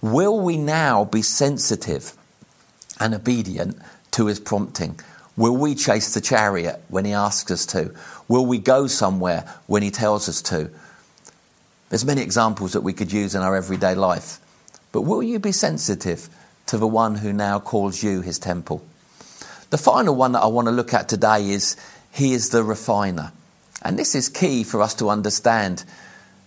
will 0.00 0.40
we 0.40 0.56
now 0.56 1.04
be 1.04 1.22
sensitive 1.22 2.14
and 2.98 3.14
obedient 3.14 3.76
to 4.12 4.26
his 4.26 4.40
prompting? 4.40 4.98
Will 5.36 5.56
we 5.56 5.74
chase 5.74 6.14
the 6.14 6.20
chariot 6.20 6.82
when 6.88 7.04
he 7.04 7.12
asks 7.12 7.50
us 7.50 7.66
to? 7.66 7.94
Will 8.28 8.46
we 8.46 8.58
go 8.58 8.86
somewhere 8.86 9.52
when 9.66 9.82
he 9.82 9.90
tells 9.90 10.28
us 10.28 10.42
to? 10.42 10.70
There's 11.88 12.04
many 12.04 12.22
examples 12.22 12.72
that 12.72 12.82
we 12.82 12.92
could 12.92 13.12
use 13.12 13.34
in 13.34 13.42
our 13.42 13.56
everyday 13.56 13.94
life. 13.94 14.38
But 14.92 15.02
will 15.02 15.22
you 15.22 15.38
be 15.38 15.52
sensitive 15.52 16.28
to 16.66 16.78
the 16.78 16.86
one 16.86 17.16
who 17.16 17.32
now 17.32 17.58
calls 17.58 18.02
you 18.02 18.20
his 18.20 18.38
temple? 18.38 18.82
The 19.70 19.78
final 19.78 20.16
one 20.16 20.32
that 20.32 20.40
I 20.40 20.48
want 20.48 20.66
to 20.66 20.72
look 20.72 20.92
at 20.92 21.08
today 21.08 21.50
is 21.50 21.76
He 22.10 22.32
is 22.32 22.50
the 22.50 22.64
refiner. 22.64 23.32
And 23.82 23.96
this 23.96 24.16
is 24.16 24.28
key 24.28 24.64
for 24.64 24.82
us 24.82 24.94
to 24.94 25.08
understand 25.08 25.84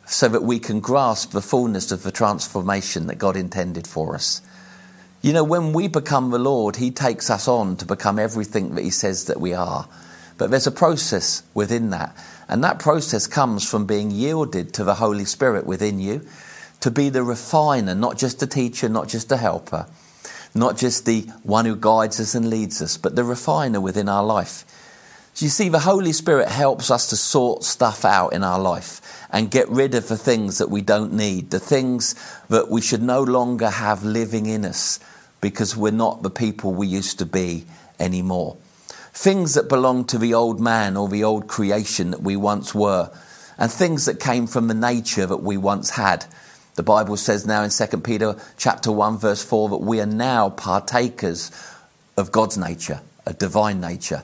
so 0.06 0.28
that 0.28 0.44
we 0.44 0.60
can 0.60 0.82
grasp 0.82 1.32
the 1.32 1.42
fullness 1.42 1.94
of 1.94 2.04
the 2.04 2.12
transformation 2.12 3.08
that 3.08 3.18
God 3.18 3.38
intended 3.38 3.88
for 3.88 4.14
us. 4.14 4.42
You 5.22 5.32
know, 5.32 5.46
when 5.46 5.72
we 5.72 5.88
become 5.88 6.32
the 6.32 6.38
Lord, 6.38 6.76
He 6.76 6.92
takes 6.92 7.30
us 7.30 7.48
on 7.48 7.78
to 7.78 7.86
become 7.86 8.20
everything 8.20 8.76
that 8.76 8.84
He 8.84 8.90
says 8.90 9.26
that 9.26 9.40
we 9.40 9.54
are. 9.54 9.88
But 10.38 10.52
there's 10.52 10.68
a 10.68 10.72
process 10.72 11.44
within 11.54 11.92
that. 11.92 12.14
And 12.50 12.62
that 12.66 12.80
process 12.80 13.26
comes 13.26 13.68
from 13.68 13.86
being 13.86 14.12
yielded 14.12 14.74
to 14.74 14.84
the 14.84 14.96
Holy 14.96 15.24
Spirit 15.24 15.66
within 15.66 16.02
you, 16.02 16.28
to 16.82 16.92
be 16.92 17.08
the 17.08 17.24
refiner, 17.24 17.96
not 17.96 18.18
just 18.18 18.44
a 18.44 18.48
teacher, 18.48 18.90
not 18.90 19.08
just 19.08 19.32
a 19.32 19.38
helper 19.38 19.88
not 20.56 20.78
just 20.78 21.06
the 21.06 21.22
one 21.44 21.66
who 21.66 21.76
guides 21.76 22.20
us 22.20 22.36
and 22.36 22.50
leads 22.50 22.82
us, 22.82 22.98
but 22.98 23.16
the 23.16 23.24
refiner 23.24 23.82
within 23.82 24.08
our 24.10 24.24
life. 24.24 24.66
So 25.34 25.46
you 25.46 25.50
see, 25.50 25.70
the 25.70 25.80
Holy 25.80 26.12
Spirit 26.12 26.48
helps 26.48 26.92
us 26.92 27.10
to 27.10 27.16
sort 27.16 27.64
stuff 27.64 28.06
out 28.06 28.34
in 28.34 28.44
our 28.44 28.60
life 28.60 29.02
and 29.32 29.50
get 29.50 29.68
rid 29.68 29.96
of 29.96 30.08
the 30.08 30.18
things 30.18 30.60
that 30.60 30.70
we 30.70 30.82
don't 30.82 31.14
need, 31.14 31.50
the 31.50 31.60
things 31.60 32.14
that 32.50 32.70
we 32.70 32.82
should 32.82 33.02
no 33.02 33.24
longer 33.24 33.70
have 33.70 34.04
living 34.04 34.46
in 34.46 34.64
us 34.64 35.00
because 35.42 35.76
we're 35.76 35.92
not 35.92 36.22
the 36.22 36.30
people 36.30 36.72
we 36.72 36.88
used 36.88 37.18
to 37.20 37.26
be 37.26 37.66
anymore. 38.00 38.56
Things 39.12 39.56
that 39.56 39.68
belong 39.68 40.06
to 40.06 40.20
the 40.20 40.36
old 40.36 40.60
man 40.60 40.96
or 40.96 41.10
the 41.10 41.24
old 41.24 41.48
creation 41.48 42.12
that 42.12 42.22
we 42.22 42.36
once 42.36 42.74
were, 42.74 43.12
and 43.58 43.72
things 43.72 44.06
that 44.06 44.20
came 44.20 44.48
from 44.48 44.68
the 44.68 44.74
nature 44.74 45.26
that 45.26 45.38
we 45.38 45.58
once 45.58 45.92
had. 45.92 46.26
The 46.76 46.84
Bible 46.84 47.18
says 47.18 47.46
now 47.46 47.64
in 47.64 47.70
2 47.70 47.98
Peter 48.00 48.36
chapter 48.58 48.92
1 48.92 49.18
verse 49.18 49.44
4 49.44 49.70
that 49.70 49.78
we 49.78 50.02
are 50.02 50.08
now 50.08 50.50
partakers 50.50 51.52
of 52.18 52.32
God's 52.32 52.58
nature, 52.58 53.02
a 53.26 53.34
divine 53.34 53.80
nature. 53.80 54.24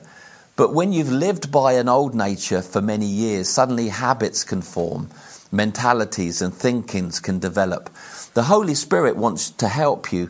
But 0.56 0.74
when 0.74 0.92
you've 0.92 1.10
lived 1.10 1.50
by 1.50 1.74
an 1.74 1.88
old 1.88 2.14
nature 2.14 2.60
for 2.60 2.82
many 2.82 3.06
years, 3.06 3.48
suddenly 3.48 3.88
habits 3.88 4.44
can 4.44 4.62
form, 4.62 5.08
mentalities 5.50 6.42
and 6.42 6.52
thinkings 6.52 7.18
can 7.18 7.38
develop. 7.38 7.88
The 8.34 8.42
Holy 8.42 8.74
Spirit 8.74 9.16
wants 9.16 9.50
to 9.52 9.68
help 9.68 10.12
you 10.12 10.28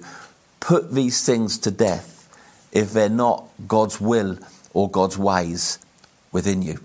put 0.60 0.92
these 0.92 1.24
things 1.24 1.58
to 1.58 1.70
death 1.70 2.28
if 2.70 2.92
they're 2.92 3.08
not 3.08 3.44
God's 3.66 4.00
will 4.00 4.38
or 4.72 4.88
God's 4.88 5.18
ways 5.18 5.78
within 6.32 6.62
you. 6.62 6.78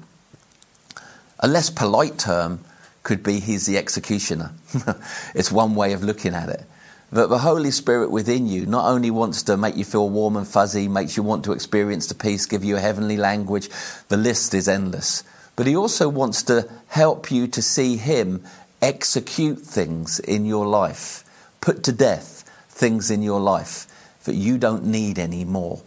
A 1.39 1.47
less 1.47 1.69
polite 1.69 2.17
term 2.17 2.64
could 3.05 3.23
be 3.23 3.39
He's 3.39 3.65
the 3.65 3.77
executioner. 3.77 4.51
it's 5.33 5.49
one 5.49 5.75
way 5.75 5.93
of 5.93 6.03
looking 6.03 6.33
at 6.33 6.49
it 6.49 6.65
that 7.11 7.29
the 7.29 7.37
Holy 7.37 7.71
Spirit 7.71 8.11
within 8.11 8.47
you 8.47 8.65
not 8.65 8.89
only 8.89 9.09
wants 9.09 9.43
to 9.43 9.55
make 9.55 9.77
you 9.77 9.85
feel 9.85 10.09
warm 10.09 10.35
and 10.35 10.47
fuzzy, 10.47 10.87
makes 10.87 11.15
you 11.15 11.23
want 11.23 11.45
to 11.45 11.53
experience 11.53 12.07
the 12.07 12.15
peace, 12.15 12.45
give 12.45 12.63
you 12.63 12.75
a 12.75 12.81
heavenly 12.81 13.15
language, 13.15 13.69
the 14.09 14.17
list 14.17 14.53
is 14.53 14.67
endless, 14.67 15.23
but 15.55 15.67
He 15.67 15.75
also 15.75 16.09
wants 16.09 16.43
to 16.43 16.69
help 16.87 17.31
you 17.31 17.47
to 17.47 17.61
see 17.61 17.95
Him 17.95 18.43
execute 18.81 19.59
things 19.59 20.19
in 20.19 20.45
your 20.45 20.67
life, 20.67 21.23
put 21.61 21.83
to 21.83 21.91
death 21.91 22.43
things 22.67 23.09
in 23.09 23.21
your 23.21 23.39
life 23.39 23.87
that 24.25 24.35
you 24.35 24.57
don't 24.57 24.83
need 24.83 25.17
anymore, 25.17 25.81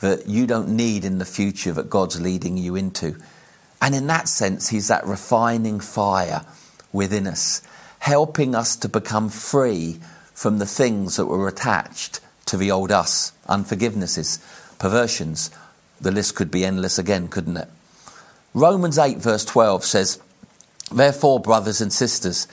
that 0.00 0.26
you 0.26 0.46
don't 0.46 0.68
need 0.68 1.04
in 1.04 1.18
the 1.18 1.24
future 1.24 1.72
that 1.72 1.88
God's 1.88 2.20
leading 2.20 2.58
you 2.58 2.76
into. 2.76 3.16
And 3.80 3.94
in 3.94 4.06
that 4.06 4.28
sense, 4.28 4.68
He's 4.68 4.88
that 4.88 5.06
refining 5.06 5.80
fire 5.80 6.44
within 6.92 7.26
us, 7.26 7.62
helping 8.00 8.54
us 8.54 8.76
to 8.76 8.88
become 8.88 9.28
free 9.28 10.00
from 10.34 10.58
the 10.58 10.66
things 10.66 11.16
that 11.16 11.26
were 11.26 11.48
attached 11.48 12.20
to 12.46 12.56
the 12.56 12.70
old 12.70 12.92
us 12.92 13.32
unforgivenesses, 13.48 14.38
perversions. 14.78 15.50
The 16.00 16.10
list 16.10 16.34
could 16.34 16.50
be 16.50 16.64
endless 16.64 16.98
again, 16.98 17.28
couldn't 17.28 17.56
it? 17.56 17.68
Romans 18.54 18.98
8, 18.98 19.18
verse 19.18 19.44
12 19.44 19.84
says, 19.84 20.20
Therefore, 20.90 21.40
brothers 21.40 21.80
and 21.80 21.92
sisters, 21.92 22.46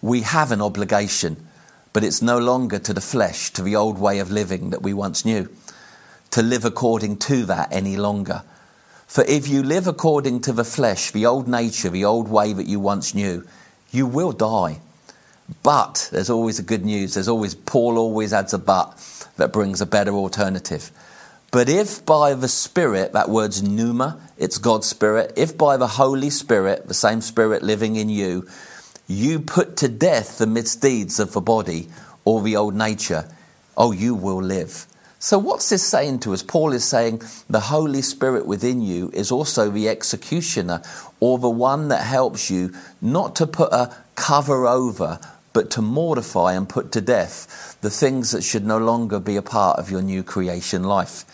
we 0.00 0.22
have 0.22 0.52
an 0.52 0.62
obligation, 0.62 1.48
but 1.92 2.04
it's 2.04 2.22
no 2.22 2.38
longer 2.38 2.78
to 2.78 2.94
the 2.94 3.00
flesh, 3.00 3.50
to 3.50 3.62
the 3.62 3.76
old 3.76 3.98
way 3.98 4.18
of 4.18 4.30
living 4.30 4.70
that 4.70 4.82
we 4.82 4.94
once 4.94 5.24
knew, 5.24 5.48
to 6.30 6.42
live 6.42 6.64
according 6.64 7.18
to 7.18 7.44
that 7.46 7.72
any 7.72 7.96
longer. 7.96 8.42
For 9.12 9.24
if 9.24 9.46
you 9.46 9.62
live 9.62 9.86
according 9.86 10.40
to 10.40 10.54
the 10.54 10.64
flesh, 10.64 11.10
the 11.10 11.26
old 11.26 11.46
nature, 11.46 11.90
the 11.90 12.06
old 12.06 12.28
way 12.28 12.54
that 12.54 12.66
you 12.66 12.80
once 12.80 13.14
knew, 13.14 13.46
you 13.90 14.06
will 14.06 14.32
die. 14.32 14.80
But 15.62 16.08
there's 16.10 16.30
always 16.30 16.58
a 16.58 16.62
good 16.62 16.82
news. 16.82 17.12
There's 17.12 17.28
always, 17.28 17.54
Paul 17.54 17.98
always 17.98 18.32
adds 18.32 18.54
a 18.54 18.58
but 18.58 18.96
that 19.36 19.52
brings 19.52 19.82
a 19.82 19.86
better 19.86 20.12
alternative. 20.12 20.90
But 21.50 21.68
if 21.68 22.06
by 22.06 22.32
the 22.32 22.48
Spirit, 22.48 23.12
that 23.12 23.28
word's 23.28 23.62
pneuma, 23.62 24.18
it's 24.38 24.56
God's 24.56 24.86
Spirit, 24.86 25.34
if 25.36 25.58
by 25.58 25.76
the 25.76 25.88
Holy 25.88 26.30
Spirit, 26.30 26.88
the 26.88 26.94
same 26.94 27.20
Spirit 27.20 27.62
living 27.62 27.96
in 27.96 28.08
you, 28.08 28.48
you 29.06 29.40
put 29.40 29.76
to 29.76 29.88
death 29.88 30.38
the 30.38 30.46
misdeeds 30.46 31.20
of 31.20 31.34
the 31.34 31.42
body 31.42 31.90
or 32.24 32.40
the 32.40 32.56
old 32.56 32.74
nature, 32.74 33.28
oh, 33.76 33.92
you 33.92 34.14
will 34.14 34.42
live. 34.42 34.86
So, 35.24 35.38
what's 35.38 35.68
this 35.68 35.86
saying 35.86 36.18
to 36.20 36.32
us? 36.32 36.42
Paul 36.42 36.72
is 36.72 36.84
saying 36.84 37.22
the 37.48 37.60
Holy 37.60 38.02
Spirit 38.02 38.44
within 38.44 38.82
you 38.82 39.08
is 39.14 39.30
also 39.30 39.70
the 39.70 39.88
executioner 39.88 40.82
or 41.20 41.38
the 41.38 41.48
one 41.48 41.86
that 41.88 42.02
helps 42.02 42.50
you 42.50 42.74
not 43.00 43.36
to 43.36 43.46
put 43.46 43.72
a 43.72 43.96
cover 44.16 44.66
over, 44.66 45.20
but 45.52 45.70
to 45.70 45.80
mortify 45.80 46.54
and 46.54 46.68
put 46.68 46.90
to 46.90 47.00
death 47.00 47.78
the 47.82 47.88
things 47.88 48.32
that 48.32 48.42
should 48.42 48.66
no 48.66 48.78
longer 48.78 49.20
be 49.20 49.36
a 49.36 49.42
part 49.42 49.78
of 49.78 49.92
your 49.92 50.02
new 50.02 50.24
creation 50.24 50.82
life. 50.82 51.24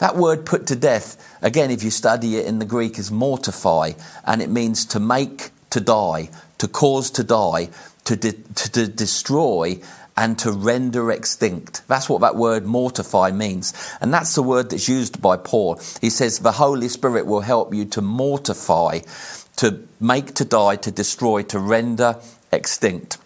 That 0.00 0.16
word 0.16 0.44
put 0.44 0.66
to 0.66 0.76
death, 0.76 1.16
again, 1.40 1.70
if 1.70 1.82
you 1.82 1.90
study 1.90 2.36
it 2.36 2.44
in 2.44 2.58
the 2.58 2.66
Greek, 2.66 2.98
is 2.98 3.10
mortify, 3.10 3.92
and 4.26 4.42
it 4.42 4.50
means 4.50 4.84
to 4.84 5.00
make 5.00 5.48
to 5.70 5.80
die, 5.80 6.28
to 6.58 6.68
cause 6.68 7.10
to 7.12 7.24
die, 7.24 7.70
to, 8.04 8.16
de- 8.16 8.32
to, 8.32 8.72
to 8.72 8.86
destroy, 8.86 9.80
and 10.16 10.38
to 10.38 10.52
render 10.52 11.10
extinct. 11.10 11.86
That's 11.88 12.08
what 12.08 12.20
that 12.20 12.36
word 12.36 12.64
mortify 12.64 13.32
means. 13.32 13.72
And 14.00 14.14
that's 14.14 14.34
the 14.34 14.42
word 14.42 14.70
that's 14.70 14.88
used 14.88 15.20
by 15.20 15.36
Paul. 15.36 15.80
He 16.00 16.10
says 16.10 16.38
the 16.38 16.52
Holy 16.52 16.88
Spirit 16.88 17.26
will 17.26 17.40
help 17.40 17.74
you 17.74 17.84
to 17.86 18.02
mortify, 18.02 19.00
to 19.56 19.86
make 20.00 20.34
to 20.34 20.44
die, 20.44 20.76
to 20.76 20.90
destroy, 20.90 21.42
to 21.42 21.58
render 21.58 22.20
extinct. 22.52 23.18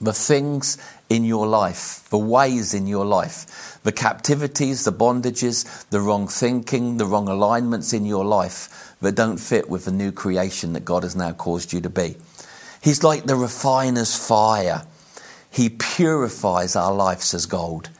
The 0.00 0.12
things 0.12 0.78
in 1.08 1.24
your 1.24 1.46
life, 1.46 2.08
the 2.10 2.18
ways 2.18 2.72
in 2.72 2.86
your 2.86 3.04
life, 3.04 3.78
the 3.82 3.92
captivities, 3.92 4.84
the 4.84 4.92
bondages, 4.92 5.88
the 5.90 6.00
wrong 6.00 6.26
thinking, 6.26 6.96
the 6.96 7.06
wrong 7.06 7.28
alignments 7.28 7.92
in 7.92 8.06
your 8.06 8.24
life 8.24 8.96
that 9.00 9.14
don't 9.14 9.38
fit 9.38 9.68
with 9.68 9.84
the 9.84 9.92
new 9.92 10.10
creation 10.10 10.72
that 10.72 10.84
God 10.84 11.02
has 11.02 11.14
now 11.14 11.32
caused 11.32 11.72
you 11.72 11.80
to 11.80 11.90
be. 11.90 12.16
He's 12.80 13.04
like 13.04 13.24
the 13.24 13.36
refiner's 13.36 14.16
fire 14.16 14.84
he 15.52 15.68
purifies 15.68 16.74
our 16.74 16.94
lives 16.94 17.34
as 17.34 17.46
gold. 17.46 17.90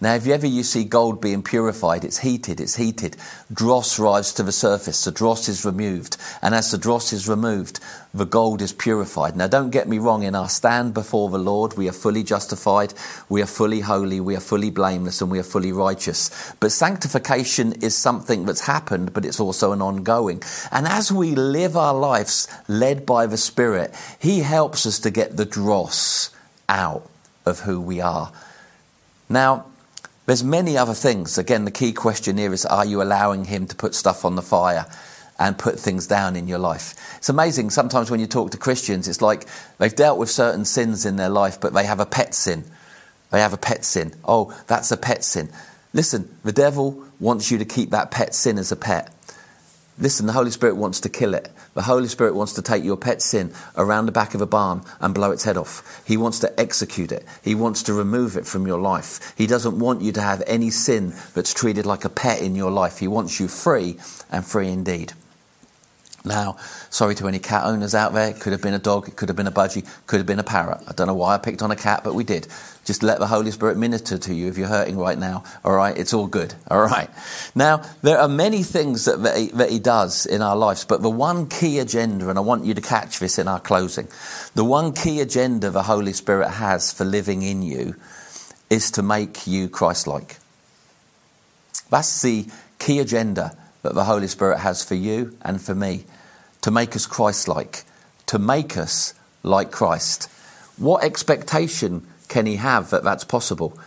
Now, 0.00 0.14
if 0.14 0.26
you 0.26 0.34
ever 0.34 0.46
you 0.46 0.64
see 0.64 0.84
gold 0.84 1.20
being 1.20 1.42
purified, 1.42 2.04
it's 2.04 2.18
heated, 2.18 2.60
it's 2.60 2.76
heated. 2.76 3.16
Dross 3.52 3.98
rises 3.98 4.34
to 4.34 4.42
the 4.42 4.52
surface, 4.52 5.04
the 5.04 5.12
dross 5.12 5.48
is 5.48 5.64
removed. 5.64 6.16
And 6.42 6.54
as 6.54 6.70
the 6.70 6.78
dross 6.78 7.12
is 7.12 7.28
removed, 7.28 7.78
the 8.12 8.26
gold 8.26 8.60
is 8.60 8.72
purified. 8.72 9.36
Now, 9.36 9.46
don't 9.46 9.70
get 9.70 9.88
me 9.88 9.98
wrong, 9.98 10.22
in 10.22 10.34
our 10.34 10.48
stand 10.48 10.92
before 10.92 11.30
the 11.30 11.38
Lord, 11.38 11.76
we 11.76 11.88
are 11.88 11.92
fully 11.92 12.22
justified, 12.22 12.92
we 13.28 13.40
are 13.40 13.46
fully 13.46 13.80
holy, 13.80 14.20
we 14.20 14.36
are 14.36 14.40
fully 14.40 14.70
blameless, 14.70 15.22
and 15.22 15.30
we 15.30 15.38
are 15.38 15.44
fully 15.44 15.72
righteous. 15.72 16.52
But 16.58 16.72
sanctification 16.72 17.74
is 17.74 17.96
something 17.96 18.44
that's 18.44 18.66
happened, 18.66 19.14
but 19.14 19.24
it's 19.24 19.40
also 19.40 19.72
an 19.72 19.80
ongoing. 19.80 20.42
And 20.70 20.86
as 20.86 21.12
we 21.12 21.34
live 21.34 21.76
our 21.76 21.94
lives 21.94 22.48
led 22.66 23.06
by 23.06 23.26
the 23.26 23.38
Spirit, 23.38 23.94
He 24.18 24.40
helps 24.40 24.84
us 24.84 24.98
to 25.00 25.10
get 25.10 25.36
the 25.36 25.46
dross 25.46 26.33
out 26.68 27.08
of 27.46 27.60
who 27.60 27.80
we 27.80 28.00
are. 28.00 28.32
Now, 29.28 29.66
there's 30.26 30.44
many 30.44 30.76
other 30.76 30.94
things. 30.94 31.36
Again, 31.36 31.64
the 31.64 31.70
key 31.70 31.92
question 31.92 32.38
here 32.38 32.52
is 32.52 32.64
are 32.64 32.86
you 32.86 33.02
allowing 33.02 33.44
him 33.44 33.66
to 33.66 33.76
put 33.76 33.94
stuff 33.94 34.24
on 34.24 34.36
the 34.36 34.42
fire 34.42 34.86
and 35.38 35.58
put 35.58 35.78
things 35.78 36.06
down 36.06 36.36
in 36.36 36.48
your 36.48 36.58
life? 36.58 36.94
It's 37.18 37.28
amazing 37.28 37.70
sometimes 37.70 38.10
when 38.10 38.20
you 38.20 38.26
talk 38.26 38.50
to 38.52 38.58
Christians, 38.58 39.06
it's 39.08 39.20
like 39.20 39.46
they've 39.78 39.94
dealt 39.94 40.18
with 40.18 40.30
certain 40.30 40.64
sins 40.64 41.04
in 41.04 41.16
their 41.16 41.28
life, 41.28 41.60
but 41.60 41.74
they 41.74 41.84
have 41.84 42.00
a 42.00 42.06
pet 42.06 42.34
sin. 42.34 42.64
They 43.30 43.40
have 43.40 43.52
a 43.52 43.58
pet 43.58 43.84
sin. 43.84 44.14
Oh, 44.24 44.56
that's 44.66 44.92
a 44.92 44.96
pet 44.96 45.24
sin. 45.24 45.50
Listen, 45.92 46.36
the 46.42 46.52
devil 46.52 47.04
wants 47.20 47.50
you 47.50 47.58
to 47.58 47.64
keep 47.64 47.90
that 47.90 48.10
pet 48.10 48.34
sin 48.34 48.58
as 48.58 48.72
a 48.72 48.76
pet. 48.76 49.12
Listen, 49.96 50.26
the 50.26 50.32
Holy 50.32 50.50
Spirit 50.50 50.76
wants 50.76 51.00
to 51.00 51.08
kill 51.08 51.34
it. 51.34 51.52
The 51.74 51.82
Holy 51.82 52.08
Spirit 52.08 52.34
wants 52.34 52.54
to 52.54 52.62
take 52.62 52.82
your 52.82 52.96
pet 52.96 53.22
sin 53.22 53.52
around 53.76 54.06
the 54.06 54.12
back 54.12 54.34
of 54.34 54.40
a 54.40 54.46
barn 54.46 54.82
and 55.00 55.14
blow 55.14 55.30
its 55.30 55.44
head 55.44 55.56
off. 55.56 56.02
He 56.04 56.16
wants 56.16 56.40
to 56.40 56.60
execute 56.60 57.12
it. 57.12 57.24
He 57.42 57.54
wants 57.54 57.84
to 57.84 57.94
remove 57.94 58.36
it 58.36 58.44
from 58.44 58.66
your 58.66 58.80
life. 58.80 59.32
He 59.36 59.46
doesn't 59.46 59.78
want 59.78 60.02
you 60.02 60.10
to 60.12 60.20
have 60.20 60.42
any 60.48 60.70
sin 60.70 61.14
that's 61.34 61.54
treated 61.54 61.86
like 61.86 62.04
a 62.04 62.08
pet 62.08 62.42
in 62.42 62.56
your 62.56 62.72
life. 62.72 62.98
He 62.98 63.06
wants 63.06 63.38
you 63.38 63.46
free 63.46 63.96
and 64.32 64.44
free 64.44 64.68
indeed. 64.68 65.12
Now, 66.26 66.56
sorry 66.88 67.14
to 67.16 67.28
any 67.28 67.38
cat 67.38 67.64
owners 67.64 67.94
out 67.94 68.14
there. 68.14 68.30
It 68.30 68.40
could 68.40 68.52
have 68.52 68.62
been 68.62 68.72
a 68.72 68.78
dog, 68.78 69.08
it 69.08 69.16
could 69.16 69.28
have 69.28 69.36
been 69.36 69.46
a 69.46 69.52
budgie, 69.52 69.86
could 70.06 70.16
have 70.16 70.26
been 70.26 70.38
a 70.38 70.44
parrot. 70.44 70.80
I 70.88 70.92
don't 70.92 71.06
know 71.06 71.14
why 71.14 71.34
I 71.34 71.38
picked 71.38 71.60
on 71.60 71.70
a 71.70 71.76
cat, 71.76 72.00
but 72.02 72.14
we 72.14 72.24
did. 72.24 72.48
Just 72.86 73.02
let 73.02 73.18
the 73.18 73.26
Holy 73.26 73.50
Spirit 73.50 73.76
minister 73.76 74.16
to 74.16 74.34
you 74.34 74.48
if 74.48 74.56
you're 74.56 74.68
hurting 74.68 74.96
right 74.96 75.18
now. 75.18 75.44
All 75.64 75.74
right, 75.74 75.96
it's 75.96 76.14
all 76.14 76.26
good. 76.26 76.54
All 76.70 76.80
right. 76.80 77.10
Now, 77.54 77.82
there 78.00 78.18
are 78.18 78.28
many 78.28 78.62
things 78.62 79.04
that, 79.04 79.22
that, 79.22 79.36
he, 79.36 79.48
that 79.48 79.70
he 79.70 79.78
does 79.78 80.24
in 80.24 80.40
our 80.40 80.56
lives, 80.56 80.86
but 80.86 81.02
the 81.02 81.10
one 81.10 81.46
key 81.46 81.78
agenda, 81.78 82.30
and 82.30 82.38
I 82.38 82.42
want 82.42 82.64
you 82.64 82.72
to 82.72 82.80
catch 82.80 83.18
this 83.18 83.38
in 83.38 83.46
our 83.46 83.60
closing, 83.60 84.08
the 84.54 84.64
one 84.64 84.94
key 84.94 85.20
agenda 85.20 85.68
the 85.68 85.82
Holy 85.82 86.14
Spirit 86.14 86.48
has 86.48 86.90
for 86.90 87.04
living 87.04 87.42
in 87.42 87.60
you 87.60 87.96
is 88.70 88.90
to 88.92 89.02
make 89.02 89.46
you 89.46 89.68
Christ 89.68 90.06
like. 90.06 90.38
That's 91.90 92.22
the 92.22 92.46
key 92.78 92.98
agenda 92.98 93.56
that 93.82 93.94
the 93.94 94.04
Holy 94.04 94.26
Spirit 94.26 94.58
has 94.60 94.82
for 94.82 94.94
you 94.94 95.36
and 95.42 95.60
for 95.60 95.74
me 95.74 96.06
to 96.64 96.70
make 96.70 96.96
us 96.96 97.04
Christ 97.04 97.46
like, 97.46 97.84
to 98.24 98.38
make 98.38 98.78
us 98.78 99.12
like 99.42 99.70
Christ. 99.70 100.30
What 100.78 101.04
expectation 101.04 102.06
can 102.28 102.46
he 102.46 102.56
have 102.56 102.88
that 102.88 103.04
that's 103.04 103.22
possible? 103.22 103.78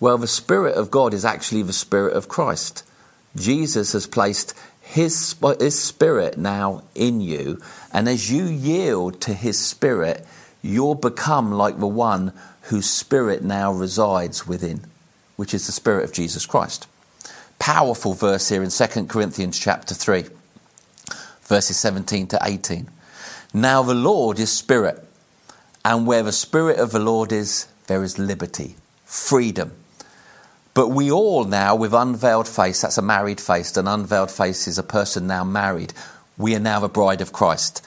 Well, 0.00 0.18
the 0.18 0.26
Spirit 0.26 0.74
of 0.74 0.90
God 0.90 1.14
is 1.14 1.24
actually 1.24 1.62
the 1.62 1.72
Spirit 1.72 2.16
of 2.16 2.26
Christ. 2.26 2.82
Jesus 3.36 3.92
has 3.92 4.08
placed 4.08 4.52
his, 4.82 5.36
his 5.60 5.80
Spirit 5.80 6.36
now 6.36 6.82
in 6.96 7.20
you, 7.20 7.62
and 7.92 8.08
as 8.08 8.32
you 8.32 8.46
yield 8.46 9.20
to 9.20 9.32
His 9.32 9.56
Spirit, 9.56 10.26
you'll 10.60 10.96
become 10.96 11.52
like 11.52 11.78
the 11.78 11.86
one 11.86 12.32
whose 12.62 12.90
Spirit 12.90 13.44
now 13.44 13.72
resides 13.72 14.44
within, 14.44 14.80
which 15.36 15.54
is 15.54 15.66
the 15.66 15.72
Spirit 15.72 16.02
of 16.02 16.12
Jesus 16.12 16.46
Christ. 16.46 16.88
Powerful 17.60 18.12
verse 18.12 18.48
here 18.48 18.64
in 18.64 18.70
2 18.70 19.06
Corinthians 19.06 19.56
chapter 19.56 19.94
3, 19.94 20.24
verses 21.44 21.76
17 21.78 22.26
to 22.28 22.38
18. 22.42 22.88
Now 23.52 23.82
the 23.82 23.94
Lord 23.94 24.38
is 24.38 24.50
Spirit, 24.50 25.06
and 25.84 26.06
where 26.06 26.22
the 26.22 26.32
Spirit 26.32 26.78
of 26.78 26.90
the 26.90 26.98
Lord 26.98 27.32
is, 27.32 27.66
there 27.86 28.02
is 28.02 28.18
liberty, 28.18 28.76
freedom. 29.04 29.72
But 30.74 30.88
we 30.88 31.10
all 31.10 31.44
now, 31.44 31.76
with 31.76 31.94
unveiled 31.94 32.48
face, 32.48 32.80
that's 32.80 32.98
a 32.98 33.02
married 33.02 33.40
face, 33.40 33.76
an 33.76 33.86
unveiled 33.86 34.30
face 34.30 34.66
is 34.66 34.76
a 34.76 34.82
person 34.82 35.26
now 35.26 35.44
married. 35.44 35.92
We 36.36 36.56
are 36.56 36.60
now 36.60 36.80
the 36.80 36.88
bride 36.88 37.20
of 37.20 37.32
Christ. 37.32 37.84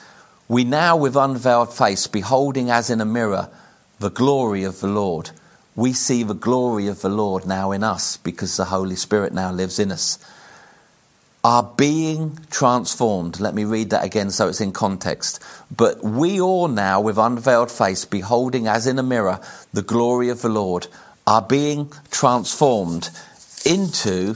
We 0.48 0.64
now, 0.64 0.96
with 0.96 1.14
unveiled 1.14 1.74
face, 1.74 2.06
beholding 2.06 2.70
as 2.70 2.88
in 2.88 3.02
a 3.02 3.04
mirror 3.04 3.50
the 3.98 4.10
glory 4.10 4.64
of 4.64 4.80
the 4.80 4.86
Lord, 4.86 5.30
we 5.76 5.92
see 5.92 6.22
the 6.22 6.34
glory 6.34 6.88
of 6.88 7.02
the 7.02 7.10
Lord 7.10 7.46
now 7.46 7.72
in 7.72 7.84
us 7.84 8.16
because 8.16 8.56
the 8.56 8.66
Holy 8.66 8.96
Spirit 8.96 9.34
now 9.34 9.52
lives 9.52 9.78
in 9.78 9.92
us. 9.92 10.18
Are 11.44 11.62
being 11.76 12.38
transformed. 12.50 13.38
Let 13.40 13.54
me 13.54 13.64
read 13.64 13.90
that 13.90 14.04
again 14.04 14.30
so 14.30 14.48
it's 14.48 14.60
in 14.60 14.72
context. 14.72 15.42
But 15.74 16.02
we 16.02 16.40
all 16.40 16.68
now, 16.68 17.00
with 17.00 17.16
unveiled 17.16 17.70
face, 17.70 18.04
beholding 18.04 18.66
as 18.66 18.86
in 18.86 18.98
a 18.98 19.02
mirror 19.02 19.40
the 19.72 19.82
glory 19.82 20.28
of 20.30 20.42
the 20.42 20.48
Lord, 20.48 20.88
are 21.26 21.42
being 21.42 21.92
transformed 22.10 23.10
into 23.64 24.34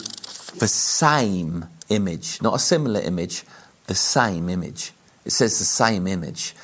the 0.59 0.69
same 0.69 1.67
image, 1.89 2.41
not 2.41 2.55
a 2.55 2.59
similar 2.59 3.01
image, 3.01 3.45
the 3.87 3.95
same 3.95 4.49
image. 4.49 4.93
It 5.25 5.33
says 5.33 5.59
the 5.59 5.65
same 5.65 6.07
image. 6.07 6.55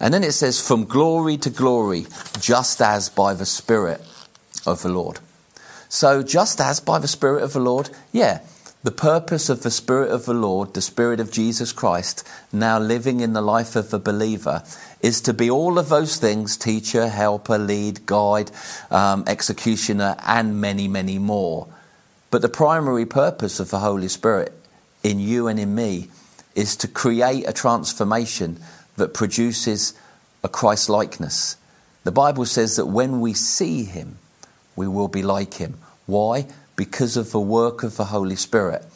And 0.00 0.14
then 0.14 0.24
it 0.24 0.32
says, 0.32 0.66
from 0.66 0.84
glory 0.84 1.36
to 1.38 1.50
glory, 1.50 2.06
just 2.40 2.80
as 2.80 3.08
by 3.08 3.34
the 3.34 3.46
Spirit 3.46 4.00
of 4.66 4.82
the 4.82 4.88
Lord. 4.88 5.20
So, 5.88 6.22
just 6.22 6.60
as 6.60 6.80
by 6.80 6.98
the 6.98 7.08
Spirit 7.08 7.42
of 7.42 7.52
the 7.52 7.60
Lord, 7.60 7.90
yeah, 8.12 8.40
the 8.82 8.90
purpose 8.90 9.50
of 9.50 9.62
the 9.62 9.70
Spirit 9.70 10.10
of 10.10 10.24
the 10.24 10.34
Lord, 10.34 10.72
the 10.72 10.80
Spirit 10.80 11.20
of 11.20 11.30
Jesus 11.30 11.70
Christ, 11.70 12.26
now 12.50 12.78
living 12.78 13.20
in 13.20 13.34
the 13.34 13.42
life 13.42 13.76
of 13.76 13.90
the 13.90 13.98
believer, 13.98 14.62
is 15.02 15.20
to 15.22 15.34
be 15.34 15.50
all 15.50 15.78
of 15.78 15.90
those 15.90 16.16
things 16.16 16.56
teacher, 16.56 17.08
helper, 17.08 17.58
lead, 17.58 18.06
guide, 18.06 18.50
um, 18.90 19.24
executioner, 19.26 20.16
and 20.26 20.60
many, 20.60 20.88
many 20.88 21.18
more. 21.18 21.68
But 22.30 22.40
the 22.40 22.48
primary 22.48 23.04
purpose 23.04 23.60
of 23.60 23.70
the 23.70 23.80
Holy 23.80 24.08
Spirit 24.08 24.52
in 25.02 25.20
you 25.20 25.46
and 25.46 25.58
in 25.60 25.74
me 25.74 26.08
is 26.54 26.74
to 26.76 26.88
create 26.88 27.46
a 27.46 27.52
transformation 27.52 28.58
that 28.96 29.12
produces 29.12 29.92
a 30.42 30.48
Christ 30.48 30.88
likeness. 30.88 31.56
The 32.04 32.12
Bible 32.12 32.46
says 32.46 32.76
that 32.76 32.86
when 32.86 33.20
we 33.20 33.34
see 33.34 33.84
Him, 33.84 34.16
we 34.74 34.88
will 34.88 35.08
be 35.08 35.22
like 35.22 35.54
Him. 35.54 35.76
Why? 36.06 36.46
Because 36.80 37.18
of 37.18 37.30
the 37.30 37.38
work 37.38 37.82
of 37.82 37.98
the 37.98 38.06
Holy 38.06 38.36
Spirit 38.36 38.86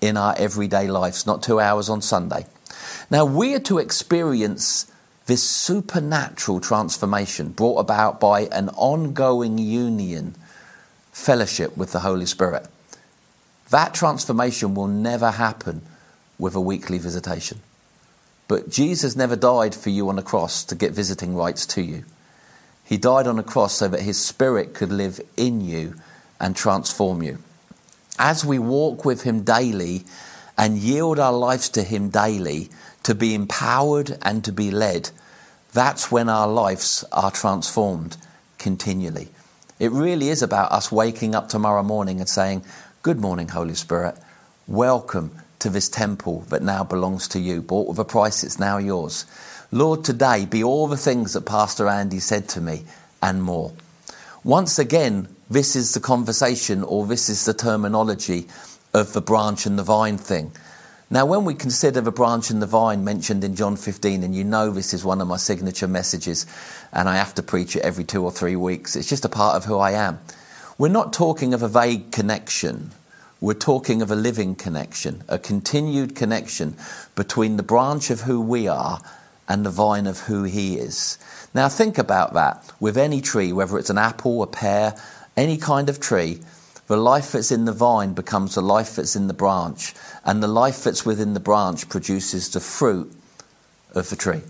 in 0.00 0.16
our 0.16 0.32
everyday 0.38 0.86
lives, 0.86 1.26
not 1.26 1.42
two 1.42 1.58
hours 1.58 1.88
on 1.88 2.00
Sunday. 2.00 2.46
Now, 3.10 3.24
we 3.24 3.52
are 3.56 3.58
to 3.62 3.80
experience 3.80 4.88
this 5.26 5.42
supernatural 5.42 6.60
transformation 6.60 7.48
brought 7.48 7.80
about 7.80 8.20
by 8.20 8.42
an 8.42 8.68
ongoing 8.68 9.58
union, 9.58 10.36
fellowship 11.10 11.76
with 11.76 11.90
the 11.90 11.98
Holy 11.98 12.26
Spirit. 12.26 12.68
That 13.70 13.92
transformation 13.92 14.74
will 14.76 14.86
never 14.86 15.32
happen 15.32 15.82
with 16.38 16.54
a 16.54 16.60
weekly 16.60 16.98
visitation. 16.98 17.58
But 18.46 18.70
Jesus 18.70 19.16
never 19.16 19.34
died 19.34 19.74
for 19.74 19.90
you 19.90 20.08
on 20.08 20.14
the 20.14 20.22
cross 20.22 20.62
to 20.66 20.76
get 20.76 20.92
visiting 20.92 21.34
rights 21.34 21.66
to 21.74 21.82
you. 21.82 22.04
He 22.84 22.98
died 22.98 23.26
on 23.26 23.34
the 23.34 23.42
cross 23.42 23.72
so 23.74 23.88
that 23.88 24.02
his 24.02 24.24
spirit 24.24 24.74
could 24.74 24.92
live 24.92 25.20
in 25.36 25.60
you 25.60 25.96
and 26.42 26.54
transform 26.54 27.22
you. 27.22 27.38
As 28.18 28.44
we 28.44 28.58
walk 28.58 29.06
with 29.06 29.22
him 29.22 29.44
daily 29.44 30.04
and 30.58 30.76
yield 30.76 31.18
our 31.18 31.32
lives 31.32 31.70
to 31.70 31.82
him 31.82 32.10
daily, 32.10 32.68
to 33.04 33.14
be 33.14 33.34
empowered 33.34 34.18
and 34.20 34.44
to 34.44 34.52
be 34.52 34.70
led, 34.70 35.10
that's 35.72 36.12
when 36.12 36.28
our 36.28 36.46
lives 36.46 37.04
are 37.12 37.30
transformed 37.30 38.16
continually. 38.58 39.28
It 39.78 39.90
really 39.90 40.28
is 40.28 40.42
about 40.42 40.70
us 40.70 40.92
waking 40.92 41.34
up 41.34 41.48
tomorrow 41.48 41.82
morning 41.82 42.20
and 42.20 42.28
saying, 42.28 42.64
Good 43.02 43.18
morning, 43.18 43.48
Holy 43.48 43.74
Spirit. 43.74 44.16
Welcome 44.68 45.32
to 45.58 45.70
this 45.70 45.88
temple 45.88 46.40
that 46.50 46.62
now 46.62 46.84
belongs 46.84 47.26
to 47.28 47.40
you. 47.40 47.62
Bought 47.62 47.88
with 47.88 47.98
a 47.98 48.04
price, 48.04 48.44
it's 48.44 48.58
now 48.58 48.78
yours. 48.78 49.26
Lord, 49.72 50.04
today 50.04 50.44
be 50.44 50.62
all 50.62 50.86
the 50.86 50.96
things 50.96 51.32
that 51.32 51.46
Pastor 51.46 51.88
Andy 51.88 52.20
said 52.20 52.48
to 52.50 52.60
me 52.60 52.82
and 53.22 53.42
more. 53.42 53.72
Once 54.44 54.78
again, 54.78 55.31
this 55.52 55.76
is 55.76 55.92
the 55.92 56.00
conversation 56.00 56.82
or 56.82 57.06
this 57.06 57.28
is 57.28 57.44
the 57.44 57.54
terminology 57.54 58.48
of 58.94 59.12
the 59.12 59.20
branch 59.20 59.66
and 59.66 59.78
the 59.78 59.82
vine 59.82 60.18
thing. 60.18 60.52
Now, 61.10 61.26
when 61.26 61.44
we 61.44 61.52
consider 61.52 62.00
the 62.00 62.10
branch 62.10 62.48
and 62.48 62.62
the 62.62 62.66
vine 62.66 63.04
mentioned 63.04 63.44
in 63.44 63.54
John 63.54 63.76
15, 63.76 64.22
and 64.22 64.34
you 64.34 64.44
know 64.44 64.70
this 64.70 64.94
is 64.94 65.04
one 65.04 65.20
of 65.20 65.28
my 65.28 65.36
signature 65.36 65.86
messages, 65.86 66.46
and 66.90 67.06
I 67.06 67.16
have 67.16 67.34
to 67.34 67.42
preach 67.42 67.76
it 67.76 67.82
every 67.82 68.04
two 68.04 68.24
or 68.24 68.32
three 68.32 68.56
weeks, 68.56 68.96
it's 68.96 69.10
just 69.10 69.26
a 69.26 69.28
part 69.28 69.56
of 69.56 69.66
who 69.66 69.76
I 69.76 69.90
am. 69.90 70.20
We're 70.78 70.88
not 70.88 71.12
talking 71.12 71.52
of 71.52 71.62
a 71.62 71.68
vague 71.68 72.12
connection. 72.12 72.92
We're 73.42 73.52
talking 73.52 74.00
of 74.00 74.10
a 74.10 74.16
living 74.16 74.54
connection, 74.54 75.22
a 75.28 75.38
continued 75.38 76.16
connection 76.16 76.76
between 77.14 77.58
the 77.58 77.62
branch 77.62 78.08
of 78.08 78.22
who 78.22 78.40
we 78.40 78.68
are 78.68 79.00
and 79.48 79.66
the 79.66 79.70
vine 79.70 80.06
of 80.06 80.20
who 80.20 80.44
He 80.44 80.78
is. 80.78 81.18
Now, 81.52 81.68
think 81.68 81.98
about 81.98 82.32
that 82.32 82.72
with 82.80 82.96
any 82.96 83.20
tree, 83.20 83.52
whether 83.52 83.76
it's 83.76 83.90
an 83.90 83.98
apple, 83.98 84.42
a 84.42 84.46
pear, 84.46 84.94
any 85.36 85.56
kind 85.56 85.88
of 85.88 86.00
tree 86.00 86.40
the 86.92 86.96
life 86.96 87.32
that's 87.32 87.50
in 87.50 87.64
the 87.64 87.72
vine 87.72 88.12
becomes 88.12 88.54
the 88.54 88.60
life 88.60 88.96
that's 88.96 89.16
in 89.16 89.26
the 89.26 89.32
branch, 89.32 89.94
and 90.26 90.42
the 90.42 90.46
life 90.48 90.84
that's 90.84 91.06
within 91.06 91.32
the 91.32 91.40
branch 91.40 91.88
produces 91.88 92.50
the 92.50 92.60
fruit 92.60 93.10
of 93.94 94.10
the 94.10 94.16
tree. 94.16 94.42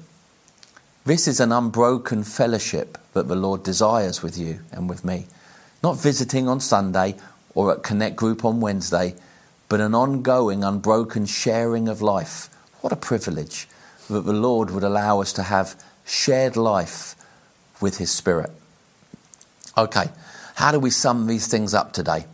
This 1.05 1.29
is 1.29 1.41
an 1.41 1.53
unbroken 1.53 2.25
fellowship 2.25 2.99
that 3.13 3.29
the 3.29 3.37
Lord 3.37 3.63
desires 3.63 4.23
with 4.23 4.39
you 4.39 4.61
and 4.73 4.89
with 4.89 5.05
me. 5.05 5.27
Not 5.83 6.01
visiting 6.01 6.49
on 6.49 6.59
Sunday 6.59 7.17
or 7.55 7.73
at 7.73 7.83
Connect 7.83 8.17
Group 8.17 8.45
on 8.45 8.61
Wednesday, 8.61 9.15
but 9.69 9.81
an 9.81 9.95
ongoing, 9.95 10.65
unbroken 10.65 11.27
sharing 11.27 11.89
of 11.89 12.03
life. 12.03 12.49
What 12.81 12.93
a 12.93 12.97
privilege 12.97 13.69
that 14.09 14.23
the 14.23 14.33
Lord 14.33 14.71
would 14.71 14.85
allow 14.85 15.21
us 15.21 15.33
to 15.35 15.45
have 15.45 15.81
shared 16.05 16.57
life 16.57 17.15
with 17.81 17.99
His 17.99 18.11
Spirit. 18.11 18.51
Okay, 19.77 20.11
how 20.55 20.73
do 20.73 20.79
we 20.79 20.91
sum 20.91 21.27
these 21.27 21.47
things 21.47 21.75
up 21.75 21.93
today? 21.93 22.27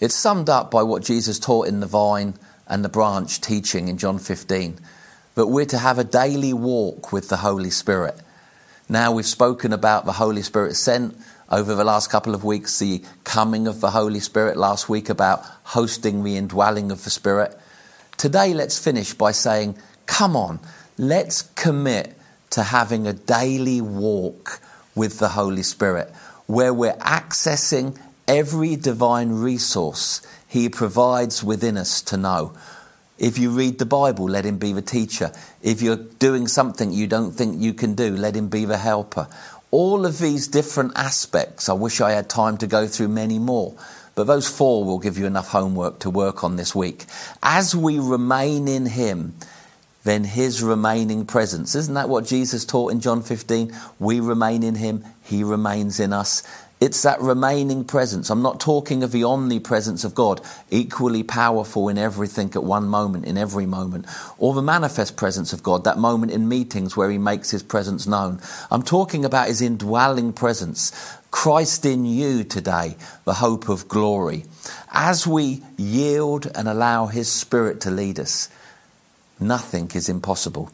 It's 0.00 0.14
summed 0.14 0.48
up 0.48 0.70
by 0.70 0.82
what 0.82 1.02
Jesus 1.02 1.38
taught 1.38 1.68
in 1.68 1.80
the 1.80 1.86
vine 1.86 2.34
and 2.66 2.84
the 2.84 2.88
branch 2.88 3.40
teaching 3.40 3.88
in 3.88 3.98
John 3.98 4.18
15 4.18 4.78
that 5.34 5.46
we're 5.46 5.64
to 5.66 5.78
have 5.78 5.98
a 5.98 6.04
daily 6.04 6.52
walk 6.52 7.12
with 7.12 7.28
the 7.28 7.38
Holy 7.38 7.70
Spirit. 7.70 8.20
Now 8.88 9.12
we've 9.12 9.26
spoken 9.26 9.72
about 9.72 10.04
the 10.04 10.12
Holy 10.12 10.42
Spirit 10.42 10.76
sent 10.76 11.16
over 11.50 11.74
the 11.74 11.84
last 11.84 12.10
couple 12.10 12.34
of 12.34 12.44
weeks, 12.44 12.78
the 12.78 13.02
coming 13.24 13.66
of 13.66 13.80
the 13.80 13.90
Holy 13.90 14.20
Spirit, 14.20 14.56
last 14.56 14.88
week 14.88 15.08
about 15.08 15.44
hosting 15.64 16.22
the 16.22 16.36
indwelling 16.36 16.90
of 16.90 17.04
the 17.04 17.10
Spirit. 17.10 17.58
Today, 18.16 18.54
let's 18.54 18.78
finish 18.78 19.12
by 19.14 19.32
saying, 19.32 19.76
come 20.06 20.36
on, 20.36 20.60
let's 20.96 21.42
commit 21.54 22.16
to 22.50 22.62
having 22.62 23.06
a 23.06 23.12
daily 23.12 23.80
walk 23.80 24.60
with 24.94 25.18
the 25.18 25.30
Holy 25.30 25.62
Spirit 25.62 26.12
where 26.46 26.72
we're 26.74 26.96
accessing 26.96 27.98
every 28.28 28.76
divine 28.76 29.30
resource 29.30 30.20
He 30.48 30.68
provides 30.68 31.42
within 31.42 31.76
us 31.76 32.02
to 32.02 32.16
know. 32.16 32.54
If 33.18 33.38
you 33.38 33.50
read 33.50 33.78
the 33.78 33.86
Bible, 33.86 34.26
let 34.26 34.44
Him 34.44 34.58
be 34.58 34.72
the 34.72 34.82
teacher. 34.82 35.32
If 35.62 35.82
you're 35.82 35.96
doing 35.96 36.48
something 36.48 36.92
you 36.92 37.06
don't 37.06 37.32
think 37.32 37.60
you 37.60 37.72
can 37.72 37.94
do, 37.94 38.16
let 38.16 38.34
Him 38.34 38.48
be 38.48 38.64
the 38.64 38.78
helper. 38.78 39.28
All 39.70 40.04
of 40.06 40.18
these 40.18 40.48
different 40.48 40.92
aspects, 40.96 41.68
I 41.68 41.72
wish 41.72 42.00
I 42.00 42.12
had 42.12 42.28
time 42.28 42.58
to 42.58 42.66
go 42.66 42.86
through 42.86 43.08
many 43.08 43.38
more, 43.38 43.74
but 44.14 44.26
those 44.26 44.48
four 44.48 44.84
will 44.84 44.98
give 44.98 45.18
you 45.18 45.26
enough 45.26 45.48
homework 45.48 46.00
to 46.00 46.10
work 46.10 46.44
on 46.44 46.56
this 46.56 46.74
week. 46.74 47.06
As 47.42 47.74
we 47.74 47.98
remain 47.98 48.68
in 48.68 48.86
Him, 48.86 49.34
then 50.04 50.24
His 50.24 50.62
remaining 50.62 51.26
presence. 51.26 51.74
Isn't 51.74 51.94
that 51.94 52.08
what 52.08 52.24
Jesus 52.26 52.64
taught 52.64 52.92
in 52.92 53.00
John 53.00 53.22
15? 53.22 53.74
We 53.98 54.20
remain 54.20 54.62
in 54.62 54.76
Him, 54.76 55.04
He 55.22 55.42
remains 55.44 56.00
in 56.00 56.12
us 56.12 56.42
It's 56.80 57.02
that 57.02 57.20
remaining 57.22 57.84
presence. 57.84 58.28
I'm 58.28 58.42
not 58.42 58.60
talking 58.60 59.02
of 59.02 59.12
the 59.12 59.24
omnipresence 59.24 60.04
of 60.04 60.14
God, 60.14 60.42
equally 60.70 61.22
powerful 61.22 61.88
in 61.88 61.96
everything 61.96 62.50
at 62.54 62.64
one 62.64 62.88
moment, 62.88 63.24
in 63.24 63.38
every 63.38 63.64
moment, 63.64 64.06
or 64.38 64.52
the 64.52 64.62
manifest 64.62 65.16
presence 65.16 65.54
of 65.54 65.62
God, 65.62 65.84
that 65.84 65.98
moment 65.98 66.32
in 66.32 66.48
meetings 66.48 66.96
where 66.96 67.10
He 67.10 67.18
makes 67.18 67.50
His 67.50 67.62
presence 67.62 68.06
known. 68.06 68.40
I'm 68.70 68.82
talking 68.82 69.24
about 69.24 69.48
His 69.48 69.62
indwelling 69.62 70.34
presence. 70.34 70.92
Christ 71.30 71.86
in 71.86 72.04
you 72.04 72.44
today, 72.44 72.96
the 73.24 73.34
hope 73.34 73.70
of 73.70 73.88
glory. 73.88 74.44
As 74.92 75.26
we 75.26 75.62
yield 75.78 76.50
and 76.54 76.68
allow 76.68 77.06
His 77.06 77.32
Spirit 77.32 77.80
to 77.82 77.90
lead 77.90 78.20
us, 78.20 78.50
nothing 79.40 79.90
is 79.94 80.08
impossible. 80.08 80.70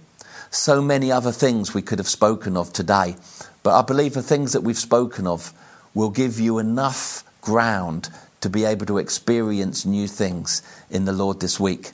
So 0.51 0.83
many 0.83 1.13
other 1.13 1.33
things 1.33 1.75
we 1.75 1.83
could 1.83 1.99
have 1.99 2.09
spoken 2.09 2.57
of 2.57 2.73
today, 2.73 3.17
but 3.63 3.79
I 3.79 3.83
believe 3.83 4.15
the 4.15 4.23
things 4.23 4.53
that 4.53 4.63
we've 4.63 4.79
spoken 4.79 5.27
of 5.27 5.53
will 5.95 6.11
give 6.11 6.41
you 6.41 6.59
enough 6.59 7.25
ground 7.41 8.09
to 8.41 8.49
be 8.49 8.65
able 8.65 8.87
to 8.87 8.99
experience 8.99 9.85
new 9.85 10.07
things 10.07 10.63
in 10.91 11.05
the 11.05 11.13
Lord 11.13 11.41
this 11.41 11.61
week. 11.61 11.93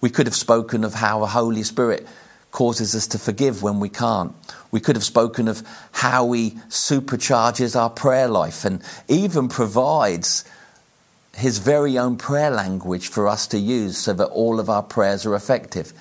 We 0.00 0.10
could 0.10 0.26
have 0.26 0.34
spoken 0.34 0.84
of 0.84 0.94
how 0.94 1.20
the 1.20 1.26
Holy 1.26 1.62
Spirit 1.62 2.06
causes 2.50 2.94
us 2.94 3.06
to 3.08 3.18
forgive 3.18 3.62
when 3.62 3.80
we 3.80 3.88
can't. 3.88 4.32
We 4.70 4.80
could 4.80 4.96
have 4.96 5.04
spoken 5.04 5.48
of 5.48 5.62
how 5.92 6.32
He 6.32 6.52
supercharges 6.68 7.78
our 7.78 7.90
prayer 7.90 8.28
life 8.28 8.64
and 8.64 8.82
even 9.08 9.48
provides 9.48 10.44
His 11.34 11.58
very 11.58 11.98
own 11.98 12.16
prayer 12.16 12.50
language 12.50 13.08
for 13.08 13.26
us 13.28 13.46
to 13.48 13.58
use 13.58 13.98
so 13.98 14.12
that 14.12 14.26
all 14.26 14.60
of 14.60 14.68
our 14.68 14.82
prayers 14.82 15.24
are 15.24 15.34
effective. 15.34 15.92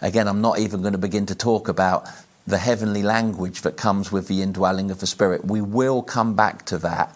Again, 0.00 0.28
I'm 0.28 0.40
not 0.40 0.58
even 0.58 0.80
going 0.80 0.92
to 0.92 0.98
begin 0.98 1.26
to 1.26 1.34
talk 1.34 1.68
about 1.68 2.06
the 2.46 2.58
heavenly 2.58 3.02
language 3.02 3.62
that 3.62 3.76
comes 3.76 4.10
with 4.10 4.28
the 4.28 4.42
indwelling 4.42 4.90
of 4.90 5.00
the 5.00 5.06
Spirit. 5.06 5.44
We 5.44 5.60
will 5.60 6.02
come 6.02 6.34
back 6.34 6.64
to 6.66 6.78
that 6.78 7.14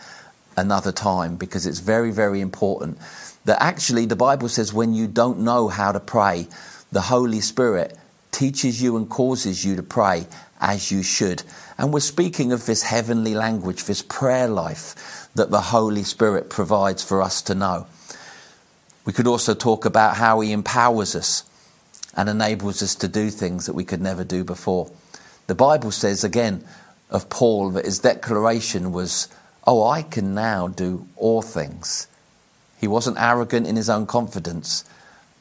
another 0.56 0.92
time 0.92 1.36
because 1.36 1.66
it's 1.66 1.78
very, 1.78 2.10
very 2.10 2.40
important. 2.40 2.98
That 3.46 3.62
actually, 3.62 4.06
the 4.06 4.16
Bible 4.16 4.48
says 4.48 4.72
when 4.72 4.92
you 4.92 5.06
don't 5.06 5.40
know 5.40 5.68
how 5.68 5.92
to 5.92 6.00
pray, 6.00 6.48
the 6.92 7.00
Holy 7.00 7.40
Spirit 7.40 7.96
teaches 8.30 8.82
you 8.82 8.96
and 8.96 9.08
causes 9.08 9.64
you 9.64 9.76
to 9.76 9.82
pray 9.82 10.26
as 10.60 10.90
you 10.90 11.02
should. 11.02 11.42
And 11.78 11.92
we're 11.92 12.00
speaking 12.00 12.52
of 12.52 12.66
this 12.66 12.82
heavenly 12.82 13.34
language, 13.34 13.84
this 13.84 14.02
prayer 14.02 14.48
life 14.48 15.28
that 15.34 15.50
the 15.50 15.60
Holy 15.60 16.02
Spirit 16.02 16.50
provides 16.50 17.02
for 17.02 17.22
us 17.22 17.42
to 17.42 17.54
know. 17.54 17.86
We 19.04 19.12
could 19.12 19.26
also 19.26 19.54
talk 19.54 19.84
about 19.84 20.16
how 20.16 20.40
He 20.40 20.52
empowers 20.52 21.16
us 21.16 21.44
and 22.14 22.28
enables 22.28 22.82
us 22.82 22.94
to 22.96 23.08
do 23.08 23.30
things 23.30 23.66
that 23.66 23.74
we 23.74 23.84
could 23.84 24.00
never 24.00 24.24
do 24.24 24.44
before. 24.44 24.90
The 25.46 25.54
Bible 25.54 25.90
says 25.90 26.24
again 26.24 26.64
of 27.10 27.28
Paul 27.28 27.70
that 27.70 27.84
his 27.84 27.98
declaration 27.98 28.92
was, 28.92 29.28
Oh, 29.66 29.86
I 29.86 30.02
can 30.02 30.34
now 30.34 30.68
do 30.68 31.06
all 31.16 31.42
things. 31.42 32.08
He 32.80 32.88
wasn't 32.88 33.20
arrogant 33.20 33.66
in 33.66 33.76
his 33.76 33.88
own 33.88 34.06
confidence, 34.06 34.84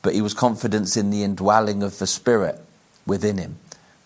but 0.01 0.13
he 0.13 0.21
was 0.21 0.33
confident 0.33 0.95
in 0.95 1.09
the 1.09 1.23
indwelling 1.23 1.81
of 1.81 1.97
the 1.97 2.07
Spirit 2.07 2.59
within 3.07 3.37
him, 3.37 3.57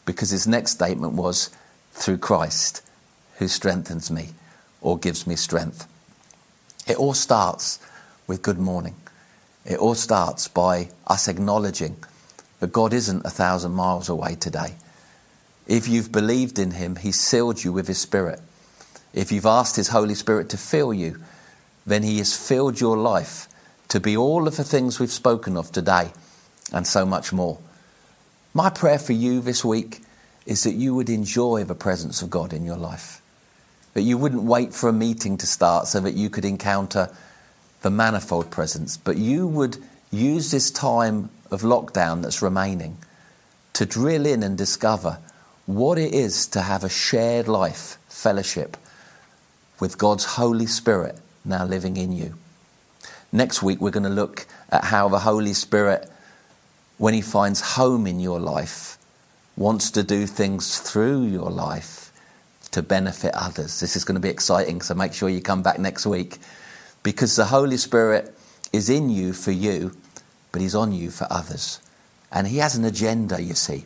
because 0.06 0.30
his 0.30 0.48
next 0.48 0.72
statement 0.72 1.14
was, 1.14 1.50
Through 1.96 2.20
Christ, 2.20 2.82
who 3.38 3.48
strengthens 3.48 4.12
me 4.12 4.30
or 4.82 4.98
gives 5.00 5.26
me 5.26 5.36
strength. 5.36 5.88
It 6.88 6.98
all 6.98 7.16
starts 7.16 7.80
with 8.28 8.44
good 8.44 8.60
morning. 8.60 8.96
It 9.66 9.80
all 9.80 9.96
starts 9.96 10.48
by 10.48 10.90
us 11.08 11.28
acknowledging 11.28 11.98
that 12.60 12.72
God 12.72 12.94
isn't 12.94 13.26
a 13.26 13.32
thousand 13.32 13.72
miles 13.72 14.10
away 14.10 14.36
today. 14.36 14.76
If 15.66 15.88
you've 15.88 16.12
believed 16.12 16.60
in 16.60 16.72
Him, 16.72 16.98
He's 16.98 17.20
sealed 17.20 17.64
you 17.64 17.74
with 17.74 17.88
His 17.88 17.98
Spirit. 17.98 18.40
If 19.14 19.32
you've 19.32 19.48
asked 19.48 19.76
His 19.76 19.88
Holy 19.88 20.14
Spirit 20.14 20.50
to 20.50 20.58
fill 20.58 20.94
you, 20.94 21.20
then 21.86 22.04
He 22.04 22.20
has 22.20 22.38
filled 22.38 22.80
your 22.80 22.98
life 22.98 23.48
to 23.88 24.00
be 24.00 24.16
all 24.16 24.48
of 24.48 24.58
the 24.58 24.64
things 24.64 25.00
we've 25.00 25.12
spoken 25.12 25.58
of 25.58 25.72
today 25.72 26.12
and 26.72 26.86
so 26.86 27.06
much 27.06 27.34
more. 27.34 27.58
My 28.54 28.70
prayer 28.70 29.00
for 29.00 29.14
you 29.14 29.42
this 29.42 29.66
week 29.66 30.02
is 30.46 30.64
that 30.64 30.74
you 30.74 30.94
would 30.96 31.10
enjoy 31.10 31.64
the 31.64 31.76
presence 31.76 32.22
of 32.22 32.30
God 32.30 32.54
in 32.54 32.66
your 32.66 32.78
life. 32.78 33.22
That 33.94 34.02
you 34.02 34.18
wouldn't 34.18 34.44
wait 34.44 34.74
for 34.74 34.90
a 34.90 34.94
meeting 34.94 35.38
to 35.38 35.48
start 35.48 35.88
so 35.88 36.00
that 36.02 36.14
you 36.14 36.30
could 36.30 36.46
encounter 36.46 37.10
the 37.82 37.90
manifold 37.90 38.52
presence, 38.52 38.98
but 38.98 39.18
you 39.18 39.48
would 39.48 39.78
use 40.12 40.52
this 40.52 40.72
time 40.72 41.30
of 41.52 41.62
lockdown 41.62 42.22
that's 42.22 42.42
remaining 42.42 42.98
to 43.74 43.86
drill 43.86 44.26
in 44.26 44.44
and 44.44 44.58
discover 44.58 45.20
what 45.66 45.98
it 45.98 46.14
is 46.14 46.48
to 46.48 46.62
have 46.62 46.84
a 46.84 46.90
shared 46.90 47.48
life, 47.48 47.98
fellowship 48.08 48.78
with 49.80 49.98
God's 49.98 50.26
Holy 50.26 50.66
Spirit 50.66 51.18
now 51.44 51.66
living 51.66 51.98
in 51.98 52.12
you. 52.12 52.36
Next 53.32 53.62
week, 53.62 53.82
we're 53.82 53.92
going 53.92 54.04
to 54.04 54.10
look 54.10 54.46
at 54.72 54.86
how 54.86 55.10
the 55.10 55.20
Holy 55.20 55.54
Spirit, 55.54 56.10
when 56.98 57.14
He 57.14 57.22
finds 57.22 57.62
home 57.62 58.08
in 58.08 58.20
your 58.20 58.40
life, 58.40 58.98
wants 59.58 59.92
to 59.92 60.04
do 60.04 60.28
things 60.28 60.80
through 60.80 61.24
your 61.26 61.50
life 61.50 62.12
to 62.72 62.82
benefit 62.82 63.34
others. 63.34 63.80
This 63.80 63.96
is 63.96 64.04
going 64.04 64.16
to 64.16 64.22
be 64.22 64.30
exciting, 64.30 64.82
so 64.82 64.94
make 64.94 65.14
sure 65.14 65.30
you 65.30 65.42
come 65.42 65.64
back 65.64 65.80
next 65.80 66.06
week 66.06 66.40
because 67.04 67.36
the 67.36 67.46
Holy 67.46 67.78
Spirit 67.78 68.36
is 68.74 68.90
in 68.90 69.10
you 69.10 69.32
for 69.32 69.52
you, 69.52 69.96
but 70.52 70.62
He's 70.62 70.76
on 70.76 70.92
you 70.92 71.10
for 71.10 71.28
others. 71.30 71.80
And 72.32 72.48
He 72.48 72.58
has 72.58 72.76
an 72.76 72.84
agenda, 72.84 73.42
you 73.42 73.54
see, 73.54 73.86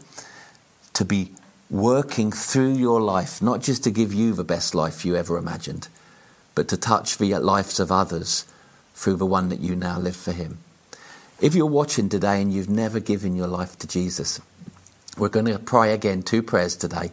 to 0.93 1.05
be 1.05 1.31
working 1.69 2.31
through 2.31 2.73
your 2.73 2.99
life, 2.99 3.41
not 3.41 3.61
just 3.61 3.83
to 3.83 3.91
give 3.91 4.11
you 4.11 4.33
the 4.33 4.43
best 4.43 4.73
life 4.73 5.05
you 5.05 5.15
ever 5.15 5.37
imagined, 5.37 5.87
but 6.55 6.67
to 6.69 6.77
touch 6.77 7.17
the 7.17 7.35
lives 7.37 7.79
of 7.79 7.91
others 7.91 8.45
through 8.95 9.17
the 9.17 9.25
one 9.25 9.49
that 9.49 9.59
you 9.59 9.75
now 9.75 9.99
live 9.99 10.15
for 10.15 10.31
Him. 10.31 10.57
If 11.39 11.53
you're 11.53 11.67
watching 11.67 12.09
today 12.09 12.41
and 12.41 12.51
you've 12.51 12.69
never 12.69 12.99
given 12.99 13.35
your 13.35 13.47
life 13.47 13.77
to 13.79 13.87
Jesus, 13.87 14.41
we're 15.17 15.29
going 15.29 15.45
to 15.45 15.59
pray 15.59 15.93
again 15.93 16.23
two 16.23 16.43
prayers 16.43 16.75
today. 16.75 17.11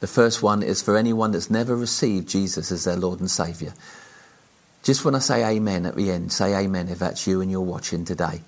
The 0.00 0.06
first 0.06 0.42
one 0.42 0.62
is 0.62 0.82
for 0.82 0.96
anyone 0.96 1.32
that's 1.32 1.50
never 1.50 1.76
received 1.76 2.28
Jesus 2.28 2.72
as 2.72 2.84
their 2.84 2.96
Lord 2.96 3.20
and 3.20 3.30
Saviour. 3.30 3.72
Just 4.82 5.04
when 5.04 5.14
I 5.14 5.20
say 5.20 5.44
amen 5.44 5.86
at 5.86 5.96
the 5.96 6.10
end, 6.10 6.32
say 6.32 6.54
amen 6.54 6.88
if 6.88 6.98
that's 6.98 7.26
you 7.26 7.40
and 7.40 7.50
you're 7.50 7.60
watching 7.60 8.04
today. 8.04 8.42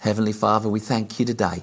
Heavenly 0.00 0.32
Father, 0.32 0.68
we 0.68 0.80
thank 0.80 1.18
you 1.18 1.26
today 1.26 1.62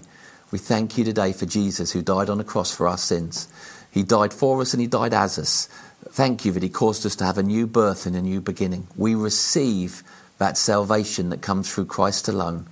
we 0.51 0.59
thank 0.59 0.97
you 0.97 1.05
today 1.05 1.31
for 1.31 1.45
Jesus 1.45 1.93
who 1.93 2.01
died 2.01 2.29
on 2.29 2.37
the 2.37 2.43
cross 2.43 2.75
for 2.75 2.85
our 2.85 2.97
sins. 2.97 3.47
He 3.89 4.03
died 4.03 4.33
for 4.33 4.59
us 4.59 4.73
and 4.73 4.81
he 4.81 4.87
died 4.87 5.13
as 5.13 5.39
us. 5.39 5.69
Thank 6.09 6.43
you 6.43 6.51
that 6.51 6.63
he 6.63 6.67
caused 6.67 7.05
us 7.05 7.15
to 7.17 7.25
have 7.25 7.37
a 7.37 7.43
new 7.43 7.65
birth 7.65 8.05
and 8.05 8.17
a 8.17 8.21
new 8.21 8.41
beginning. 8.41 8.87
We 8.97 9.15
receive 9.15 10.03
that 10.39 10.57
salvation 10.57 11.29
that 11.29 11.41
comes 11.41 11.73
through 11.73 11.85
Christ 11.85 12.27
alone. 12.27 12.67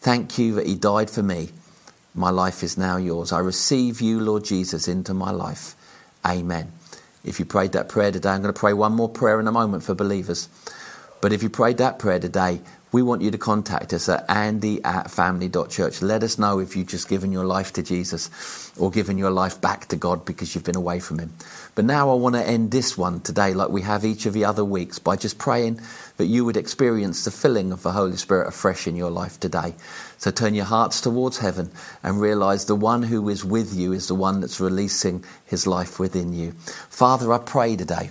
Thank 0.00 0.38
you 0.38 0.54
that 0.54 0.66
he 0.66 0.74
died 0.74 1.08
for 1.08 1.22
me. 1.22 1.50
My 2.14 2.30
life 2.30 2.62
is 2.62 2.78
now 2.78 2.96
yours. 2.96 3.32
I 3.32 3.40
receive 3.40 4.00
you, 4.00 4.20
Lord 4.20 4.44
Jesus, 4.44 4.86
into 4.86 5.12
my 5.14 5.30
life. 5.30 5.74
Amen. 6.24 6.72
If 7.24 7.38
you 7.40 7.44
prayed 7.44 7.72
that 7.72 7.88
prayer 7.88 8.12
today, 8.12 8.30
I'm 8.30 8.42
going 8.42 8.54
to 8.54 8.58
pray 8.58 8.72
one 8.72 8.92
more 8.92 9.08
prayer 9.08 9.40
in 9.40 9.48
a 9.48 9.52
moment 9.52 9.82
for 9.82 9.94
believers. 9.94 10.48
But 11.20 11.32
if 11.32 11.42
you 11.42 11.50
prayed 11.50 11.78
that 11.78 11.98
prayer 11.98 12.20
today, 12.20 12.60
we 12.94 13.02
want 13.02 13.22
you 13.22 13.30
to 13.32 13.38
contact 13.38 13.92
us 13.92 14.08
at 14.08 14.24
andy 14.30 14.80
at 14.84 15.10
family.church. 15.10 16.00
Let 16.00 16.22
us 16.22 16.38
know 16.38 16.60
if 16.60 16.76
you've 16.76 16.86
just 16.86 17.08
given 17.08 17.32
your 17.32 17.44
life 17.44 17.72
to 17.72 17.82
Jesus 17.82 18.70
or 18.78 18.88
given 18.88 19.18
your 19.18 19.32
life 19.32 19.60
back 19.60 19.86
to 19.86 19.96
God 19.96 20.24
because 20.24 20.54
you've 20.54 20.62
been 20.62 20.76
away 20.76 21.00
from 21.00 21.18
Him. 21.18 21.32
But 21.74 21.86
now 21.86 22.08
I 22.08 22.14
want 22.14 22.36
to 22.36 22.48
end 22.48 22.70
this 22.70 22.96
one 22.96 23.18
today, 23.18 23.52
like 23.52 23.70
we 23.70 23.82
have 23.82 24.04
each 24.04 24.26
of 24.26 24.32
the 24.32 24.44
other 24.44 24.64
weeks, 24.64 25.00
by 25.00 25.16
just 25.16 25.38
praying 25.38 25.80
that 26.18 26.26
you 26.26 26.44
would 26.44 26.56
experience 26.56 27.24
the 27.24 27.32
filling 27.32 27.72
of 27.72 27.82
the 27.82 27.90
Holy 27.90 28.16
Spirit 28.16 28.46
afresh 28.46 28.86
in 28.86 28.94
your 28.94 29.10
life 29.10 29.40
today. 29.40 29.74
So 30.16 30.30
turn 30.30 30.54
your 30.54 30.66
hearts 30.66 31.00
towards 31.00 31.38
heaven 31.38 31.72
and 32.04 32.20
realize 32.20 32.66
the 32.66 32.76
one 32.76 33.02
who 33.02 33.28
is 33.28 33.44
with 33.44 33.74
you 33.74 33.92
is 33.92 34.06
the 34.06 34.14
one 34.14 34.40
that's 34.40 34.60
releasing 34.60 35.24
His 35.44 35.66
life 35.66 35.98
within 35.98 36.32
you. 36.32 36.52
Father, 36.90 37.32
I 37.32 37.38
pray 37.38 37.74
today 37.74 38.10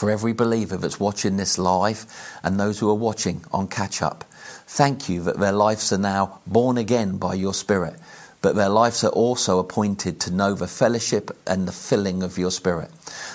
for 0.00 0.10
every 0.10 0.32
believer 0.32 0.78
that's 0.78 0.98
watching 0.98 1.36
this 1.36 1.58
live 1.58 2.06
and 2.42 2.58
those 2.58 2.78
who 2.78 2.88
are 2.88 2.94
watching 2.94 3.44
on 3.52 3.68
catch 3.68 4.00
up. 4.00 4.24
Thank 4.66 5.10
you 5.10 5.22
that 5.24 5.38
their 5.38 5.52
lives 5.52 5.92
are 5.92 5.98
now 5.98 6.40
born 6.46 6.78
again 6.78 7.18
by 7.18 7.34
your 7.34 7.52
Spirit, 7.52 7.96
but 8.40 8.56
their 8.56 8.70
lives 8.70 9.04
are 9.04 9.10
also 9.10 9.58
appointed 9.58 10.18
to 10.20 10.32
know 10.32 10.54
the 10.54 10.66
fellowship 10.66 11.36
and 11.46 11.68
the 11.68 11.72
filling 11.72 12.22
of 12.22 12.38
your 12.38 12.50
Spirit. 12.50 12.90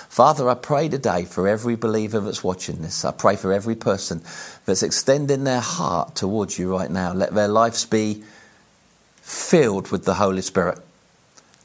Father, 0.08 0.50
I 0.50 0.54
pray 0.54 0.88
today 0.88 1.24
for 1.24 1.46
every 1.46 1.76
believer 1.76 2.18
that's 2.18 2.42
watching 2.42 2.82
this. 2.82 3.04
I 3.04 3.12
pray 3.12 3.36
for 3.36 3.52
every 3.52 3.76
person 3.76 4.20
that's 4.64 4.82
extending 4.82 5.44
their 5.44 5.60
heart 5.60 6.16
towards 6.16 6.58
you 6.58 6.72
right 6.72 6.90
now. 6.90 7.12
Let 7.12 7.32
their 7.32 7.46
lives 7.46 7.86
be 7.86 8.24
filled 9.22 9.92
with 9.92 10.04
the 10.04 10.14
Holy 10.14 10.42
Spirit. 10.42 10.80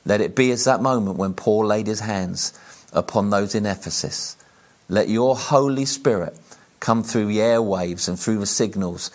Let 0.06 0.22
it 0.22 0.36
be 0.36 0.52
as 0.52 0.66
that 0.66 0.80
moment 0.80 1.18
when 1.18 1.34
Paul 1.34 1.66
laid 1.66 1.88
his 1.88 2.02
hands 2.02 2.54
upon 2.94 3.32
those 3.32 3.56
in 3.56 3.66
Ephesus 3.66 4.38
let 4.92 5.08
your 5.08 5.38
Holy 5.38 5.86
Spirit 5.86 6.38
come 6.82 7.02
through 7.02 7.28
the 7.28 7.38
airwaves 7.38 8.10
and 8.10 8.20
through 8.20 8.40
the 8.40 8.46
signals 8.46 9.10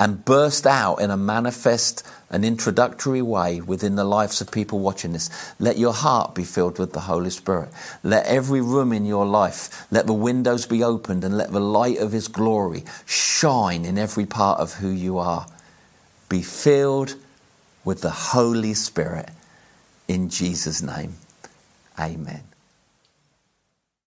and 0.00 0.24
burst 0.24 0.66
out 0.66 0.96
in 0.96 1.12
a 1.12 1.16
manifest 1.16 2.04
and 2.28 2.44
introductory 2.44 3.22
way 3.22 3.60
within 3.60 3.94
the 3.94 4.02
lives 4.02 4.40
of 4.40 4.50
people 4.50 4.80
watching 4.80 5.12
this. 5.12 5.30
Let 5.60 5.78
your 5.78 5.92
heart 5.92 6.34
be 6.34 6.42
filled 6.42 6.80
with 6.80 6.92
the 6.92 7.02
Holy 7.02 7.30
Spirit. 7.30 7.68
Let 8.02 8.26
every 8.26 8.60
room 8.60 8.92
in 8.92 9.06
your 9.06 9.24
life, 9.24 9.86
let 9.92 10.08
the 10.08 10.12
windows 10.12 10.66
be 10.66 10.82
opened 10.82 11.22
and 11.22 11.38
let 11.38 11.52
the 11.52 11.60
light 11.60 11.98
of 11.98 12.10
His 12.10 12.26
glory 12.26 12.84
shine 13.06 13.84
in 13.84 13.98
every 13.98 14.26
part 14.26 14.58
of 14.58 14.74
who 14.74 14.88
you 14.88 15.18
are. 15.18 15.46
Be 16.28 16.42
filled 16.42 17.14
with 17.84 18.00
the 18.00 18.10
Holy 18.10 18.74
Spirit 18.74 19.30
in 20.08 20.30
Jesus' 20.30 20.82
name. 20.82 21.14
Amen. 21.96 22.55